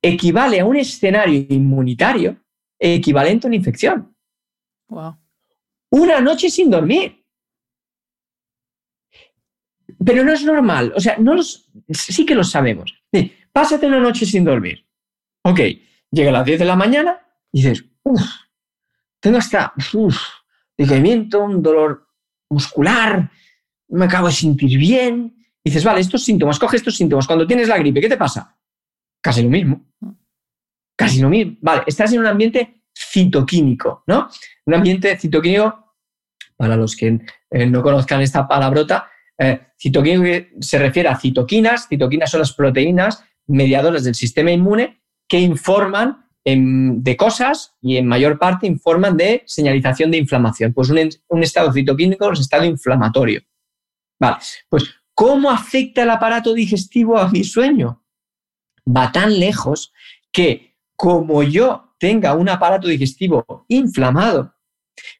equivale 0.00 0.60
a 0.60 0.64
un 0.64 0.76
escenario 0.76 1.46
inmunitario 1.48 2.40
equivalente 2.78 3.44
a 3.44 3.48
una 3.48 3.56
infección. 3.56 4.16
Una 5.90 6.20
noche 6.20 6.48
sin 6.48 6.70
dormir. 6.70 7.26
Pero 10.04 10.22
no 10.22 10.32
es 10.32 10.44
normal. 10.44 10.92
O 10.94 11.00
sea, 11.00 11.16
no 11.18 11.34
los, 11.34 11.68
sí 11.88 12.24
que 12.24 12.36
lo 12.36 12.44
sabemos. 12.44 12.94
Pásate 13.50 13.88
una 13.88 13.98
noche 13.98 14.26
sin 14.26 14.44
dormir. 14.44 14.86
Ok, 15.42 15.58
llega 16.12 16.30
a 16.30 16.34
las 16.34 16.44
10 16.44 16.60
de 16.60 16.64
la 16.64 16.76
mañana 16.76 17.18
y 17.50 17.62
dices, 17.62 17.84
uff, 18.04 18.22
tengo 19.18 19.38
hasta 19.38 19.72
uf, 19.92 20.16
decaimiento, 20.78 21.42
un 21.42 21.60
dolor 21.60 22.06
muscular, 22.48 23.28
me 23.88 24.04
acabo 24.04 24.28
de 24.28 24.34
sentir 24.34 24.78
bien. 24.78 25.35
Dices, 25.66 25.82
vale, 25.82 26.00
estos 26.00 26.22
síntomas, 26.22 26.60
coge 26.60 26.76
estos 26.76 26.96
síntomas. 26.96 27.26
Cuando 27.26 27.44
tienes 27.44 27.66
la 27.66 27.76
gripe, 27.76 28.00
¿qué 28.00 28.08
te 28.08 28.16
pasa? 28.16 28.56
Casi 29.20 29.42
lo 29.42 29.50
mismo. 29.50 29.84
Casi 30.96 31.20
lo 31.20 31.28
mismo. 31.28 31.56
Vale, 31.60 31.82
estás 31.88 32.12
en 32.12 32.20
un 32.20 32.26
ambiente 32.26 32.82
citoquímico, 32.96 34.04
¿no? 34.06 34.28
Un 34.64 34.74
ambiente 34.74 35.18
citoquímico, 35.18 35.96
para 36.56 36.76
los 36.76 36.94
que 36.94 37.18
eh, 37.50 37.66
no 37.66 37.82
conozcan 37.82 38.20
esta 38.20 38.46
palabrota, 38.46 39.10
eh, 39.36 39.60
citoquímico 39.76 40.46
se 40.60 40.78
refiere 40.78 41.08
a 41.08 41.18
citoquinas. 41.18 41.88
Citoquinas 41.88 42.30
son 42.30 42.38
las 42.38 42.52
proteínas 42.52 43.24
mediadoras 43.48 44.04
del 44.04 44.14
sistema 44.14 44.52
inmune 44.52 45.00
que 45.26 45.40
informan 45.40 46.28
de 46.44 47.16
cosas 47.16 47.74
y 47.82 47.96
en 47.96 48.06
mayor 48.06 48.38
parte 48.38 48.68
informan 48.68 49.16
de 49.16 49.42
señalización 49.46 50.12
de 50.12 50.18
inflamación. 50.18 50.72
Pues 50.72 50.90
un, 50.90 51.42
estado 51.42 51.72
citoquímico 51.72 52.30
es 52.30 52.38
un 52.38 52.42
estado 52.42 52.64
inflamatorio. 52.64 53.42
Vale, 54.20 54.36
pues 54.68 54.94
¿cómo 55.16 55.50
afecta 55.50 56.02
el 56.02 56.10
aparato 56.10 56.52
digestivo 56.52 57.16
a 57.16 57.30
mi 57.30 57.42
sueño? 57.42 58.04
Va 58.86 59.10
tan 59.10 59.40
lejos 59.40 59.92
que 60.30 60.76
como 60.94 61.42
yo 61.42 61.94
tenga 61.98 62.34
un 62.34 62.48
aparato 62.50 62.86
digestivo 62.86 63.64
inflamado, 63.68 64.54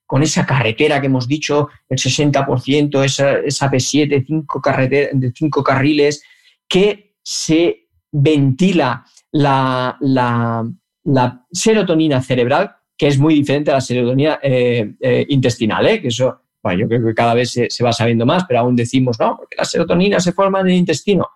con 0.05 0.23
esa 0.23 0.45
carretera 0.45 1.01
que 1.01 1.07
hemos 1.07 1.27
dicho, 1.27 1.71
el 1.89 1.99
60%, 1.99 3.05
esa, 3.05 3.39
esa 3.39 3.71
P7, 3.71 4.25
cinco, 4.27 4.63
de 4.63 5.33
cinco 5.35 5.65
carriles, 5.65 6.23
que 6.69 7.17
se 7.23 7.89
ventila 8.13 9.05
la, 9.33 9.97
la, 10.01 11.47
serotonina 11.51 12.23
cerebral, 12.23 12.77
que 12.97 13.09
es 13.09 13.19
muy 13.19 13.35
diferente 13.35 13.71
a 13.71 13.75
la 13.75 13.81
serotonina 13.81 14.39
eh, 14.43 14.95
eh, 15.01 15.27
intestinal, 15.31 15.87
¿eh? 15.87 16.03
que 16.03 16.09
eso, 16.09 16.43
yo 16.75 16.89
creo 16.89 17.05
que 17.05 17.15
cada 17.15 17.35
vez 17.35 17.53
se, 17.69 17.85
va 17.85 17.93
sabiendo 17.93 18.27
más, 18.27 18.45
pero 18.47 18.61
aún 18.61 18.77
decimos, 18.77 19.19
no, 19.21 19.37
porque 19.37 19.57
la 19.57 19.65
serotonina 19.65 20.21
se 20.21 20.33
forma 20.33 20.61
en 20.61 20.69
el 20.69 20.75
intestino. 20.75 21.29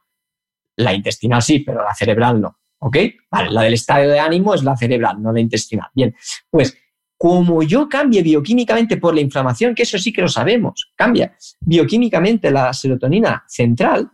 La 0.76 0.94
intestinal 0.94 1.42
sí, 1.42 1.60
pero 1.60 1.82
la 1.82 1.94
cerebral 1.94 2.40
no. 2.40 2.60
¿ok? 2.80 2.96
Vale, 3.30 3.50
la 3.50 3.62
del 3.62 3.74
estado 3.74 4.10
de 4.10 4.18
ánimo 4.18 4.54
es 4.54 4.62
la 4.62 4.76
cerebral, 4.76 5.22
no 5.22 5.32
la 5.32 5.40
intestinal. 5.40 5.88
Bien, 5.94 6.14
pues 6.50 6.76
como 7.16 7.62
yo 7.62 7.88
cambie 7.88 8.22
bioquímicamente 8.22 8.96
por 8.96 9.14
la 9.14 9.20
inflamación, 9.20 9.74
que 9.74 9.82
eso 9.82 9.98
sí 9.98 10.12
que 10.12 10.22
lo 10.22 10.28
sabemos, 10.28 10.90
cambia 10.96 11.36
bioquímicamente 11.60 12.50
la 12.50 12.72
serotonina 12.72 13.44
central, 13.46 14.10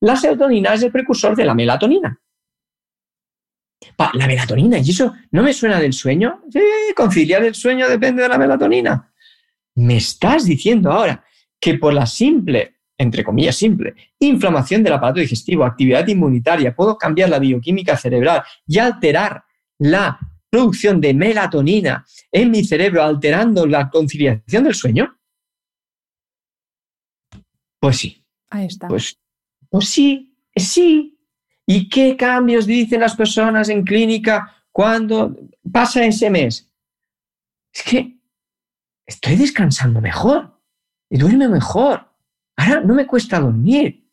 la 0.00 0.16
serotonina 0.16 0.74
es 0.74 0.82
el 0.82 0.92
precursor 0.92 1.34
de 1.34 1.44
la 1.44 1.54
melatonina. 1.54 2.20
La 4.14 4.26
melatonina, 4.26 4.78
¿y 4.78 4.90
eso 4.90 5.14
no 5.30 5.42
me 5.42 5.54
suena 5.54 5.80
del 5.80 5.94
sueño? 5.94 6.42
Sí, 6.50 6.60
conciliar 6.94 7.44
el 7.44 7.54
sueño 7.54 7.88
depende 7.88 8.22
de 8.22 8.28
la 8.28 8.36
melatonina. 8.36 9.09
Me 9.76 9.96
estás 9.96 10.44
diciendo 10.44 10.90
ahora 10.90 11.24
que 11.60 11.74
por 11.74 11.92
la 11.92 12.06
simple, 12.06 12.76
entre 12.98 13.24
comillas 13.24 13.56
simple, 13.56 13.94
inflamación 14.18 14.82
del 14.82 14.94
aparato 14.94 15.20
digestivo, 15.20 15.64
actividad 15.64 16.06
inmunitaria, 16.08 16.74
puedo 16.74 16.96
cambiar 16.96 17.30
la 17.30 17.38
bioquímica 17.38 17.96
cerebral 17.96 18.42
y 18.66 18.78
alterar 18.78 19.44
la 19.78 20.18
producción 20.50 21.00
de 21.00 21.14
melatonina 21.14 22.04
en 22.30 22.50
mi 22.50 22.64
cerebro, 22.64 23.02
alterando 23.02 23.66
la 23.66 23.88
conciliación 23.88 24.64
del 24.64 24.74
sueño? 24.74 25.16
Pues 27.78 27.96
sí. 27.96 28.24
Ahí 28.50 28.66
está. 28.66 28.88
Pues, 28.88 29.18
pues 29.68 29.88
sí, 29.88 30.36
sí. 30.54 31.18
¿Y 31.66 31.88
qué 31.88 32.16
cambios 32.16 32.66
dicen 32.66 33.00
las 33.00 33.14
personas 33.14 33.68
en 33.68 33.84
clínica 33.84 34.64
cuando 34.72 35.36
pasa 35.72 36.04
ese 36.04 36.28
mes? 36.28 36.68
Es 37.72 37.82
que 37.84 38.19
estoy 39.10 39.36
descansando 39.36 40.00
mejor 40.00 40.56
y 41.10 41.18
duerme 41.18 41.48
mejor. 41.48 42.08
Ahora 42.56 42.80
no 42.80 42.94
me 42.94 43.06
cuesta 43.06 43.40
dormir. 43.40 44.08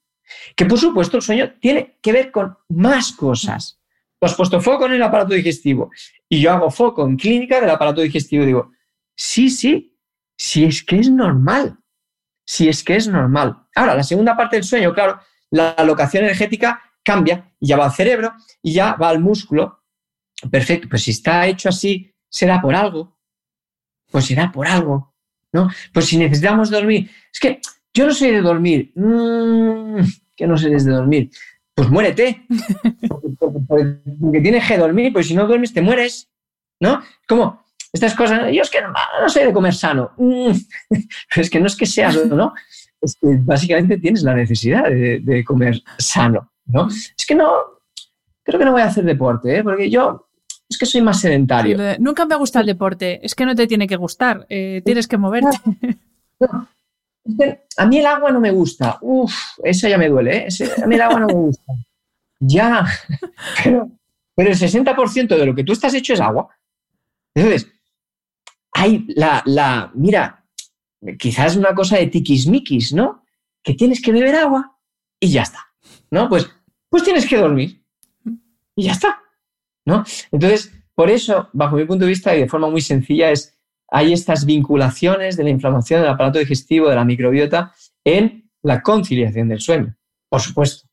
Que 0.56 0.66
por 0.66 0.78
supuesto 0.78 1.18
el 1.18 1.24
sueño 1.24 1.54
tiene 1.62 2.00
que 2.02 2.12
ver 2.12 2.32
con 2.32 2.58
más 2.70 3.12
cosas. 3.12 3.80
Tú 4.20 4.28
puesto 4.36 4.60
foco 4.60 4.88
en 4.88 4.94
el 4.94 5.04
aparato 5.04 5.36
digestivo 5.36 5.92
y 6.28 6.42
yo 6.42 6.52
hago 6.52 6.72
foco 6.72 7.06
en 7.06 7.16
clínica 7.16 7.62
del 7.62 7.70
aparato 7.70 8.02
digestivo 8.02 8.44
digo, 8.44 8.72
sí, 9.16 9.50
sí, 9.50 9.96
si 10.36 10.66
es 10.66 10.84
que 10.84 11.00
es 11.00 11.12
normal, 11.12 11.78
si 12.46 12.68
es 12.68 12.84
que 12.84 12.96
es 12.96 13.08
normal. 13.08 13.56
Ahora, 13.76 13.96
la 13.96 14.04
segunda 14.04 14.36
parte 14.36 14.56
del 14.56 14.64
sueño, 14.66 14.94
claro, 14.94 15.20
la 15.52 15.70
alocación 15.70 16.24
energética 16.24 16.82
cambia 17.04 17.54
y 17.60 17.68
ya 17.68 17.78
va 17.78 17.86
al 17.86 17.94
cerebro 17.94 18.34
y 18.64 18.74
ya 18.74 18.96
va 18.96 19.10
al 19.10 19.20
músculo. 19.20 19.84
Perfecto, 20.50 20.90
pues 20.90 21.04
si 21.04 21.12
está 21.12 21.46
hecho 21.46 21.70
así, 21.70 22.12
será 22.28 22.60
por 22.60 22.74
algo. 22.74 23.17
Pues 24.12 24.26
será 24.26 24.52
por 24.52 24.68
algo, 24.68 25.14
¿no? 25.54 25.70
Pues 25.94 26.06
si 26.06 26.18
necesitamos 26.18 26.70
dormir, 26.70 27.10
es 27.32 27.40
que 27.40 27.60
yo 27.94 28.06
no 28.06 28.14
soy 28.14 28.32
de 28.32 28.42
dormir, 28.42 28.92
mm, 28.96 30.00
que 30.36 30.48
no 30.48 30.58
sé 30.58 30.70
de 30.70 30.84
dormir 30.84 31.30
pues 31.78 31.90
muérete. 31.90 32.44
Porque, 33.68 34.42
tienes 34.42 34.68
que 34.68 34.78
dormir, 34.80 35.14
pues 35.14 35.28
si 35.28 35.36
no 35.36 35.46
duermes 35.46 35.74
te 35.74 35.82
mueres, 35.84 36.28
¿no? 36.80 37.04
Como 37.28 37.64
estas 37.94 38.16
cosas, 38.16 38.52
yo 38.52 38.64
es 38.64 38.72
que 38.72 38.82
no, 38.82 38.92
no 39.22 39.30
soy 39.30 39.46
de 39.46 39.54
comer 39.54 39.76
sano. 39.76 40.12
Mm. 40.18 40.54
Pero 40.90 41.42
es 41.42 41.50
que 41.52 41.60
no 41.60 41.68
es 41.68 41.76
que 41.76 41.86
seas, 41.86 42.26
¿no? 42.26 42.56
Es 43.00 43.16
que 43.22 43.28
básicamente 43.42 44.00
tienes 44.00 44.24
la 44.24 44.34
necesidad 44.34 44.86
de, 44.86 45.44
comer 45.46 45.80
sano, 46.00 46.52
¿no? 46.66 46.88
Es 46.88 47.26
que 47.28 47.36
no, 47.36 47.54
creo 48.44 48.58
que 48.58 48.66
no 48.66 48.72
voy 48.72 48.82
a 48.82 48.86
hacer 48.86 49.04
deporte, 49.04 49.58
¿eh? 49.58 49.64
porque 49.64 49.88
yo 49.88 50.27
es 50.70 50.78
que 50.78 50.86
soy 50.86 51.02
más 51.02 51.22
sedentario. 51.22 51.78
nunca 52.00 52.26
me 52.26 52.36
gusta 52.36 52.60
el 52.60 52.66
deporte, 52.66 53.26
es 53.26 53.36
que 53.36 53.46
no 53.46 53.56
te 53.56 53.68
tiene 53.68 53.88
que 53.88 53.96
gustar, 53.96 54.46
eh, 54.50 54.82
tienes 54.84 55.08
que 55.08 55.18
moverte. 55.18 55.58
a 57.78 57.86
mí 57.86 57.98
el 58.00 58.06
agua 58.06 58.32
no 58.32 58.40
me 58.40 58.52
gusta. 58.52 58.98
Uf, 59.02 59.34
eso 59.64 59.88
ya 59.88 59.98
me 59.98 60.10
duele, 60.10 60.48
¿eh? 60.48 60.48
a 60.84 60.88
mí 60.88 60.96
el 60.96 61.02
agua 61.02 61.20
no 61.22 61.28
me 61.28 61.34
gusta. 61.34 61.74
Ya, 62.40 62.86
pero, 63.64 63.90
pero 64.36 64.52
el 64.52 64.56
60% 64.56 65.28
de 65.28 65.44
lo 65.44 65.56
que 65.56 65.64
tú 65.64 65.74
estás 65.74 65.96
hecho 65.96 66.14
es 66.14 66.22
agua. 66.22 66.48
Entonces, 67.34 67.68
hay 68.74 69.08
la, 69.16 69.42
la, 69.48 69.92
mira, 69.96 70.46
quizás 71.18 71.56
una 71.56 71.74
cosa 71.74 71.98
de 71.98 72.06
tiquismiquis, 72.06 72.94
¿no? 72.94 73.24
Que 73.64 73.74
tienes 73.74 74.04
que 74.04 74.12
beber 74.12 74.36
agua 74.36 74.78
y 75.20 75.30
ya 75.30 75.42
está, 75.42 75.66
¿no? 76.12 76.30
Pues, 76.30 76.48
pues 76.90 77.02
tienes 77.04 77.26
que 77.26 77.38
dormir 77.38 77.82
y 78.76 78.84
ya 78.84 78.92
está, 78.92 79.20
¿no? 79.88 80.04
Entonces, 80.32 80.72
por 80.94 81.10
eso, 81.10 81.50
bajo 81.54 81.78
mi 81.78 81.86
punto 81.86 82.06
de 82.06 82.10
vista 82.10 82.36
y 82.36 82.42
de 82.42 82.50
forma 82.50 82.70
muy 82.70 82.82
sencilla, 82.82 83.32
es 83.32 83.58
hay 83.90 84.12
estas 84.12 84.46
vinculaciones 84.46 85.38
de 85.38 85.46
la 85.46 85.50
inflamación 85.50 86.02
del 86.02 86.10
aparato 86.10 86.40
digestivo, 86.40 86.90
de 86.90 86.96
la 86.96 87.06
microbiota, 87.06 87.72
en 88.04 88.50
la 88.62 88.82
conciliación 88.82 89.48
del 89.48 89.62
sueño, 89.62 89.96
por 90.30 90.42
supuesto. 90.42 90.88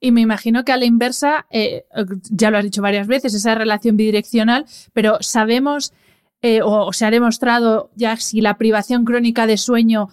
Y 0.00 0.12
me 0.12 0.20
imagino 0.20 0.64
que 0.64 0.72
a 0.72 0.76
la 0.76 0.84
inversa, 0.84 1.46
eh, 1.50 1.86
ya 2.30 2.50
lo 2.50 2.58
has 2.58 2.64
dicho 2.64 2.82
varias 2.82 3.06
veces, 3.06 3.32
esa 3.32 3.54
relación 3.54 3.96
bidireccional, 3.96 4.66
pero 4.92 5.16
sabemos 5.20 5.94
eh, 6.42 6.60
o, 6.62 6.92
se 6.92 7.06
ha 7.06 7.10
demostrado 7.10 7.90
ya 7.94 8.16
si 8.18 8.42
la 8.42 8.58
privación 8.58 9.06
crónica 9.06 9.46
de 9.46 9.56
sueño 9.56 10.10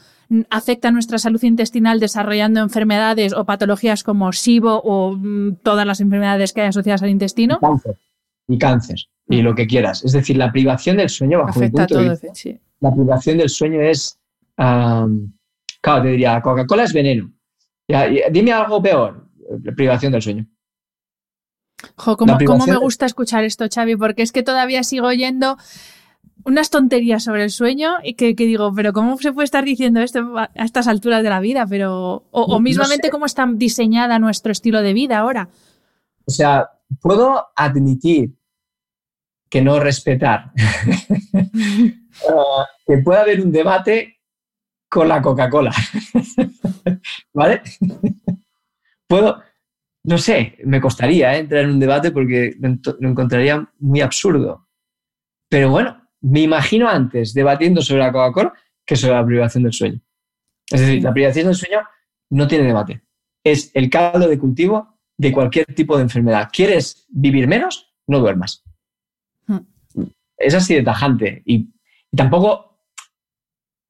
afecta 0.50 0.92
nuestra 0.92 1.18
salud 1.18 1.44
intestinal 1.44 2.00
desarrollando 2.00 2.62
enfermedades 2.62 3.34
o 3.34 3.46
patologías 3.46 4.04
como 4.04 4.32
SIBO 4.32 4.82
o 4.84 5.16
mm, 5.18 5.58
todas 5.64 5.86
las 5.86 6.02
enfermedades 6.02 6.54
que 6.54 6.62
hay 6.62 6.68
asociadas 6.68 7.04
al 7.04 7.10
intestino. 7.10 7.58
Y 7.58 7.66
cáncer. 7.66 7.98
Y 8.48 8.58
cáncer 8.58 9.00
y 9.32 9.42
lo 9.42 9.56
que 9.56 9.68
quieras. 9.68 10.04
Es 10.04 10.12
decir, 10.12 10.38
la 10.38 10.52
privación 10.52 10.98
del 10.98 11.10
sueño, 11.10 11.40
bajo 11.40 11.60
mi 11.60 11.70
punto 11.70 11.98
de 11.98 12.10
vista, 12.10 12.28
la 12.80 12.94
privación 12.94 13.38
del 13.38 13.50
sueño 13.50 13.82
es, 13.82 14.20
claro, 14.56 16.02
te 16.02 16.08
diría, 16.10 16.42
Coca-Cola 16.42 16.84
es 16.84 16.94
veneno. 16.94 17.32
dime 18.32 18.52
algo 18.52 18.82
peor, 18.82 19.28
la 19.64 19.72
privación 19.74 20.12
del 20.12 20.22
sueño. 20.22 20.46
Jo, 21.96 22.16
¿cómo, 22.16 22.38
me 22.38 22.78
gusta 22.78 23.06
escuchar 23.08 23.44
esto, 23.44 23.66
Xavi? 23.74 23.96
Porque 23.96 24.22
es 24.22 24.32
que 24.32 24.44
todavía 24.44 24.84
sigo 24.84 25.08
oyendo 25.08 25.58
unas 26.46 26.70
tonterías 26.70 27.24
sobre 27.24 27.44
el 27.44 27.52
sueño 27.52 27.96
y 28.04 28.14
que, 28.14 28.34
digo, 28.34 28.74
pero 28.74 28.94
¿cómo 28.94 29.18
se 29.18 29.34
puede 29.34 29.46
estar 29.46 29.64
diciendo 29.64 30.02
esto 30.02 30.38
a 30.38 30.50
estas 30.56 30.88
alturas 30.88 31.24
de 31.24 31.30
la 31.30 31.40
vida? 31.40 31.66
Pero, 31.68 32.26
o, 32.32 32.60
mismamente 32.60 33.10
cómo 33.10 33.26
está 33.26 33.48
diseñada 33.52 34.20
nuestro 34.20 34.52
estilo 34.52 34.82
de 34.82 34.94
vida 34.94 35.20
ahora. 35.20 35.50
O 36.26 36.32
sea, 36.32 36.70
puedo 37.02 37.48
admitir 37.56 38.32
que 39.50 39.62
no 39.62 39.80
respetar. 39.80 40.52
Ah, 42.30 42.68
que 42.86 42.98
pueda 42.98 43.22
haber 43.22 43.42
un 43.42 43.52
debate 43.52 44.20
con 44.88 45.08
la 45.08 45.22
Coca-Cola. 45.22 45.72
¿Vale? 47.34 47.62
Puedo, 49.08 49.42
no 50.04 50.18
sé, 50.18 50.58
me 50.66 50.82
costaría 50.82 51.34
¿eh? 51.34 51.40
entrar 51.40 51.64
en 51.64 51.72
un 51.72 51.80
debate 51.80 52.12
porque 52.12 52.54
lo 52.60 53.10
encontraría 53.10 53.68
muy 53.80 54.02
absurdo. 54.02 54.68
Pero 55.50 55.70
bueno, 55.70 56.01
me 56.22 56.42
imagino 56.42 56.88
antes 56.88 57.34
debatiendo 57.34 57.82
sobre 57.82 58.02
la 58.02 58.12
Coca-Cola 58.12 58.54
que 58.86 58.96
sobre 58.96 59.16
la 59.16 59.26
privación 59.26 59.64
del 59.64 59.74
sueño. 59.74 60.00
Es 60.70 60.82
decir, 60.82 61.04
la 61.04 61.14
privación 61.14 61.48
del 61.48 61.56
sueño 61.56 61.80
no 62.30 62.48
tiene 62.48 62.66
debate. 62.66 63.02
Es 63.44 63.72
el 63.74 63.90
caldo 63.90 64.28
de 64.28 64.40
cultivo 64.40 65.00
de 65.18 65.32
cualquier 65.32 65.66
tipo 65.74 65.98
de 65.98 66.04
enfermedad. 66.04 66.50
¿Quieres 66.52 67.06
vivir 67.10 67.48
menos? 67.48 67.94
No 68.08 68.20
duermas 68.20 68.64
es 70.42 70.54
así 70.54 70.76
de 70.76 70.84
tajante. 70.84 71.42
Y, 71.46 71.70
tampoco, 72.16 72.84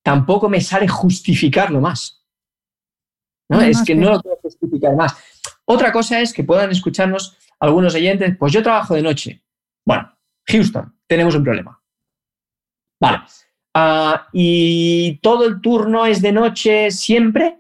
tampoco 0.04 0.50
me 0.50 0.62
sale 0.62 0.88
justificarlo 0.88 1.82
más. 1.82 2.26
¿no? 3.50 3.62
es 3.62 3.82
que, 3.84 3.96
no 3.96 4.12
lo 4.12 4.22
puedo 4.22 4.38
justificar 4.38 4.96
más. 4.96 5.16
Otra 5.66 5.92
cosa 5.92 6.22
es 6.22 6.34
que 6.34 6.44
puedan 6.44 6.72
escucharnos 6.72 7.38
algunos 7.60 7.96
oyentes, 7.96 8.36
pues 8.38 8.54
yo 8.54 8.64
trabajo 8.64 8.96
de 8.96 9.02
noche. 9.02 9.44
Bueno, 9.86 10.18
Houston, 10.48 10.96
tenemos 11.08 11.36
un 11.36 11.44
problema. 11.44 11.81
Vale. 13.02 13.24
Ah, 13.74 14.28
¿Y 14.32 15.18
todo 15.18 15.46
el 15.46 15.60
turno 15.60 16.06
es 16.06 16.22
de 16.22 16.32
noche 16.32 16.92
siempre? 16.92 17.60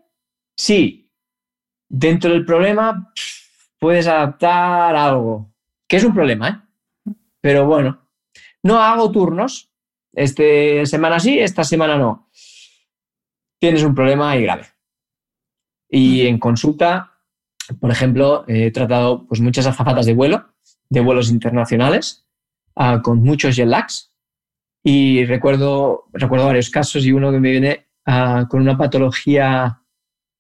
Sí. 0.56 1.12
Dentro 1.89 2.32
del 2.32 2.46
problema 2.46 3.12
puedes 3.80 4.08
adaptar 4.08 4.96
algo, 4.96 5.54
que 5.88 5.98
es 5.98 6.04
un 6.04 6.14
problema, 6.14 6.50
¿eh? 6.50 7.14
Pero 7.42 7.66
bueno, 7.66 8.08
no 8.62 8.78
hago 8.78 9.12
turnos, 9.12 9.74
esta 10.14 10.44
semana 10.86 11.20
sí, 11.20 11.39
esta 11.39 11.64
semana 11.64 11.98
no. 11.98 12.30
Tienes 13.60 13.84
un 13.84 13.96
problema 13.96 14.30
ahí 14.30 14.44
grave. 14.44 14.68
Y 15.89 16.28
en 16.28 16.38
consulta, 16.38 17.20
por 17.80 17.89
ejemplo, 17.89 18.46
he 18.48 18.72
tratado 18.72 19.26
pues, 19.26 19.42
muchas 19.42 19.66
azafatas 19.66 20.06
de 20.06 20.14
vuelo, 20.14 20.54
de 20.89 21.02
vuelos 21.02 21.32
internacionales, 21.32 22.28
ah, 22.76 23.02
con 23.04 23.24
muchos 23.24 23.56
jet 23.56 23.68
lags. 23.68 24.11
Y 24.84 25.26
recuerdo, 25.26 26.06
recuerdo 26.14 26.48
varios 26.48 26.70
casos 26.70 27.06
y 27.06 27.12
uno 27.12 27.32
que 27.32 27.40
me 27.40 27.52
viene 27.52 27.88
ah, 28.06 28.48
con 28.50 28.62
una 28.62 28.78
patología, 28.78 29.82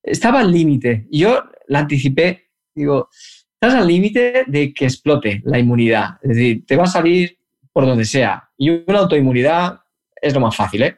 estaba 0.01 0.39
al 0.39 0.51
límite. 0.51 1.07
Yo 1.11 1.43
la 1.67 1.79
anticipé, 1.79 2.51
digo, 2.73 3.09
estás 3.53 3.75
al 3.75 3.87
límite 3.87 4.45
de 4.47 4.73
que 4.73 4.85
explote 4.85 5.41
la 5.45 5.59
inmunidad. 5.59 6.17
Es 6.21 6.29
decir, 6.29 6.65
te 6.65 6.75
va 6.75 6.83
a 6.83 6.87
salir 6.87 7.37
por 7.71 7.85
donde 7.85 8.05
sea. 8.05 8.49
Y 8.57 8.69
una 8.69 8.99
autoinmunidad 8.99 9.79
es 10.15 10.33
lo 10.33 10.39
más 10.39 10.55
fácil, 10.55 10.83
¿eh? 10.83 10.97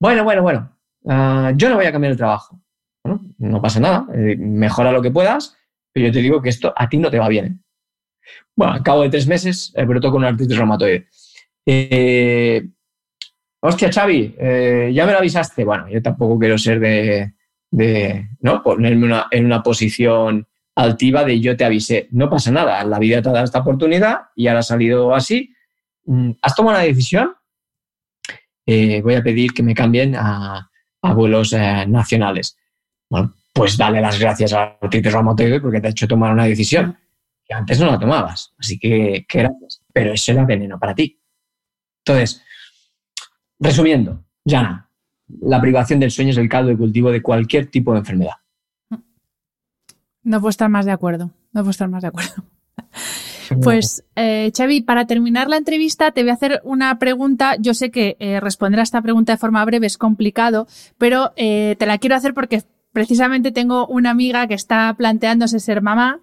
Bueno, 0.00 0.24
bueno, 0.24 0.42
bueno. 0.42 0.76
Ah, 1.06 1.52
yo 1.54 1.68
no 1.68 1.76
voy 1.76 1.86
a 1.86 1.92
cambiar 1.92 2.12
el 2.12 2.18
trabajo. 2.18 2.60
no 3.38 3.62
pasa 3.62 3.80
nada. 3.80 4.06
mejora 4.38 4.92
lo 4.92 5.02
que 5.02 5.10
puedas, 5.10 5.56
pero 5.92 6.06
yo 6.06 6.12
te 6.12 6.20
digo 6.20 6.42
que 6.42 6.48
esto 6.48 6.72
a 6.76 6.88
ti 6.88 6.98
no 6.98 7.10
te 7.10 7.18
va 7.18 7.28
bien. 7.28 7.46
¿eh? 7.46 7.58
Bueno, 8.56 8.74
al 8.74 8.82
cabo 8.82 9.02
de 9.02 9.10
tres 9.10 9.26
meses 9.26 9.72
eh, 9.76 9.84
brotó 9.84 10.10
con 10.10 10.18
una 10.18 10.28
artritis 10.28 10.56
reumatoide. 10.56 11.08
Eh, 11.66 12.62
hostia, 13.60 13.90
Xavi, 13.90 14.34
eh, 14.38 14.92
ya 14.94 15.06
me 15.06 15.12
lo 15.12 15.18
avisaste. 15.18 15.64
Bueno, 15.64 15.88
yo 15.88 16.02
tampoco 16.02 16.38
quiero 16.38 16.58
ser 16.58 16.80
de, 16.80 17.34
de 17.70 18.28
¿no? 18.40 18.62
ponerme 18.62 19.22
en 19.30 19.46
una 19.46 19.62
posición 19.62 20.46
altiva 20.76 21.24
de 21.24 21.40
yo 21.40 21.56
te 21.56 21.64
avisé. 21.64 22.08
No 22.10 22.28
pasa 22.28 22.50
nada, 22.50 22.84
la 22.84 22.98
vida 22.98 23.22
te 23.22 23.28
ha 23.28 23.32
dado 23.32 23.44
esta 23.44 23.60
oportunidad 23.60 24.22
y 24.34 24.48
ahora 24.48 24.60
ha 24.60 24.64
salido 24.64 25.14
así. 25.14 25.54
Mm, 26.04 26.32
¿Has 26.42 26.54
tomado 26.54 26.76
una 26.76 26.86
decisión? 26.86 27.34
voy 28.66 29.14
a 29.14 29.22
pedir 29.22 29.52
que 29.52 29.62
me 29.62 29.74
cambien 29.74 30.14
a, 30.16 30.70
vuelos 31.14 31.52
nacionales. 31.52 32.56
Bueno, 33.10 33.34
pues 33.52 33.76
dale 33.76 34.00
las 34.00 34.18
gracias 34.18 34.54
a 34.54 34.78
artritis 34.80 35.12
reumatoide 35.12 35.60
porque 35.60 35.82
te 35.82 35.88
ha 35.88 35.90
hecho 35.90 36.08
tomar 36.08 36.32
una 36.32 36.46
decisión 36.46 36.96
que 37.44 37.52
antes 37.52 37.78
no 37.78 37.86
la 37.86 37.98
tomabas. 37.98 38.54
Así 38.58 38.78
que, 38.78 39.26
que 39.28 39.40
gracias. 39.40 39.82
Pero 39.92 40.14
eso 40.14 40.32
era 40.32 40.46
veneno 40.46 40.78
para 40.78 40.94
ti. 40.94 41.20
Entonces, 42.06 42.42
resumiendo, 43.58 44.24
Jana, 44.46 44.88
la 45.40 45.60
privación 45.60 46.00
del 46.00 46.10
sueño 46.10 46.30
es 46.30 46.36
el 46.36 46.48
caldo 46.48 46.70
de 46.70 46.76
cultivo 46.76 47.10
de 47.10 47.22
cualquier 47.22 47.66
tipo 47.66 47.92
de 47.92 48.00
enfermedad. 48.00 48.34
No 50.22 50.40
puedo 50.40 50.50
estar 50.50 50.68
más 50.68 50.86
de 50.86 50.92
acuerdo. 50.92 51.30
No 51.52 51.60
puedo 51.60 51.70
estar 51.70 51.88
más 51.88 52.02
de 52.02 52.08
acuerdo. 52.08 52.34
Pues, 53.62 54.02
eh, 54.16 54.50
Xavi, 54.56 54.80
para 54.80 55.06
terminar 55.06 55.50
la 55.50 55.58
entrevista, 55.58 56.12
te 56.12 56.22
voy 56.22 56.30
a 56.30 56.34
hacer 56.34 56.62
una 56.64 56.98
pregunta. 56.98 57.56
Yo 57.60 57.74
sé 57.74 57.90
que 57.90 58.16
eh, 58.18 58.40
responder 58.40 58.80
a 58.80 58.82
esta 58.82 59.02
pregunta 59.02 59.32
de 59.32 59.38
forma 59.38 59.62
breve 59.66 59.86
es 59.86 59.98
complicado, 59.98 60.66
pero 60.96 61.34
eh, 61.36 61.76
te 61.78 61.84
la 61.84 61.98
quiero 61.98 62.16
hacer 62.16 62.32
porque 62.32 62.62
precisamente 62.92 63.52
tengo 63.52 63.86
una 63.86 64.08
amiga 64.08 64.46
que 64.46 64.54
está 64.54 64.94
planteándose 64.96 65.60
ser 65.60 65.82
mamá 65.82 66.20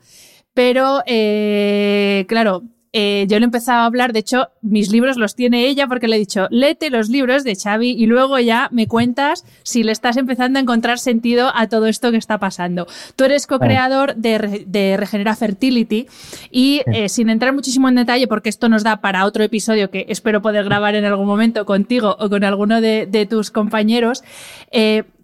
pero, 0.53 1.01
eh, 1.05 2.25
claro, 2.27 2.63
eh, 2.93 3.25
yo 3.29 3.39
le 3.39 3.43
he 3.43 3.45
empezado 3.45 3.79
a 3.79 3.85
hablar, 3.85 4.11
de 4.11 4.19
hecho, 4.19 4.49
mis 4.61 4.91
libros 4.91 5.15
los 5.15 5.35
tiene 5.35 5.67
ella 5.67 5.87
porque 5.87 6.09
le 6.09 6.17
he 6.17 6.19
dicho, 6.19 6.47
léete 6.49 6.89
los 6.89 7.09
libros 7.09 7.45
de 7.45 7.55
Xavi 7.55 7.91
y 7.91 8.05
luego 8.05 8.37
ya 8.39 8.67
me 8.71 8.87
cuentas 8.87 9.45
si 9.63 9.83
le 9.83 9.93
estás 9.93 10.17
empezando 10.17 10.59
a 10.59 10.61
encontrar 10.61 10.99
sentido 10.99 11.51
a 11.55 11.67
todo 11.67 11.87
esto 11.87 12.11
que 12.11 12.17
está 12.17 12.37
pasando. 12.37 12.87
Tú 13.15 13.23
eres 13.23 13.47
co-creador 13.47 14.15
de, 14.15 14.97
Regenera 14.97 15.35
Fertility 15.35 16.07
y 16.51 16.81
eh, 16.93 17.07
sin 17.07 17.29
entrar 17.29 17.53
muchísimo 17.53 17.87
en 17.87 17.95
detalle, 17.95 18.27
porque 18.27 18.49
esto 18.49 18.67
nos 18.67 18.83
da 18.83 18.99
para 18.99 19.25
otro 19.25 19.43
episodio 19.43 19.89
que 19.89 20.05
espero 20.09 20.41
poder 20.41 20.65
grabar 20.65 20.95
en 20.95 21.05
algún 21.05 21.27
momento 21.27 21.65
contigo 21.65 22.17
o 22.19 22.29
con 22.29 22.43
alguno 22.43 22.81
de, 22.81 23.27
tus 23.29 23.51
compañeros, 23.51 24.23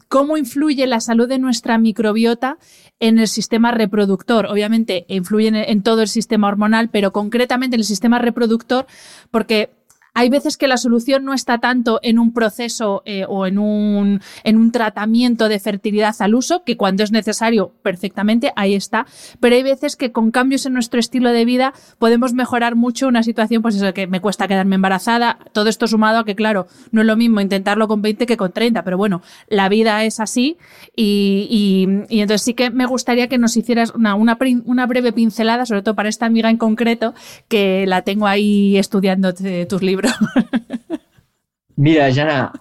¿cómo 0.08 0.38
influye 0.38 0.88
la 0.88 0.99
salud 0.99 1.28
de 1.28 1.39
nuestra 1.39 1.78
microbiota 1.78 2.58
en 2.99 3.20
el 3.20 3.28
sistema 3.28 3.72
reproductor. 3.72 4.47
Obviamente 4.47 5.05
influyen 5.08 5.55
en 5.55 5.84
todo 5.84 6.01
el 6.01 6.08
sistema 6.08 6.47
hormonal, 6.47 6.89
pero 6.89 7.12
concretamente 7.12 7.76
en 7.76 7.82
el 7.82 7.86
sistema 7.86 8.20
reproductor, 8.20 8.88
porque 9.32 9.76
hay 10.18 10.30
veces 10.30 10.57
que 10.57 10.68
la 10.68 10.78
solución 10.78 11.26
no 11.26 11.36
está 11.36 11.59
tanto 11.59 11.99
en 12.01 12.18
un 12.18 12.34
proceso 12.34 13.03
eh, 13.05 13.26
o 13.30 13.45
en 13.45 13.59
un, 13.59 14.20
en 14.43 14.57
un 14.57 14.72
tratamiento 14.72 15.47
de 15.47 15.59
fertilidad 15.59 16.15
al 16.18 16.34
uso, 16.34 16.63
que 16.63 16.76
cuando 16.76 17.03
es 17.03 17.11
necesario, 17.11 17.72
perfectamente, 17.84 18.51
ahí 18.55 18.74
está. 18.74 19.05
Pero 19.39 19.55
hay 19.55 19.61
veces 19.61 19.95
que 19.95 20.11
con 20.11 20.32
cambios 20.32 20.65
en 20.65 20.74
nuestro 20.74 20.99
estilo 20.99 21.32
de 21.32 21.45
vida 21.45 21.72
podemos 21.99 22.34
mejorar 22.34 22.74
mucho 22.76 23.07
una 23.07 23.22
situación, 23.22 23.61
pues 23.61 23.76
eso, 23.76 23.93
que 23.93 24.07
me 24.07 24.20
cuesta 24.20 24.47
quedarme 24.47 24.74
embarazada. 24.74 25.38
Todo 25.51 25.70
esto 25.70 25.86
sumado 25.86 26.18
a 26.18 26.26
que, 26.26 26.34
claro, 26.34 26.65
no 26.89 27.01
es 27.01 27.07
lo 27.07 27.15
mismo 27.15 27.39
intentarlo 27.39 27.88
con 27.88 28.01
20 28.01 28.26
que 28.26 28.38
con 28.38 28.51
30, 28.51 28.84
pero 28.84 28.97
bueno, 28.97 29.22
la 29.47 29.70
vida 29.70 30.03
es 30.03 30.20
así. 30.20 30.57
Y, 30.95 32.07
y, 32.09 32.22
entonces 32.22 32.41
sí 32.41 32.55
que 32.55 32.72
me 32.72 32.88
gustaría 32.88 33.28
que 33.28 33.38
nos 33.38 33.55
hicieras 33.55 33.91
una, 33.91 34.15
una, 34.15 34.36
una 34.65 34.88
breve 34.88 35.13
pincelada, 35.13 35.68
sobre 35.68 35.84
todo 35.84 35.93
para 35.93 36.09
esta 36.09 36.26
amiga 36.26 36.49
en 36.49 36.57
concreto, 36.57 37.13
que 37.47 37.86
la 37.86 38.01
tengo 38.01 38.26
ahí 38.26 38.78
estudiando 38.78 39.32
tus 39.70 39.84
libros. 39.84 40.07
Mira, 41.76 42.14
Jana, 42.14 42.51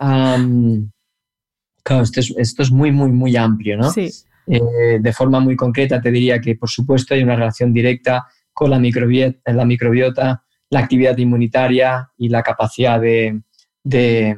esto 2.37 2.63
es, 2.63 2.71
muy, 2.71 2.93
muy, 2.93 3.11
muy 3.13 3.37
amplio, 3.37 3.77
¿no? 3.79 3.91
Sí. 3.91 4.11
Eh, 4.49 4.99
de 5.01 5.13
forma 5.13 5.41
muy 5.41 5.57
concreta 5.57 6.01
te 6.01 6.11
diría 6.11 6.41
que, 6.41 6.55
por 6.55 6.69
supuesto, 6.69 7.15
hay 7.15 7.23
una 7.23 7.35
relación 7.35 7.73
directa 7.73 8.27
con 8.53 8.71
la 8.71 8.79
microbiota, 8.79 9.53
la, 9.53 9.65
microbiota, 9.65 10.45
la 10.71 10.81
actividad 10.81 11.17
inmunitaria 11.19 12.11
y 12.17 12.29
la 12.29 12.43
capacidad 12.43 13.01
de, 13.01 13.41
de, 13.83 14.37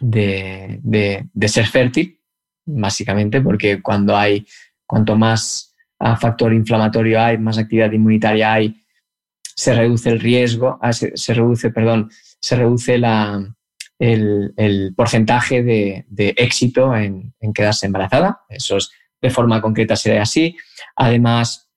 de, 0.00 1.48
ser 1.48 1.66
fértil, 1.66 2.20
básicamente, 2.66 3.40
porque 3.40 3.80
cuando 3.80 4.16
hay, 4.16 4.46
cuanto 4.86 5.16
más 5.16 5.74
ah, 5.98 6.16
factor 6.16 6.52
inflamatorio 6.52 7.20
hay, 7.20 7.38
más 7.38 7.58
actividad 7.58 7.92
inmunitaria 7.92 8.52
hay, 8.52 8.83
se 9.54 9.74
reduce 9.74 10.10
el 10.10 10.20
riesgo, 10.20 10.78
ah, 10.82 10.92
se, 10.92 11.34
reduce, 11.34 11.70
perdón, 11.70 12.10
se 12.40 12.56
reduce 12.56 12.98
la, 12.98 13.54
el, 13.98 14.92
porcentaje 14.96 15.62
de, 15.62 16.34
éxito 16.36 16.94
en, 16.94 17.34
quedarse 17.54 17.86
embarazada. 17.86 18.40
Eso 18.48 18.76
es, 18.76 18.90
de 19.22 19.30
forma 19.30 19.60
concreta 19.60 19.96
será 19.96 20.22
así. 20.22 20.56
Además 20.96 21.70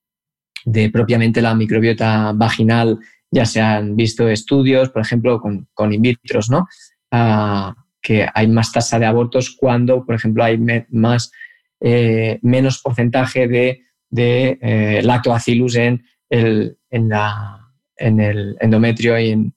de 0.66 0.90
propiamente 0.90 1.42
la 1.42 1.56
microbiota 1.56 2.34
vaginal, 2.34 3.00
ya 3.32 3.46
se 3.46 3.62
han 3.62 3.96
visto 3.96 4.28
estudios, 4.28 4.90
por 4.90 5.02
ejemplo, 5.02 5.40
con, 5.40 5.68
con 5.74 5.94
in 5.94 6.02
vitros, 6.02 6.50
¿no? 6.50 6.68
Ah, 7.12 7.76
que 8.02 8.28
hay 8.34 8.48
más 8.48 8.72
tasa 8.72 9.00
de 9.00 9.06
abortos 9.06 9.56
cuando, 9.58 10.06
por 10.06 10.16
ejemplo, 10.16 10.44
hay 10.44 10.58
más, 10.90 11.32
eh, 11.82 12.40
menos 12.42 12.82
porcentaje 12.82 13.48
de, 13.48 13.84
de 14.10 14.58
eh, 14.62 15.02
lactobacillus 15.04 15.76
en, 15.76 16.06
el, 16.30 16.78
en 16.90 17.10
la 17.10 17.67
en 17.98 18.20
el 18.20 18.58
endometrio 18.60 19.20
y 19.20 19.32
en, 19.32 19.54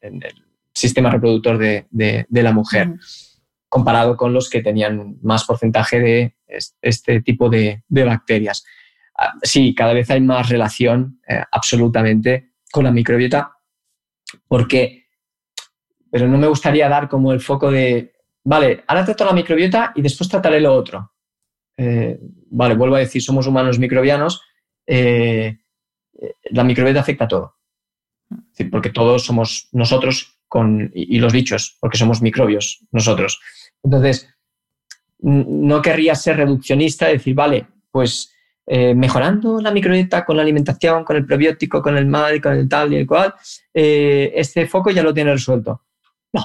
el 0.00 0.44
sistema 0.72 1.10
reproductor 1.10 1.58
de, 1.58 2.26
la 2.30 2.52
mujer, 2.52 2.94
comparado 3.68 4.16
con 4.16 4.32
los 4.32 4.48
que 4.48 4.62
tenían 4.62 5.18
más 5.22 5.44
porcentaje 5.44 6.00
de 6.00 6.36
este 6.80 7.20
tipo 7.22 7.48
de, 7.48 7.82
bacterias. 7.88 8.64
Ah, 9.16 9.34
sí, 9.42 9.74
cada 9.74 9.92
vez 9.92 10.10
hay 10.10 10.20
más 10.20 10.48
relación 10.48 11.20
eh, 11.28 11.42
absolutamente 11.50 12.52
con 12.70 12.84
la 12.84 12.90
microbiota, 12.90 13.52
porque, 14.48 15.04
pero 16.10 16.26
no 16.26 16.38
me 16.38 16.46
gustaría 16.46 16.88
dar 16.88 17.08
como 17.08 17.32
el 17.32 17.40
foco 17.40 17.70
de, 17.70 18.14
vale, 18.42 18.82
ahora 18.86 19.04
trato 19.04 19.26
la 19.26 19.34
microbiota 19.34 19.92
y 19.94 20.00
después 20.00 20.30
trataré 20.30 20.60
lo 20.60 20.74
otro. 20.74 21.12
Eh, 21.76 22.18
vale, 22.50 22.74
vuelvo 22.74 22.96
a 22.96 23.00
decir, 23.00 23.22
somos 23.22 23.46
humanos 23.46 23.78
microbianos, 23.78 24.42
eh, 24.86 25.58
la 26.50 26.64
microbiota 26.64 27.00
afecta 27.00 27.24
a 27.24 27.28
todo 27.28 27.61
porque 28.70 28.90
todos 28.90 29.24
somos 29.24 29.68
nosotros 29.72 30.38
con, 30.48 30.90
y, 30.94 31.18
los 31.18 31.32
bichos, 31.32 31.76
porque 31.80 31.98
somos 31.98 32.20
microbios 32.20 32.84
nosotros. 32.90 33.40
Entonces, 33.82 34.28
no 35.20 35.80
querría 35.80 36.14
ser 36.14 36.36
reduccionista 36.36 37.08
y 37.08 37.14
decir, 37.14 37.34
vale, 37.34 37.66
pues 37.90 38.32
eh, 38.66 38.94
mejorando 38.94 39.60
la 39.60 39.70
microbiota 39.70 40.24
con 40.24 40.36
la 40.36 40.42
alimentación, 40.42 41.04
con 41.04 41.16
el 41.16 41.26
probiótico, 41.26 41.82
con 41.82 41.96
el 41.96 42.06
MAD, 42.06 42.40
con 42.40 42.52
el 42.52 42.68
tal 42.68 42.92
y 42.92 42.96
el 42.96 43.06
cual, 43.06 43.34
eh, 43.74 44.32
este 44.34 44.66
foco 44.66 44.90
ya 44.90 45.02
lo 45.02 45.12
tiene 45.12 45.32
resuelto. 45.32 45.82
No, 46.32 46.44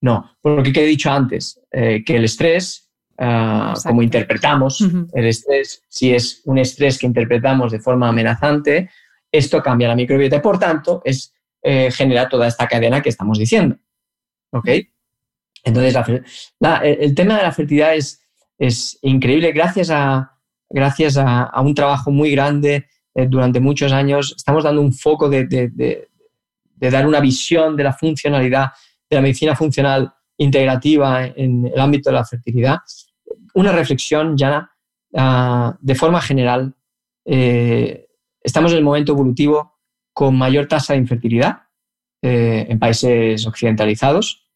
no, 0.00 0.36
porque 0.40 0.82
he 0.82 0.86
dicho 0.86 1.10
antes, 1.10 1.60
eh, 1.70 2.02
que 2.04 2.16
el 2.16 2.24
estrés, 2.24 2.90
ah, 3.18 3.74
como 3.84 4.02
interpretamos 4.02 4.80
el 5.12 5.26
estrés, 5.26 5.84
si 5.88 6.12
es 6.12 6.42
un 6.44 6.58
estrés 6.58 6.98
que 6.98 7.06
interpretamos 7.06 7.70
de 7.70 7.78
forma 7.78 8.08
amenazante, 8.08 8.90
esto 9.32 9.62
cambia 9.62 9.88
la 9.88 9.96
microbiota 9.96 10.36
y 10.36 10.40
por 10.40 10.58
tanto 10.58 11.00
es, 11.04 11.34
eh, 11.62 11.90
genera 11.90 12.28
toda 12.28 12.46
esta 12.46 12.68
cadena 12.68 13.00
que 13.00 13.08
estamos 13.08 13.38
diciendo. 13.38 13.76
¿Ok? 14.50 14.68
Entonces, 15.64 15.96
el 16.82 17.14
tema 17.14 17.36
de 17.36 17.42
la 17.42 17.52
fertilidad 17.52 17.94
es, 17.94 18.20
es 18.58 18.98
increíble 19.02 19.52
gracias 19.52 19.90
a, 19.90 20.32
gracias 20.68 21.16
a, 21.16 21.60
un 21.60 21.74
trabajo 21.74 22.10
muy 22.10 22.32
grande 22.32 22.86
eh, 23.14 23.26
durante 23.28 23.60
muchos 23.60 23.92
años. 23.92 24.34
Estamos 24.36 24.64
dando 24.64 24.80
un 24.80 24.92
foco 24.92 25.28
de, 25.28 25.46
de, 25.46 26.08
dar 26.90 27.06
una 27.06 27.20
visión 27.20 27.76
de 27.76 27.84
la 27.84 27.92
funcionalidad 27.92 28.72
de 29.08 29.16
la 29.16 29.22
medicina 29.22 29.54
funcional 29.54 30.12
integrativa 30.38 31.26
en 31.26 31.66
el 31.66 31.80
ámbito 31.80 32.10
de 32.10 32.14
la 32.14 32.24
fertilidad. 32.24 32.78
Una 33.54 33.70
reflexión, 33.72 34.36
ya 34.36 34.68
ah, 35.14 35.76
de 35.80 35.94
forma 35.94 36.20
general, 36.20 36.74
eh, 37.24 38.01
Estamos 38.42 38.72
en 38.72 38.78
el 38.78 38.84
momento 38.84 39.12
evolutivo 39.12 39.78
con 40.12 40.36
mayor 40.36 40.66
tasa 40.66 40.92
de 40.92 41.00
infertilidad 41.00 41.62
eh, 42.22 42.66
en 42.68 42.78
países 42.78 43.46
occidentalizados. 43.46 44.48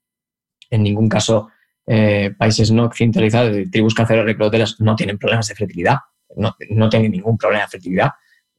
En 0.71 0.83
ningún 0.83 1.09
caso, 1.09 1.51
eh, 1.87 2.35
países 2.37 2.71
no 2.71 2.85
occidentalizados 2.85 3.55
de 3.55 3.67
tribus 3.69 3.95
reproductoras 3.95 4.81
no 4.81 4.97
tienen 4.97 5.19
problemas 5.19 5.49
de 5.49 5.55
fertilidad, 5.55 5.99
no, 6.37 6.57
tienen 6.89 7.13
ningún 7.13 7.39
problema 7.39 7.65
de 7.65 7.69
fertilidad. 7.69 8.11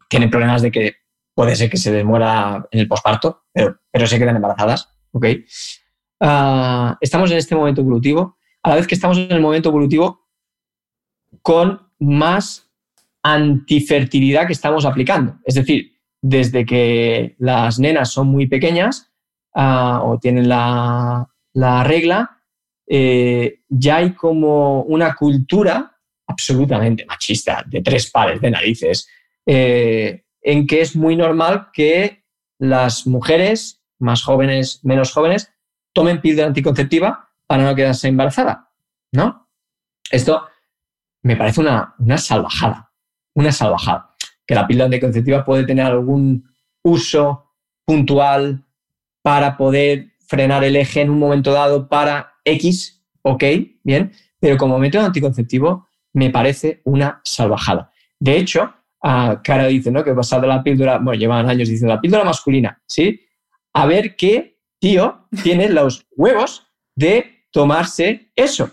Tienen 0.09 0.29
problemas 0.29 0.61
de 0.61 0.71
que 0.71 0.95
puede 1.33 1.55
ser 1.55 1.69
que 1.69 1.77
se 1.77 1.91
les 1.91 2.05
muera 2.05 2.65
en 2.71 2.79
el 2.79 2.87
posparto, 2.87 3.43
pero, 3.51 3.79
pero 3.91 4.07
se 4.07 4.17
quedan 4.17 4.37
embarazadas. 4.37 4.89
¿okay? 5.11 5.45
Ah, 6.19 6.97
estamos 7.01 7.29
en 7.31 7.37
este 7.37 7.55
momento 7.55 7.81
evolutivo, 7.81 8.37
a 8.63 8.69
la 8.69 8.75
vez 8.75 8.87
que 8.87 8.95
estamos 8.95 9.17
en 9.17 9.31
el 9.31 9.41
momento 9.41 9.69
evolutivo 9.69 10.27
con 11.41 11.91
más 11.99 12.66
antifertilidad 13.33 14.47
que 14.47 14.53
estamos 14.53 14.85
aplicando. 14.85 15.37
Es 15.45 15.55
decir, 15.55 15.93
desde 16.21 16.65
que 16.65 17.35
las 17.39 17.79
nenas 17.79 18.11
son 18.11 18.27
muy 18.27 18.47
pequeñas 18.47 19.11
ah, 19.55 20.01
o 20.03 20.19
tienen 20.19 20.49
la, 20.49 21.27
regla, 21.83 22.41
eh, 22.87 23.61
ya 23.69 23.97
hay 23.97 24.13
como 24.13 24.83
una 24.83 25.15
cultura 25.15 25.97
absolutamente 26.27 27.05
machista, 27.05 27.63
de 27.65 27.81
tres 27.81 28.11
pares 28.11 28.41
de 28.41 28.51
narices, 28.51 29.07
eh, 29.45 30.25
en 30.41 30.67
que 30.67 30.81
es 30.81 30.95
muy 30.95 31.15
normal 31.15 31.69
que 31.73 32.23
las 32.59 33.07
mujeres 33.07 33.81
más 33.99 34.23
jóvenes, 34.23 34.83
menos 34.83 35.11
jóvenes, 35.11 35.51
tomen 35.93 36.21
píldora 36.21 36.47
anticonceptiva 36.47 37.29
para 37.47 37.63
no 37.63 37.75
quedarse 37.75 38.07
embarazada, 38.07 38.71
¿no? 39.11 39.49
Esto 40.11 40.47
me 41.23 41.35
parece 41.35 41.61
una, 41.61 41.95
una 41.97 42.17
salvajada, 42.17 42.86
una 43.37 43.51
salvajada. 43.51 44.15
Que 44.45 44.55
la 44.55 44.65
píldora 44.65 44.85
anticonceptiva 44.85 45.45
puede 45.45 45.65
tener 45.65 45.85
algún 45.85 46.49
uso 46.83 47.53
puntual 47.85 48.65
para 49.21 49.55
poder 49.57 50.13
frenar 50.27 50.63
el 50.63 50.75
eje 50.75 51.01
en 51.01 51.11
un 51.11 51.19
momento 51.19 51.51
dado 51.51 51.87
para 51.87 52.33
X, 52.43 53.05
ok, 53.21 53.43
bien, 53.83 54.11
pero 54.39 54.57
como 54.57 54.79
método 54.79 55.05
anticonceptivo 55.05 55.87
me 56.13 56.31
parece 56.31 56.81
una 56.85 57.21
salvajada. 57.23 57.91
De 58.19 58.37
hecho, 58.37 58.73
a 59.03 59.41
Cara 59.43 59.67
dice, 59.67 59.91
¿no? 59.91 60.03
Que 60.03 60.13
basado 60.13 60.47
la 60.47 60.63
píldora, 60.63 60.97
bueno, 60.97 61.19
llevan 61.19 61.47
años 61.47 61.69
diciendo 61.69 61.93
la 61.93 62.01
píldora 62.01 62.23
masculina, 62.23 62.81
¿sí? 62.87 63.21
A 63.73 63.85
ver 63.85 64.15
qué 64.15 64.59
tío 64.79 65.27
tiene 65.43 65.69
los 65.69 66.07
huevos 66.15 66.65
de 66.95 67.45
tomarse 67.51 68.31
eso. 68.35 68.71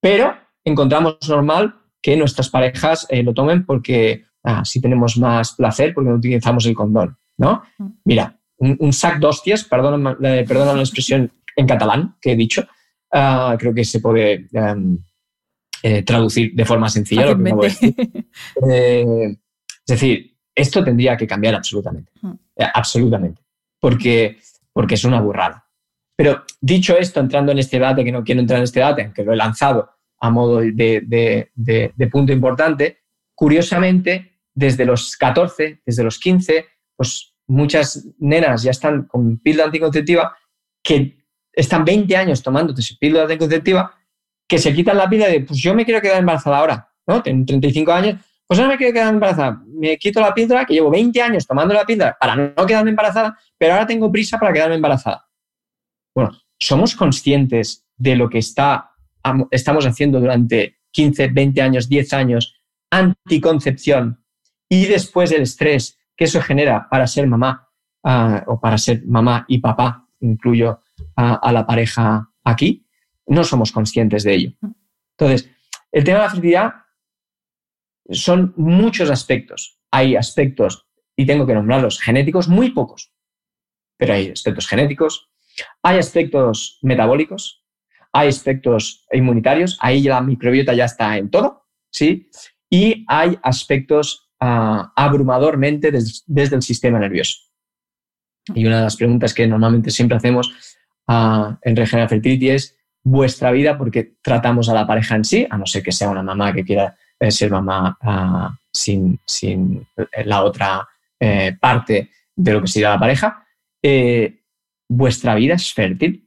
Pero 0.00 0.36
encontramos 0.64 1.18
normal 1.28 1.83
que 2.04 2.18
nuestras 2.18 2.50
parejas 2.50 3.06
eh, 3.08 3.22
lo 3.22 3.32
tomen 3.32 3.64
porque 3.64 4.26
así 4.42 4.78
tenemos 4.78 5.16
más 5.16 5.54
placer 5.54 5.94
porque 5.94 6.10
no 6.10 6.16
utilizamos 6.16 6.66
el 6.66 6.74
condón, 6.74 7.16
¿no? 7.38 7.62
Mm. 7.78 7.86
Mira, 8.04 8.38
un, 8.58 8.92
sac 8.92 9.18
de 9.18 9.26
hostias, 9.26 9.64
perdona, 9.64 10.14
la 10.20 10.40
expresión 10.40 11.32
en 11.56 11.66
catalán 11.66 12.16
que 12.20 12.32
he 12.32 12.36
dicho, 12.36 12.68
ah, 13.10 13.56
creo 13.58 13.72
que 13.72 13.86
se 13.86 14.00
puede 14.00 14.48
em, 14.52 14.98
eh, 15.82 16.02
traducir 16.02 16.54
de 16.54 16.66
forma 16.66 16.90
sencilla 16.90 17.32
lo 17.32 17.42
que 17.42 17.94
eh, 18.68 19.36
es 19.86 19.86
decir, 19.86 20.36
esto 20.54 20.84
tendría 20.84 21.16
que 21.16 21.26
cambiar 21.26 21.54
absolutamente, 21.54 22.12
mm. 22.20 22.32
absolutamente, 22.74 23.40
porque, 23.80 24.36
porque 24.74 24.96
es 24.96 25.04
una 25.04 25.22
burrada. 25.22 25.64
Pero 26.14 26.44
dicho 26.60 26.98
esto, 26.98 27.20
entrando 27.20 27.50
en 27.50 27.60
este 27.60 27.78
debate, 27.78 28.04
que 28.04 28.12
no 28.12 28.22
quiero 28.22 28.42
entrar 28.42 28.58
en 28.58 28.64
este 28.64 28.80
debate, 28.80 29.04
aunque 29.04 29.24
lo 29.24 29.32
he 29.32 29.36
lanzado 29.36 29.93
a 30.24 30.30
modo 30.30 30.60
de, 30.60 32.08
punto 32.10 32.32
importante, 32.32 33.02
curiosamente, 33.34 34.38
desde 34.54 34.86
los 34.86 35.18
14, 35.18 35.82
desde 35.84 36.02
los 36.02 36.18
15, 36.18 36.64
pues 36.96 37.34
muchas 37.46 38.08
nenas 38.18 38.62
ya 38.62 38.70
están 38.70 39.02
con 39.02 39.36
píldora 39.36 39.66
anticonceptiva 39.66 40.34
que 40.82 41.18
están 41.52 41.84
20 41.84 42.16
años 42.16 42.42
tomando 42.42 42.74
píldora 42.98 43.24
anticonceptiva 43.24 43.94
que 44.48 44.56
se 44.56 44.72
quitan 44.72 44.96
la 44.96 45.10
píldora 45.10 45.30
de, 45.30 45.40
pues 45.42 45.60
yo 45.60 45.74
me 45.74 45.84
quiero 45.84 46.00
quedar 46.00 46.20
embarazada 46.20 46.56
ahora, 46.56 46.88
¿no? 47.06 47.22
Tengo 47.22 47.44
35 47.44 47.92
años, 47.92 48.24
pues 48.46 48.58
ahora 48.58 48.72
me 48.72 48.78
quiero 48.78 48.94
quedar 48.94 49.12
embarazada. 49.12 49.62
Me 49.66 49.98
quito 49.98 50.22
la 50.22 50.32
píldora, 50.32 50.64
que 50.64 50.72
llevo 50.72 50.90
20 50.90 51.20
años 51.20 51.46
tomando 51.46 51.74
la 51.74 51.84
píldora 51.84 52.16
para 52.18 52.34
no 52.34 52.66
quedarme 52.66 52.90
embarazada, 52.90 53.38
pero 53.58 53.74
ahora 53.74 53.86
tengo 53.86 54.10
prisa 54.10 54.38
para 54.38 54.54
quedarme 54.54 54.76
embarazada. 54.76 55.28
Bueno, 56.14 56.30
somos 56.58 56.96
conscientes 56.96 57.86
de 57.94 58.16
lo 58.16 58.30
que 58.30 58.38
está, 58.38 58.93
estamos 59.50 59.86
haciendo 59.86 60.20
durante 60.20 60.78
15, 60.92 61.28
20 61.28 61.62
años, 61.62 61.88
10 61.88 62.12
años, 62.12 62.56
anticoncepción 62.90 64.24
y 64.68 64.86
después 64.86 65.32
el 65.32 65.42
estrés 65.42 65.98
que 66.16 66.24
eso 66.24 66.40
genera 66.40 66.88
para 66.88 67.06
ser 67.06 67.26
mamá 67.26 67.68
ah, 68.04 68.44
o 68.46 68.60
para 68.60 68.78
ser 68.78 69.04
mamá 69.04 69.44
y 69.48 69.58
papá, 69.58 70.06
incluyo 70.20 70.80
a 71.16 71.52
la 71.52 71.66
pareja 71.66 72.30
aquí 72.44 72.84
no 73.26 73.44
somos 73.44 73.72
conscientes 73.72 74.24
de 74.24 74.34
ello. 74.34 74.52
Entonces, 75.16 75.50
el 75.92 76.04
tema 76.04 76.18
de 76.18 76.24
la 76.24 76.30
fertilidad 76.30 76.74
son 78.10 78.52
muchos 78.56 79.10
aspectos. 79.10 79.78
Hay 79.90 80.16
aspectos, 80.16 80.86
y 81.16 81.26
tengo 81.26 81.46
que 81.46 81.54
nombrarlos, 81.54 82.00
genéticos, 82.00 82.48
muy 82.48 82.70
pocos, 82.70 83.12
pero 83.96 84.14
hay 84.14 84.30
aspectos 84.30 84.66
genéticos, 84.66 85.30
hay 85.82 85.98
aspectos 85.98 86.78
metabólicos, 86.82 87.63
hay 88.14 88.28
aspectos 88.28 89.04
inmunitarios, 89.12 89.76
ahí 89.80 90.02
la 90.02 90.20
microbiota 90.20 90.72
ya 90.72 90.86
está 90.86 91.18
en 91.18 91.30
todo, 91.30 91.66
¿sí? 91.90 92.30
Y 92.70 93.04
hay 93.08 93.38
aspectos 93.42 94.30
ah, 94.40 94.92
abrumadormente 94.96 95.90
desde 95.90 96.56
el 96.56 96.62
sistema 96.62 96.98
nervioso. 96.98 97.40
Y 98.54 98.66
una 98.66 98.78
de 98.78 98.84
las 98.84 98.96
preguntas 98.96 99.34
que 99.34 99.46
normalmente 99.46 99.90
siempre 99.90 100.16
hacemos 100.16 100.52
uh, 101.08 101.54
en 101.62 101.76
Regenera 101.76 102.08
Fertility 102.08 102.50
es 102.50 102.76
vuestra 103.02 103.50
vida 103.52 103.76
porque 103.76 104.14
tratamos 104.22 104.68
a 104.68 104.74
la 104.74 104.86
pareja 104.86 105.16
en 105.16 105.24
sí, 105.24 105.46
a 105.48 105.58
no 105.58 105.66
ser 105.66 105.82
que 105.82 105.92
sea 105.92 106.08
una 106.08 106.22
mamá 106.22 106.52
que 106.52 106.64
quiera 106.64 106.96
eh, 107.20 107.30
ser 107.30 107.50
mamá 107.50 107.96
ah, 108.00 108.56
sin, 108.72 109.18
eh, 109.96 110.24
la 110.24 110.42
otra 110.42 110.86
eh, 111.20 111.56
parte 111.60 112.10
de 112.34 112.52
lo 112.52 112.60
que 112.60 112.66
sería 112.66 112.90
la 112.90 112.98
pareja. 112.98 113.46
¿Vuestra 114.88 115.34
vida 115.34 115.54
es 115.54 115.72
fértil? 115.72 116.23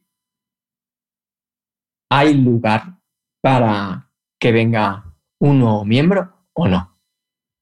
¿Hay 2.10 2.36
lugar 2.36 3.00
para 3.42 4.12
que 4.40 4.52
venga 4.52 5.16
un 5.40 5.60
nuevo 5.60 5.86
miembro 5.86 6.48
o 6.54 6.68
no? 6.68 6.98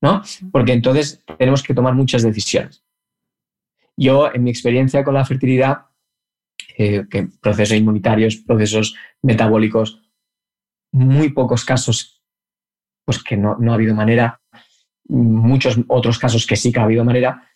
¿No? 0.02 0.22
Porque 0.52 0.74
entonces 0.74 1.24
tenemos 1.38 1.64
que 1.64 1.74
tomar 1.74 1.94
muchas 1.94 2.22
decisiones. 2.22 2.84
Yo, 3.98 4.32
en 4.34 4.44
mi 4.44 4.50
experiencia 4.50 5.04
con 5.04 5.14
la 5.14 5.26
fertilidad, 5.26 5.86
eh, 6.78 7.06
que 7.10 7.30
procesos 7.42 7.78
inmunitarios, 7.78 8.38
procesos 8.38 8.96
metabólicos, 9.22 10.02
muy 10.92 11.30
pocos 11.30 11.66
casos, 11.66 12.22
pues 13.06 13.24
que 13.24 13.38
no, 13.38 13.58
ha 13.60 13.74
habido 13.74 13.96
manera, 13.96 14.42
muchos 15.08 15.80
otros 15.88 16.20
casos 16.20 16.46
que 16.46 16.56
sí 16.56 16.72
que 16.72 16.80
ha 16.80 16.84
habido 16.84 17.06
manera, 17.06 17.50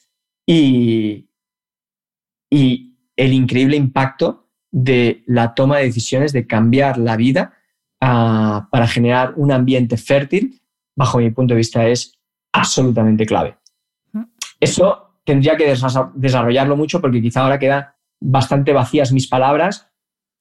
y, 0.46 1.30
y 2.50 2.98
el 3.16 3.34
increíble 3.34 3.76
impacto 3.76 4.49
de 4.72 5.24
la 5.26 5.54
toma 5.54 5.78
de 5.78 5.86
decisiones 5.86 6.34
de 6.34 6.48
cambiar 6.48 6.98
la 6.98 7.16
vida 7.16 7.54
ah, 8.02 8.68
para 8.72 8.88
generar 8.88 9.34
un 9.36 9.52
ambiente 9.52 9.98
fértil, 9.98 10.62
bajo 10.96 11.18
mi 11.18 11.32
punto 11.32 11.54
de 11.54 11.60
vista, 11.60 11.88
es 11.88 12.20
absolutamente 12.54 13.26
clave. 13.26 13.58
Eso 14.60 15.10
tendría 15.24 15.56
que 15.56 15.74
desarrollarlo 16.16 16.76
mucho 16.76 17.00
porque 17.02 17.22
quizá 17.22 17.42
ahora 17.42 17.60
queda 17.60 17.96
bastante 18.20 18.74
vacías 18.74 19.12
mis 19.12 19.28
palabras 19.28 19.90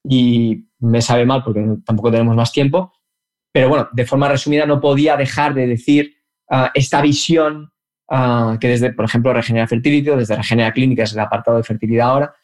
y 0.05 0.67
me 0.81 1.01
sabe 1.03 1.27
mal 1.27 1.43
porque 1.45 1.65
tampoco 1.85 2.11
tenemos 2.11 2.35
más 2.35 2.53
tiempo, 2.53 2.93
pero 3.53 3.69
bueno, 3.69 3.89
de 3.93 4.07
forma 4.07 4.29
resumida 4.29 4.67
no 4.67 4.81
podía 4.81 5.17
dejar 5.17 5.55
de 5.55 5.67
decir 5.67 6.17
ah, 6.51 6.71
esta 6.75 7.01
visión 7.03 7.73
ah, 8.09 8.57
que 8.61 8.69
desde, 8.69 8.93
por 8.93 9.05
ejemplo, 9.05 9.33
Regenera 9.33 9.67
Fertility, 9.67 10.11
desde 10.11 10.37
Regenera 10.37 10.73
Clínica, 10.73 11.03
es 11.03 11.13
el 11.13 11.21
apartado 11.21 11.57
de 11.57 11.65
fertilidad 11.65 12.09
ahora, 12.09 12.35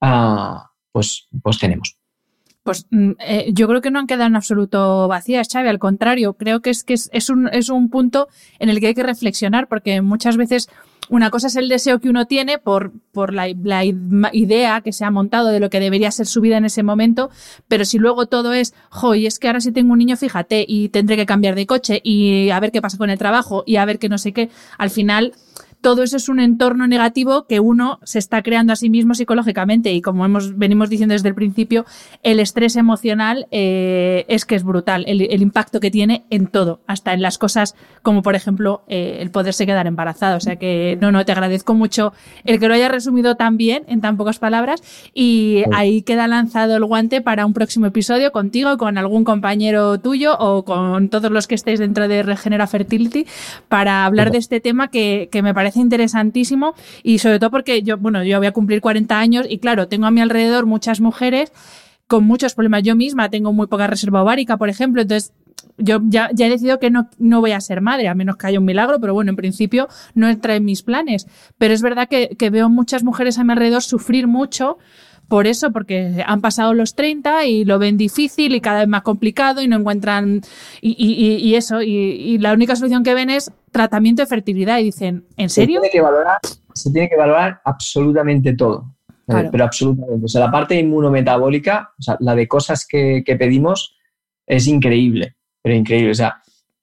ah, 0.00 0.70
pues, 0.94 1.26
pues 1.42 1.58
tenemos. 1.58 1.96
Pues 2.62 2.86
mm, 2.90 3.10
eh, 3.18 3.50
yo 3.52 3.66
creo 3.66 3.80
que 3.80 3.90
no 3.90 3.98
han 3.98 4.06
quedado 4.06 4.28
en 4.28 4.36
absoluto 4.36 5.08
vacías, 5.08 5.48
Xavi. 5.52 5.68
Al 5.68 5.80
contrario, 5.80 6.34
creo 6.34 6.60
que 6.60 6.70
es 6.70 6.84
que 6.84 6.94
es, 6.94 7.30
un, 7.30 7.48
es 7.48 7.68
un 7.68 7.90
punto 7.90 8.28
en 8.60 8.68
el 8.68 8.78
que 8.78 8.86
hay 8.86 8.94
que 8.94 9.02
reflexionar, 9.02 9.66
porque 9.66 10.00
muchas 10.02 10.36
veces 10.36 10.68
una 11.08 11.30
cosa 11.30 11.48
es 11.48 11.56
el 11.56 11.68
deseo 11.68 11.98
que 11.98 12.08
uno 12.08 12.26
tiene 12.26 12.58
por, 12.58 12.92
por 13.10 13.34
la, 13.34 13.48
la, 13.60 13.84
idea 13.84 14.82
que 14.82 14.92
se 14.92 15.04
ha 15.04 15.10
montado 15.10 15.48
de 15.48 15.58
lo 15.58 15.68
que 15.68 15.80
debería 15.80 16.12
ser 16.12 16.26
su 16.26 16.40
vida 16.40 16.58
en 16.58 16.64
ese 16.64 16.84
momento, 16.84 17.28
pero 17.66 17.84
si 17.84 17.98
luego 17.98 18.26
todo 18.26 18.52
es, 18.52 18.72
jo, 18.88 19.16
y 19.16 19.26
es 19.26 19.40
que 19.40 19.48
ahora 19.48 19.60
si 19.60 19.72
tengo 19.72 19.92
un 19.92 19.98
niño, 19.98 20.16
fíjate, 20.16 20.64
y 20.66 20.90
tendré 20.90 21.16
que 21.16 21.26
cambiar 21.26 21.56
de 21.56 21.66
coche 21.66 22.00
y 22.04 22.50
a 22.50 22.60
ver 22.60 22.70
qué 22.70 22.80
pasa 22.80 22.98
con 22.98 23.10
el 23.10 23.18
trabajo 23.18 23.64
y 23.66 23.76
a 23.76 23.84
ver 23.84 23.98
qué 23.98 24.08
no 24.08 24.16
sé 24.16 24.32
qué, 24.32 24.48
al 24.78 24.90
final 24.90 25.34
todo 25.84 26.02
eso 26.02 26.16
es 26.16 26.30
un 26.30 26.40
entorno 26.40 26.86
negativo 26.86 27.46
que 27.46 27.60
uno 27.60 28.00
se 28.04 28.18
está 28.18 28.42
creando 28.42 28.72
a 28.72 28.76
sí 28.76 28.88
mismo 28.88 29.12
psicológicamente 29.12 29.92
y 29.92 30.00
como 30.00 30.24
hemos, 30.24 30.56
venimos 30.56 30.88
diciendo 30.88 31.12
desde 31.12 31.28
el 31.28 31.34
principio, 31.34 31.84
el 32.22 32.40
estrés 32.40 32.76
emocional 32.76 33.46
eh, 33.50 34.24
es 34.28 34.46
que 34.46 34.54
es 34.54 34.64
brutal, 34.64 35.04
el, 35.06 35.42
impacto 35.42 35.80
que 35.80 35.90
tiene 35.90 36.24
en 36.30 36.46
todo, 36.46 36.80
hasta 36.86 37.12
en 37.12 37.20
las 37.20 37.36
cosas 37.36 37.76
como 38.00 38.22
por 38.22 38.34
ejemplo 38.34 38.82
eh, 38.88 39.18
el 39.20 39.30
poderse 39.30 39.66
quedar 39.66 39.86
embarazado. 39.86 40.38
O 40.38 40.40
sea 40.40 40.56
que 40.56 40.96
no, 41.02 41.12
no, 41.12 41.26
te 41.26 41.32
agradezco 41.32 41.74
mucho 41.74 42.14
el 42.46 42.58
que 42.58 42.66
lo 42.66 42.72
hayas 42.72 42.90
resumido 42.90 43.34
tan 43.34 43.58
bien 43.58 43.84
en 43.86 44.00
tan 44.00 44.16
pocas 44.16 44.38
palabras 44.38 44.82
y 45.12 45.64
ahí 45.74 46.00
queda 46.00 46.26
lanzado 46.28 46.76
el 46.76 46.84
guante 46.86 47.20
para 47.20 47.44
un 47.44 47.52
próximo 47.52 47.84
episodio 47.84 48.32
contigo, 48.32 48.78
con 48.78 48.96
algún 48.96 49.24
compañero 49.24 50.00
tuyo 50.00 50.34
o 50.38 50.64
con 50.64 51.10
todos 51.10 51.30
los 51.30 51.46
que 51.46 51.56
estéis 51.56 51.78
dentro 51.78 52.08
de 52.08 52.22
Regenera 52.22 52.66
Fertility 52.66 53.26
para 53.68 54.06
hablar 54.06 54.30
de 54.30 54.38
este 54.38 54.60
tema 54.60 54.88
que, 54.88 55.28
que 55.30 55.42
me 55.42 55.52
parece 55.52 55.73
interesantísimo 55.76 56.74
y 57.02 57.18
sobre 57.18 57.38
todo 57.38 57.50
porque 57.50 57.82
yo, 57.82 57.98
bueno, 57.98 58.22
yo 58.24 58.38
voy 58.38 58.46
a 58.46 58.52
cumplir 58.52 58.80
40 58.80 59.18
años 59.18 59.46
y 59.48 59.58
claro, 59.58 59.88
tengo 59.88 60.06
a 60.06 60.10
mi 60.10 60.20
alrededor 60.20 60.66
muchas 60.66 61.00
mujeres 61.00 61.52
con 62.06 62.24
muchos 62.24 62.54
problemas. 62.54 62.82
Yo 62.82 62.96
misma 62.96 63.30
tengo 63.30 63.52
muy 63.52 63.66
poca 63.66 63.86
reserva 63.86 64.22
ovárica, 64.22 64.56
por 64.56 64.68
ejemplo, 64.68 65.02
entonces 65.02 65.32
yo 65.78 66.00
ya, 66.04 66.30
he 66.30 66.48
decidido 66.48 66.78
que 66.78 66.90
no, 66.90 67.08
no, 67.18 67.40
voy 67.40 67.52
a 67.52 67.60
ser 67.60 67.80
madre, 67.80 68.08
a 68.08 68.14
menos 68.14 68.36
que 68.36 68.46
haya 68.46 68.58
un 68.58 68.64
milagro, 68.64 69.00
pero 69.00 69.14
bueno, 69.14 69.30
en 69.30 69.36
principio 69.36 69.88
no 70.14 70.28
entra 70.28 70.54
en 70.54 70.64
mis 70.64 70.82
planes. 70.82 71.26
Pero 71.58 71.74
es 71.74 71.82
verdad 71.82 72.08
que, 72.08 72.36
que 72.38 72.50
veo 72.50 72.68
muchas 72.68 73.02
mujeres 73.02 73.38
a 73.38 73.44
mi 73.44 73.52
alrededor 73.52 73.82
sufrir 73.82 74.26
mucho 74.26 74.78
por 75.34 75.48
eso, 75.48 75.72
porque 75.72 76.22
han 76.24 76.40
pasado 76.40 76.74
los 76.74 76.94
30 76.94 77.46
y 77.46 77.64
lo 77.64 77.80
ven 77.80 77.96
difícil 77.96 78.54
y 78.54 78.60
cada 78.60 78.78
vez 78.78 78.86
más 78.86 79.02
complicado 79.02 79.60
y 79.62 79.66
no 79.66 79.78
encuentran. 79.78 80.42
Y, 80.80 81.56
eso, 81.56 81.82
y, 81.82 82.38
la 82.38 82.52
única 82.52 82.76
solución 82.76 83.02
que 83.02 83.14
ven 83.14 83.30
es 83.30 83.50
tratamiento 83.72 84.22
de 84.22 84.26
fertilidad. 84.26 84.78
Y 84.78 84.84
dicen, 84.84 85.26
¿en 85.36 85.50
serio? 85.50 85.80
Se 85.80 85.88
tiene 85.88 85.92
que 85.92 86.00
valorar, 86.00 86.38
se 86.72 86.92
tiene 86.92 87.08
que 87.08 87.16
valorar 87.16 87.60
absolutamente 87.64 88.54
todo. 88.54 88.94
Pero 89.26 89.64
absolutamente. 89.64 90.24
O 90.24 90.28
sea, 90.28 90.42
la 90.42 90.52
parte 90.52 90.78
inmunometabólica, 90.78 91.90
o 91.98 92.02
sea, 92.02 92.16
la 92.20 92.36
de 92.36 92.46
cosas 92.46 92.86
que, 92.86 93.24
que 93.26 93.34
pedimos, 93.34 93.96
es 94.46 94.68
increíble. 94.68 95.34
Pero 95.60 95.74
increíble. 95.74 96.12
O 96.12 96.14
sea, 96.14 96.40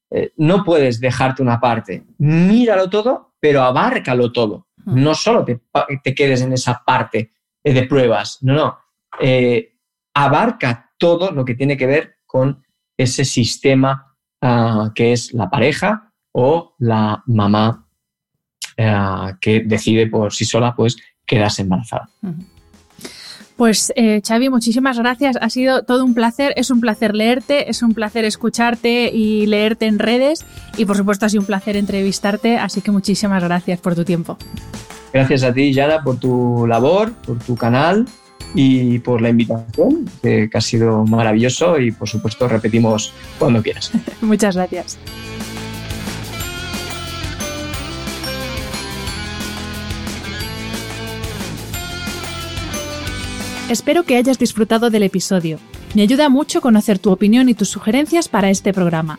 eh, 0.09 0.33
no 0.35 0.65
puedes 0.65 0.99
dejarte 0.99 1.41
una 1.41 1.61
parte. 1.61 2.03
Míralo 2.17 2.89
todo, 2.89 3.31
pero 3.39 3.61
abárcalo 3.61 4.29
todo. 4.33 4.67
No 4.83 5.15
solo 5.15 5.45
te, 5.45 5.61
te 6.03 6.13
quedes 6.13 6.41
en 6.41 6.51
esa 6.51 6.83
parte 6.85 7.31
eh, 7.63 7.73
de 7.73 7.83
pruebas. 7.83 8.39
No, 8.41 8.53
no. 8.53 8.77
Eh, 9.19 9.75
abarca 10.13 10.91
todo 10.97 11.31
lo 11.31 11.45
que 11.45 11.55
tiene 11.55 11.77
que 11.77 11.87
ver 11.87 12.15
con 12.25 12.63
ese 12.97 13.25
sistema 13.25 14.15
ah, 14.41 14.91
que 14.93 15.13
es 15.13 15.33
la 15.33 15.49
pareja 15.49 16.13
o 16.31 16.75
la 16.79 17.23
mamá 17.25 17.87
ah, 18.77 19.37
que 19.39 19.61
decide 19.61 20.07
por 20.07 20.33
sí 20.33 20.45
sola 20.45 20.75
pues 20.75 20.97
quedarse 21.25 21.63
embarazada. 21.63 22.09
Pues 23.61 23.93
eh, 23.95 24.21
Xavi, 24.27 24.49
muchísimas 24.49 24.97
gracias. 24.97 25.37
Ha 25.39 25.49
sido 25.51 25.83
todo 25.83 26.03
un 26.03 26.15
placer. 26.15 26.51
Es 26.55 26.71
un 26.71 26.81
placer 26.81 27.13
leerte, 27.13 27.69
es 27.69 27.83
un 27.83 27.93
placer 27.93 28.25
escucharte 28.25 29.11
y 29.13 29.45
leerte 29.45 29.85
en 29.85 29.99
redes 29.99 30.45
y 30.77 30.85
por 30.85 30.97
supuesto 30.97 31.27
ha 31.27 31.29
sido 31.29 31.41
un 31.41 31.47
placer 31.47 31.77
entrevistarte. 31.77 32.57
Así 32.57 32.81
que 32.81 32.89
muchísimas 32.89 33.43
gracias 33.43 33.79
por 33.79 33.93
tu 33.93 34.03
tiempo. 34.03 34.37
Gracias 35.13 35.43
a 35.43 35.53
ti, 35.53 35.73
Yara, 35.73 36.03
por 36.03 36.17
tu 36.17 36.65
labor, 36.67 37.11
por 37.13 37.37
tu 37.39 37.55
canal 37.55 38.05
y 38.53 38.99
por 38.99 39.21
la 39.21 39.29
invitación, 39.29 40.09
que, 40.21 40.49
ha 40.53 40.61
sido 40.61 41.05
maravilloso 41.05 41.79
y 41.79 41.91
por 41.91 42.07
supuesto 42.07 42.47
repetimos 42.47 43.13
cuando 43.37 43.61
quieras. 43.61 43.91
Muchas 44.21 44.55
gracias. 44.55 44.97
Espero 53.69 54.03
que 54.03 54.17
hayas 54.17 54.37
disfrutado 54.37 54.89
del 54.89 55.03
episodio. 55.03 55.57
Me 55.93 56.01
ayuda 56.01 56.27
mucho 56.27 56.59
conocer 56.59 56.99
tu 56.99 57.09
opinión 57.09 57.47
y 57.47 57.53
tus 57.53 57.69
sugerencias 57.69 58.27
para 58.27 58.49
este 58.49 58.73
programa. 58.73 59.17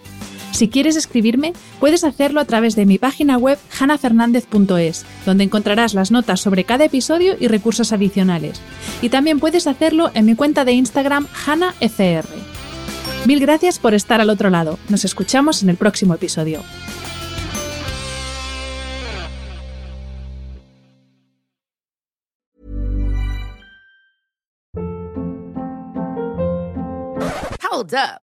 Si 0.53 0.69
quieres 0.69 0.97
escribirme, 0.97 1.55
puedes 1.81 2.05
hacerlo 2.05 2.41
a 2.41 2.45
través 2.45 2.77
de 2.77 2.87
mi 2.87 2.99
página 2.99 3.39
web 3.39 3.59
hanafernandez.es, 3.81 5.05
donde 5.27 5.45
encontrarás 5.45 5.95
las 5.95 6.11
notas 6.11 6.41
sobre 6.41 6.65
cada 6.65 6.85
episodio 6.85 7.37
y 7.41 7.49
recursos 7.49 7.93
adicionales. 7.93 8.61
Y 9.01 9.09
también 9.09 9.41
puedes 9.41 9.67
hacerlo 9.67 10.11
en 10.15 10.27
mi 10.27 10.35
cuenta 10.35 10.65
de 10.65 10.73
Instagram 10.73 11.27
hanafr. 11.47 12.27
Mil 13.27 13.41
gracias 13.41 13.79
por 13.79 13.95
estar 13.95 14.21
al 14.21 14.31
otro 14.31 14.51
lado. 14.51 14.79
Nos 14.89 15.05
escuchamos 15.05 15.63
en 15.63 15.71
el 15.71 15.77
próximo 15.77 16.15
episodio. 16.15 16.63
Hold 27.73 27.95
up. 27.95 28.32